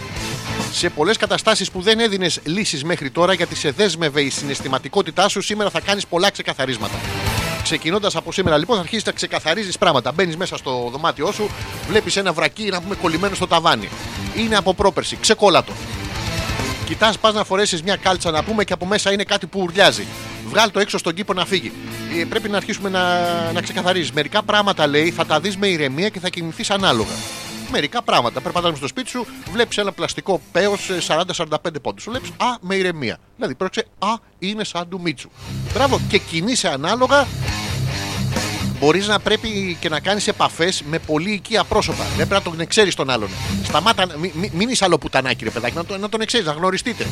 [0.73, 5.41] σε πολλές καταστάσεις που δεν έδινες λύσεις μέχρι τώρα γιατί σε δέσμευε η συναισθηματικότητά σου,
[5.41, 6.99] σήμερα θα κάνεις πολλά ξεκαθαρίσματα.
[7.71, 10.13] Ξεκινώντας από σήμερα, λοιπόν, θα αρχίσεις να ξεκαθαρίζεις πράγματα.
[10.13, 11.51] Μπαίνεις μέσα στο δωμάτιό σου,
[11.89, 13.89] βλέπεις ένα βρακί να πούμε κολλημένο στο ταβάνι.
[14.37, 15.73] Είναι από πρόπερση, ξεκόλατο.
[16.87, 20.07] Κοιτάς, πας να φορέσεις μια κάλτσα να πούμε και από μέσα είναι κάτι που ουρλιάζει.
[20.49, 21.73] Βγάλ το έξω στον κήπο να φύγει.
[22.21, 23.03] Ε, πρέπει να αρχίσουμε να,
[23.53, 24.13] να ξεκαθαρίζεις.
[24.13, 27.15] Μερικά πράγματα λέει θα τα δεις με ηρεμία και θα κινηθείς ανάλογα.
[27.71, 28.41] Μερικά πράγματα.
[28.41, 32.03] Περπατάς στο σπίτι σου, βλέπεις ένα πλαστικό πέος 40-45 πόντους.
[32.03, 33.19] Σου βλέπεις Α, με ηρεμία.
[33.37, 35.31] Δηλαδή, πρόκειται Α, είναι σαν του Μίτσου.
[35.75, 37.27] Μπράβο, και κινείσαι ανάλογα
[38.81, 42.05] μπορείς να πρέπει και να κάνεις επαφές με πολύ οικία πρόσωπα.
[42.17, 43.29] Δεν πρέπει να τον ξέρει τον άλλον.
[43.65, 46.53] Σταμάτα, μη- μη- μην είσαι άλλο πουτανάκι, ρε παιδάκι, να, το, να τον ξέρει, να
[46.53, 47.07] γνωριστείτε.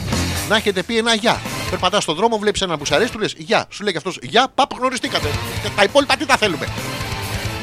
[0.49, 1.41] Να έχετε πει ένα γεια.
[1.71, 3.67] Περπατάς στον δρόμο, βλέπεις έναν που σ' αρέσει, του λες γεια.
[3.71, 5.29] Σου λέει και αυτός γεια, παπ, γνωριστήκατε.
[5.63, 6.67] Και τα υπόλοιπα τι τα θέλουμε.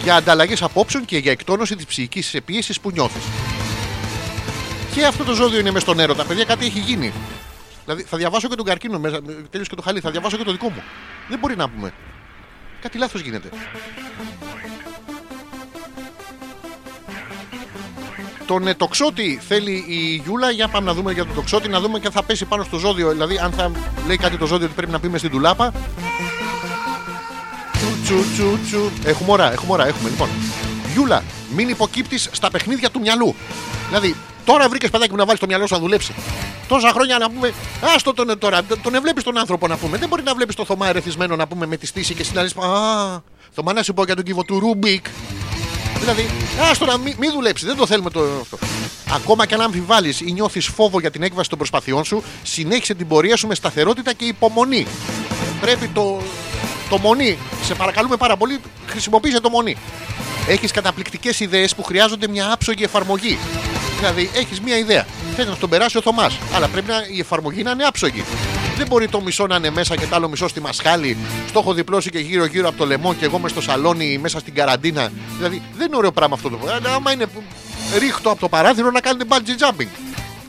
[0.05, 3.23] Για ανταλλαγές απόψεων και για εκτόνωση της ψυχικής πίεσης που νιώθεις.
[4.93, 6.23] Και αυτό το ζώδιο είναι μες στον έρωτα.
[6.25, 7.13] Παιδιά, κάτι έχει γίνει.
[7.83, 9.21] Δηλαδή, θα διαβάσω και τον καρκίνο μέσα.
[9.21, 9.99] Τέλειωσε και το χαλί.
[9.99, 10.83] Θα διαβάσω και το δικό μου.
[11.29, 11.93] Δεν μπορεί να πούμε.
[12.81, 13.49] Κάτι λάθος γίνεται.
[18.45, 20.51] Τον ε, τοξότη θέλει η Γιούλα.
[20.51, 22.77] Για πάμε να δούμε για τον τοξότη, να δούμε και αν θα πέσει πάνω στο
[22.77, 23.11] ζώδιο.
[23.11, 23.71] Δηλαδή, αν θα
[24.07, 25.73] λέει κάτι το ζώδιο ότι πρέπει να πει μες στην τουλάπα.
[27.85, 28.91] Τσου, τσου, τσου, τσου.
[29.05, 30.09] Έχουμε ώρα, έχουμε ώρα, έχουμε.
[30.09, 30.29] Λοιπόν,
[30.93, 31.23] Γιούλα,
[31.55, 33.35] μην υποκύπτεις στα παιχνίδια του μυαλού.
[33.87, 36.13] Δηλαδή, τώρα βρήκες παιδάκι μου να βάλεις το μυαλό σου να δουλέψει.
[36.67, 37.53] Τόσα χρόνια να πούμε.
[37.95, 39.97] Άστο τον τώρα, τον βλέπει τον άνθρωπο να πούμε.
[39.97, 42.55] Δεν μπορεί να βλέπεις το Θωμά ερεθισμένο να πούμε με τη στήση και συναντήσει.
[42.59, 43.21] Α,
[43.51, 45.05] Θωμά να σου πω για τον κύβο του Ρούμπικ.
[45.99, 46.29] Δηλαδή,
[46.71, 48.57] άστο να μην μη δουλέψεις, δεν το θέλουμε το αυτό.
[49.15, 53.07] Ακόμα και αν αμφιβάλλεις ή νιώθεις φόβο για την έκβαση των προσπαθειών σου, συνέχισε την
[53.07, 54.87] πορεία σου με σταθερότητα και υπομονή.
[55.61, 56.21] Πρέπει το,
[56.89, 59.77] το μονή, σε παρακαλούμε πάρα πολύ, χρησιμοποίησε το μονή.
[60.47, 63.37] Έχεις καταπληκτικές ιδέες που χρειάζονται μια άψογη εφαρμογή.
[63.97, 65.05] Δηλαδή, έχεις μια ιδέα.
[65.35, 66.37] Θες να τον περάσει ο Θωμάς.
[66.53, 68.23] Αλλά πρέπει να, η εφαρμογή να είναι άψογη.
[68.77, 71.17] Δεν μπορεί το μισό να είναι μέσα και το άλλο μισό στη μασχάλη.
[71.49, 74.53] Στο έχω διπλώσει και γύρω-γύρω από το λαιμό και εγώ με στο σαλόνι μέσα στην
[74.53, 75.11] καραντίνα.
[75.37, 76.89] Δηλαδή, δεν είναι ωραίο πράγμα αυτό το πράγμα.
[76.89, 77.25] Άμα είναι
[77.99, 79.87] ρίχτω από το παράθυρο να κάνετε bungee jumping.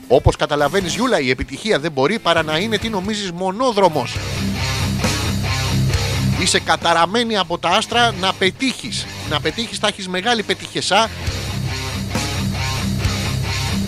[0.07, 4.15] Όπως καταλαβαίνεις, Γιούλα, η επιτυχία δεν μπορεί παρά να είναι τι νομίζεις μονόδρομος.
[6.39, 9.05] Είσαι καταραμένη από τα άστρα να πετύχεις.
[9.29, 11.09] Να πετύχεις, θα έχεις μεγάλη πετυχεσά.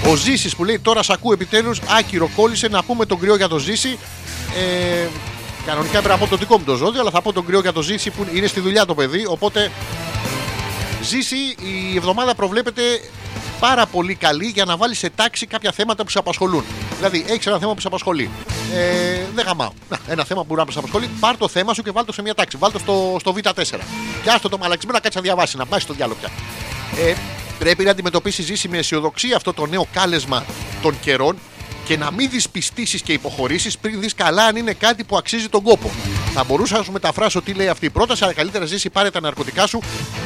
[0.07, 1.79] Ο Ζήσης που λέει τώρα σ' ακούω επιτέλους.
[1.97, 3.97] Άκυρο κόλλησε να πούμε τον κρυό για το Ζήση.
[4.57, 5.07] Ε,
[5.65, 7.73] κανονικά έπρεπε να πω το δικό μου το ζώδιο, αλλά θα πω τον κρυό για
[7.73, 9.25] το Ζήση που είναι στη δουλειά το παιδί.
[9.27, 9.71] Οπότε
[11.01, 11.35] Ζήση,
[11.91, 12.81] η εβδομάδα προβλέπεται
[13.59, 16.63] πάρα πολύ καλή για να βάλεις σε τάξη κάποια θέματα που σε απασχολούν.
[16.97, 18.29] Δηλαδή, έχεις ένα θέμα που σε απασχολεί.
[18.73, 19.71] Ε, δεν γαμάω.
[19.89, 21.09] Να, ένα θέμα που μπορεί να σε απασχολεί.
[21.19, 22.57] Πάρ το θέμα σου και βάλ το σε μια τάξη.
[22.57, 23.53] Βάλ το στο, στο Β4.
[24.23, 26.29] Και άστο το μαλαξιμένο να κάτσει να διαβάσει, να πάει στο διάλογο πια.
[27.05, 27.13] Ε,
[27.59, 30.45] πρέπει να αντιμετωπίσεις ζήσει με αισιοδοξία αυτό το νέο κάλεσμα
[30.81, 31.37] των καιρών
[31.89, 35.63] και να μην δυσπιστήσει και υποχωρήσεις πριν δεις καλά αν είναι κάτι που αξίζει τον
[35.63, 35.91] κόπο.
[36.33, 39.19] Θα μπορούσα να σου μεταφράσω τι λέει αυτή η πρόταση, αλλά καλύτερα ζήσει πάρε τα
[39.19, 39.81] ναρκωτικά σου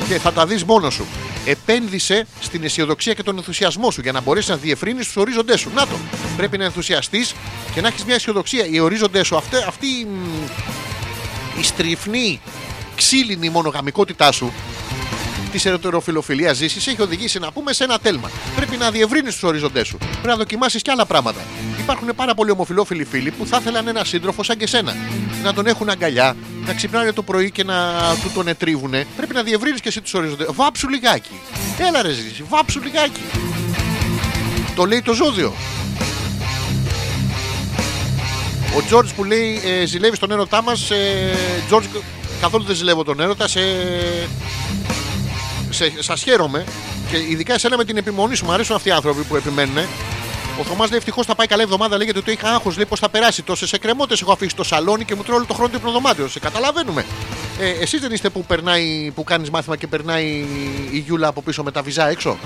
[0.07, 1.05] και θα τα δεις μόνο σου.
[1.45, 5.71] Επένδυσε στην αισιοδοξία και τον ενθουσιασμό σου για να μπορέσεις να διευρύνεις τους ορίζοντές σου.
[5.75, 5.95] Να το.
[6.37, 7.33] Πρέπει να ενθουσιαστείς
[7.73, 8.65] και να έχεις μια αισιοδοξία.
[8.65, 12.39] Οι ορίζοντές σου, αυτή, αυτή μ, η στριφνή,
[12.95, 14.53] ξύλινη μονογαμικότητά σου
[15.53, 18.31] της ερωτεροφιλοφιλία ζήσει έχει οδηγήσει να πούμε σε ένα τέλμα.
[18.55, 19.97] Πρέπει να διευρύνεις τους οριζοντές σου.
[19.97, 21.39] Πρέπει να δοκιμάσεις και άλλα πράγματα.
[21.79, 24.95] Υπάρχουν πάρα πολλοί ομοφιλόφιλοι φίλοι που θα ήθελαν ένα σύντροφο σαν και σένα.
[25.43, 26.35] Να τον έχουν αγκαλιά,
[26.65, 27.75] να ξυπνάνε το πρωί και να
[28.23, 29.07] του τον ετρίβουνε.
[29.17, 30.47] Πρέπει να διευρύνεις και εσύ τους οριζοντές.
[30.51, 31.39] Βάψου λιγάκι.
[31.77, 33.21] Έλα ρε ζήσει, βάψου λιγάκι.
[34.75, 35.53] Το λέει το ζώδιο.
[38.77, 40.91] Ο Τζόρτζ που λέει ε, ζηλεύει τον έρωτά μας.
[40.91, 41.33] Ε,
[41.67, 41.87] Τζόρτζ,
[42.41, 43.47] καθόλου δεν ζηλεύω τον έρωτα.
[43.47, 43.59] Σε,
[45.73, 46.65] σε, σας χαίρομαι
[47.11, 48.45] και ειδικά εσένα με την επιμονή σου.
[48.45, 49.77] Μου αρέσουν αυτοί οι άνθρωποι που επιμένουν.
[50.59, 51.97] Ο Θωμάς λέει ευτυχώς θα πάει καλά εβδομάδα.
[51.97, 52.75] Λέγεται ότι είχα άγχος.
[52.75, 53.41] Λέει πώς θα περάσει.
[53.41, 56.27] Τόσες εκκρεμότητες έχω αφήσει στο σαλόνι και μου τρώω όλο το χρόνο το υπνοδωμάτιο.
[56.27, 57.05] Σε καταλαβαίνουμε.
[57.59, 60.45] Ε, Εσείς δεν είστε που, περνάει, που κάνεις μάθημα και περνάει
[60.91, 62.37] η Γιούλα από πίσω με τα βυζά έξω;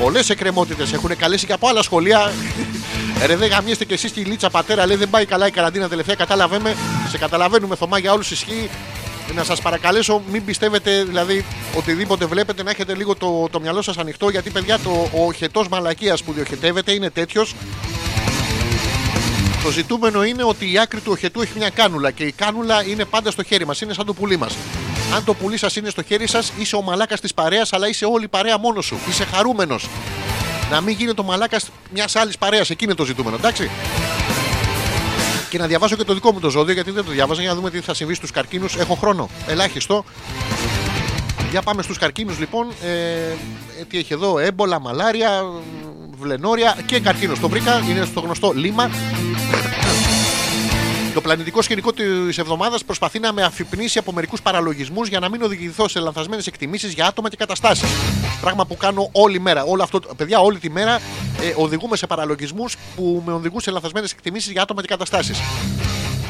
[0.00, 2.32] Πολλές εκκρεμότητες έχουν καλέσει και από άλλα σχολεία.
[3.26, 4.86] Ρε δεν γαμιέστε και εσείς στη λίτσα πατέρα.
[4.86, 6.14] Λέει δεν πάει καλά η καραντίνα τελευταία.
[6.14, 6.76] Καταλαβαίνουμε.
[7.10, 8.70] Σε καταλαβαίνουμε Θωμά για όλους ισχύει.
[9.34, 11.44] Να σας παρακαλέσω, μην πιστεύετε δηλαδή
[11.76, 14.28] οτιδήποτε βλέπετε να έχετε λίγο το, το μυαλό σας ανοιχτό.
[14.28, 17.54] Γιατί παιδιά, το, ο χετό μαλακίας που διοχετεύεται είναι τέτοιος.
[19.64, 23.04] Το ζητούμενο είναι ότι η άκρη του οχετού έχει μια κάνουλα και η κάνουλα είναι
[23.04, 23.80] πάντα στο χέρι μας.
[23.80, 24.56] Είναι σαν το πουλί μας.
[25.14, 28.04] Αν το πουλί σας είναι στο χέρι σας, είσαι ο μαλάκας της παρέας, αλλά είσαι
[28.04, 28.98] όλη η παρέα μόνος σου.
[29.08, 29.88] Είσαι χαρούμενος.
[30.70, 32.70] Να μην γίνει το μαλάκας μιας άλλης παρέας.
[32.70, 33.70] Εκεί είναι το ζητούμενο, εντάξει.
[35.50, 37.56] Και να διαβάσω και το δικό μου το ζώδιο, γιατί δεν το διάβαζα, για να
[37.56, 38.76] δούμε τι θα συμβεί στους καρκίνους.
[38.76, 39.28] Έχω χρόνο.
[39.46, 40.04] Ελάχιστο.
[41.50, 42.66] Για πάμε στους καρκίνους λοιπόν.
[42.82, 42.88] Ε,
[43.80, 45.44] ε, τι έχει εδώ, έμπολα, μαλάρια,
[46.18, 47.40] βλενόρια και καρκίνος.
[47.40, 48.90] Το βρήκα, είναι στο γνωστό λίμα.
[51.14, 55.42] Το πλανητικό σκηνικό της εβδομάδας προσπαθεί να με αφυπνίσει από μερικούς παραλογισμούς για να μην
[55.42, 57.88] οδηγηθώ σε λανθασμένες εκτιμήσεις για άτομα και καταστάσεις.
[58.40, 59.64] Πράγμα που κάνω όλη μέρα.
[59.64, 60.94] Όλο αυτό, παιδιά, όλη τη μέρα
[61.40, 65.38] ε, οδηγούμε σε παραλογισμούς που με οδηγούν σε λανθασμένες εκτιμήσεις για άτομα και καταστάσεις.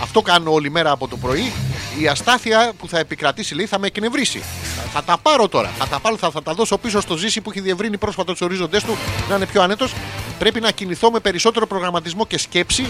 [0.02, 1.52] Αυτό κάνω όλη μέρα από το πρωί.
[2.01, 4.43] Η αστάθεια που θα επικρατήσει λέει θα με εκνευρίσει.
[4.77, 5.70] Θα, θα τα πάρω τώρα.
[5.78, 8.40] Θα τα πάρω, θα, θα τα δώσω πίσω στο ζήσι που έχει διευρύνει πρόσφατα τους
[8.40, 8.97] ορίζοντές του
[9.28, 9.93] να είναι πιο άνετος.
[10.39, 12.86] Πρέπει να κινηθώ με περισσότερο προγραμματισμό και σκέψη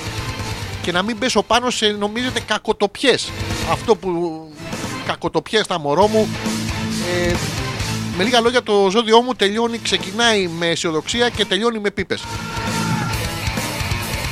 [0.83, 3.31] και να μην πέσω πάνω σε νομίζετε κακοτοπιές.
[3.71, 4.41] Αυτό που
[5.07, 6.29] κακοτοπιές στα μωρό μου.
[7.27, 7.35] Ε,
[8.17, 12.25] με λίγα λόγια το ζώδιό μου τελειώνει, ξεκινάει με αισιοδοξία και τελειώνει με πίπες.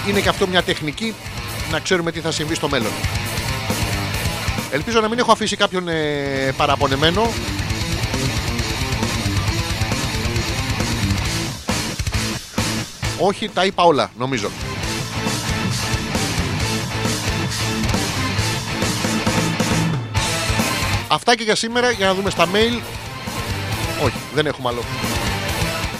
[0.09, 1.15] Είναι και αυτό μια τεχνική
[1.70, 2.93] να ξέρουμε τι θα συμβεί στο μέλλον.
[4.70, 7.31] Ελπίζω να μην έχω αφήσει κάποιον ε, παραπονεμένο.
[13.20, 14.51] Όχι, τα είπα όλα, νομίζω.
[21.09, 22.83] Αυτά και για σήμερα για να δούμε στα mail.
[24.05, 24.83] Όχι, δεν έχουμε άλλο.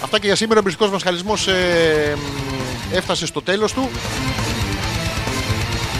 [0.03, 3.89] Αυτά και για σήμερα ο εμπριστικός μας χαλισμός ε, μ, έφτασε στο τέλος του.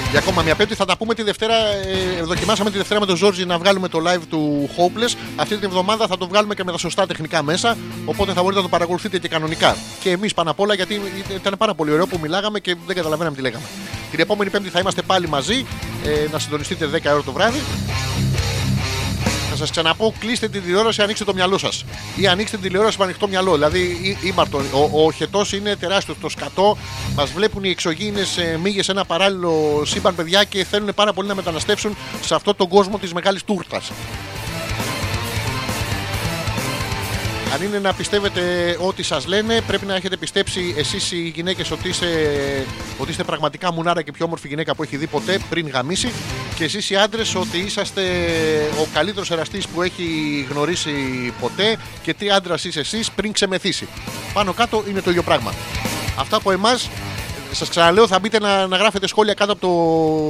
[0.10, 1.53] Για ακόμα μια πέμπτη θα τα πούμε τη Δευτέρα.
[1.56, 5.18] Ε, δοκιμάσαμε τη Δευτέρα με τον Ζόρζι να βγάλουμε το live του Hopeless.
[5.36, 7.77] Αυτή την εβδομάδα θα το βγάλουμε και με τα σωστά τεχνικά μέσα.
[8.06, 9.76] Οπότε θα μπορείτε να το παρακολουθείτε και κανονικά.
[9.99, 11.02] Και εμείς πάνω απ' όλα γιατί
[11.36, 13.65] ήταν πάρα πολύ ωραίο που μιλάγαμε και δεν καταλαβαίναμε τι λέγαμε.
[14.11, 15.65] Την επόμενη Πέμπτη θα είμαστε πάλι μαζί.
[16.06, 17.60] Ε, να συντονιστείτε 10 ώρα το βράδυ.
[19.60, 21.86] Θα σας ξαναπώ, κλείστε την τηλεόραση, ανοίξτε το μυαλό σας.
[22.15, 23.53] Ή ανοίξτε την τηλεόραση με ανοιχτό μυαλό.
[23.53, 24.65] Δηλαδή, ή- ήμαρτον.
[24.91, 26.18] Ο, ο χετό είναι τεράστιος.
[26.22, 26.77] Το σκατό
[27.15, 31.36] μας βλέπουν οι εξωγήινες μύγες σε ένα παράλληλο σύμπαν, παιδιά, και θέλουν πάρα πολύ να
[31.36, 33.91] μεταναστεύσουν σε αυτόν τον κόσμο της μεγάλης τούρτας.
[37.53, 38.41] Αν είναι να πιστεύετε
[38.80, 42.07] ό,τι σας λένε, πρέπει να έχετε πιστέψει εσείς οι γυναίκες ότι, είστε,
[42.97, 46.11] ότι είστε πραγματικά μουνάρα και πιο όμορφη γυναίκα που έχει δει ποτέ πριν γαμίσει.
[46.55, 48.01] Και εσείς οι άντρες ότι είσαστε
[48.81, 50.03] ο καλύτερος εραστής που έχει
[50.49, 50.91] γνωρίσει
[51.39, 53.88] ποτέ και τι άντρας είσαι εσείς πριν ξεμεθύσει.
[54.34, 55.53] Πάνω κάτω είναι το ίδιο πράγμα.
[56.17, 56.89] Αυτά από εμάς.
[57.51, 59.73] Σας ξαναλέω, θα μπείτε να, να γράφετε σχόλια κάτω από το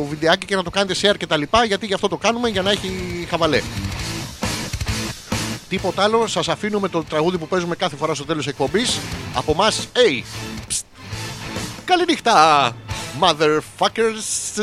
[0.10, 2.62] βιντεάκι και να το κάνετε share και τα λοιπά, γιατί γι' αυτό το κάνουμε για
[2.62, 2.92] να έχει
[3.30, 3.62] χαβαλέ.
[5.70, 6.28] Τίποτα άλλο.
[6.28, 9.00] Σας αφήνω με το τραγούδι που παίζουμε κάθε φορά στο τέλος εκπομπής.
[9.34, 10.24] Από εμάς, hey!
[10.68, 10.86] Ψτ.
[11.86, 12.72] Καληνύχτα!
[13.20, 14.62] Motherfuckers!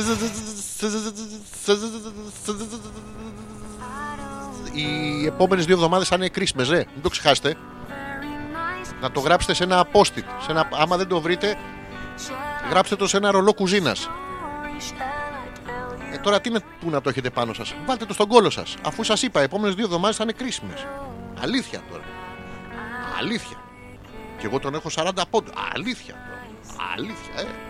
[4.73, 6.77] Οι επόμενες δύο εβδομάδες θα είναι κρίσιμε, ρε.
[6.77, 7.57] Μην το ξεχάσετε.
[9.01, 10.25] Να το γράψετε σε ένα post-it.
[10.45, 10.69] Σε ένα...
[10.73, 11.57] Άμα δεν το βρείτε,
[12.71, 14.11] γράψτε το σε ένα ρολό κουζίνας.
[16.27, 18.77] Ε, τώρα τι είναι που να το έχετε πάνω σας; Βάλτε το στον κόλο σας.
[18.83, 20.87] Αφού σας είπα, οι επόμενες δύο εβδομάδες θα είναι κρίσιμες.
[21.41, 22.03] Αλήθεια τώρα.
[23.19, 23.57] Αλήθεια.
[24.39, 25.51] Και εγώ τον έχω 40 πόντου.
[25.75, 26.47] Αλήθεια τώρα.
[26.95, 27.66] Αλήθεια, ε.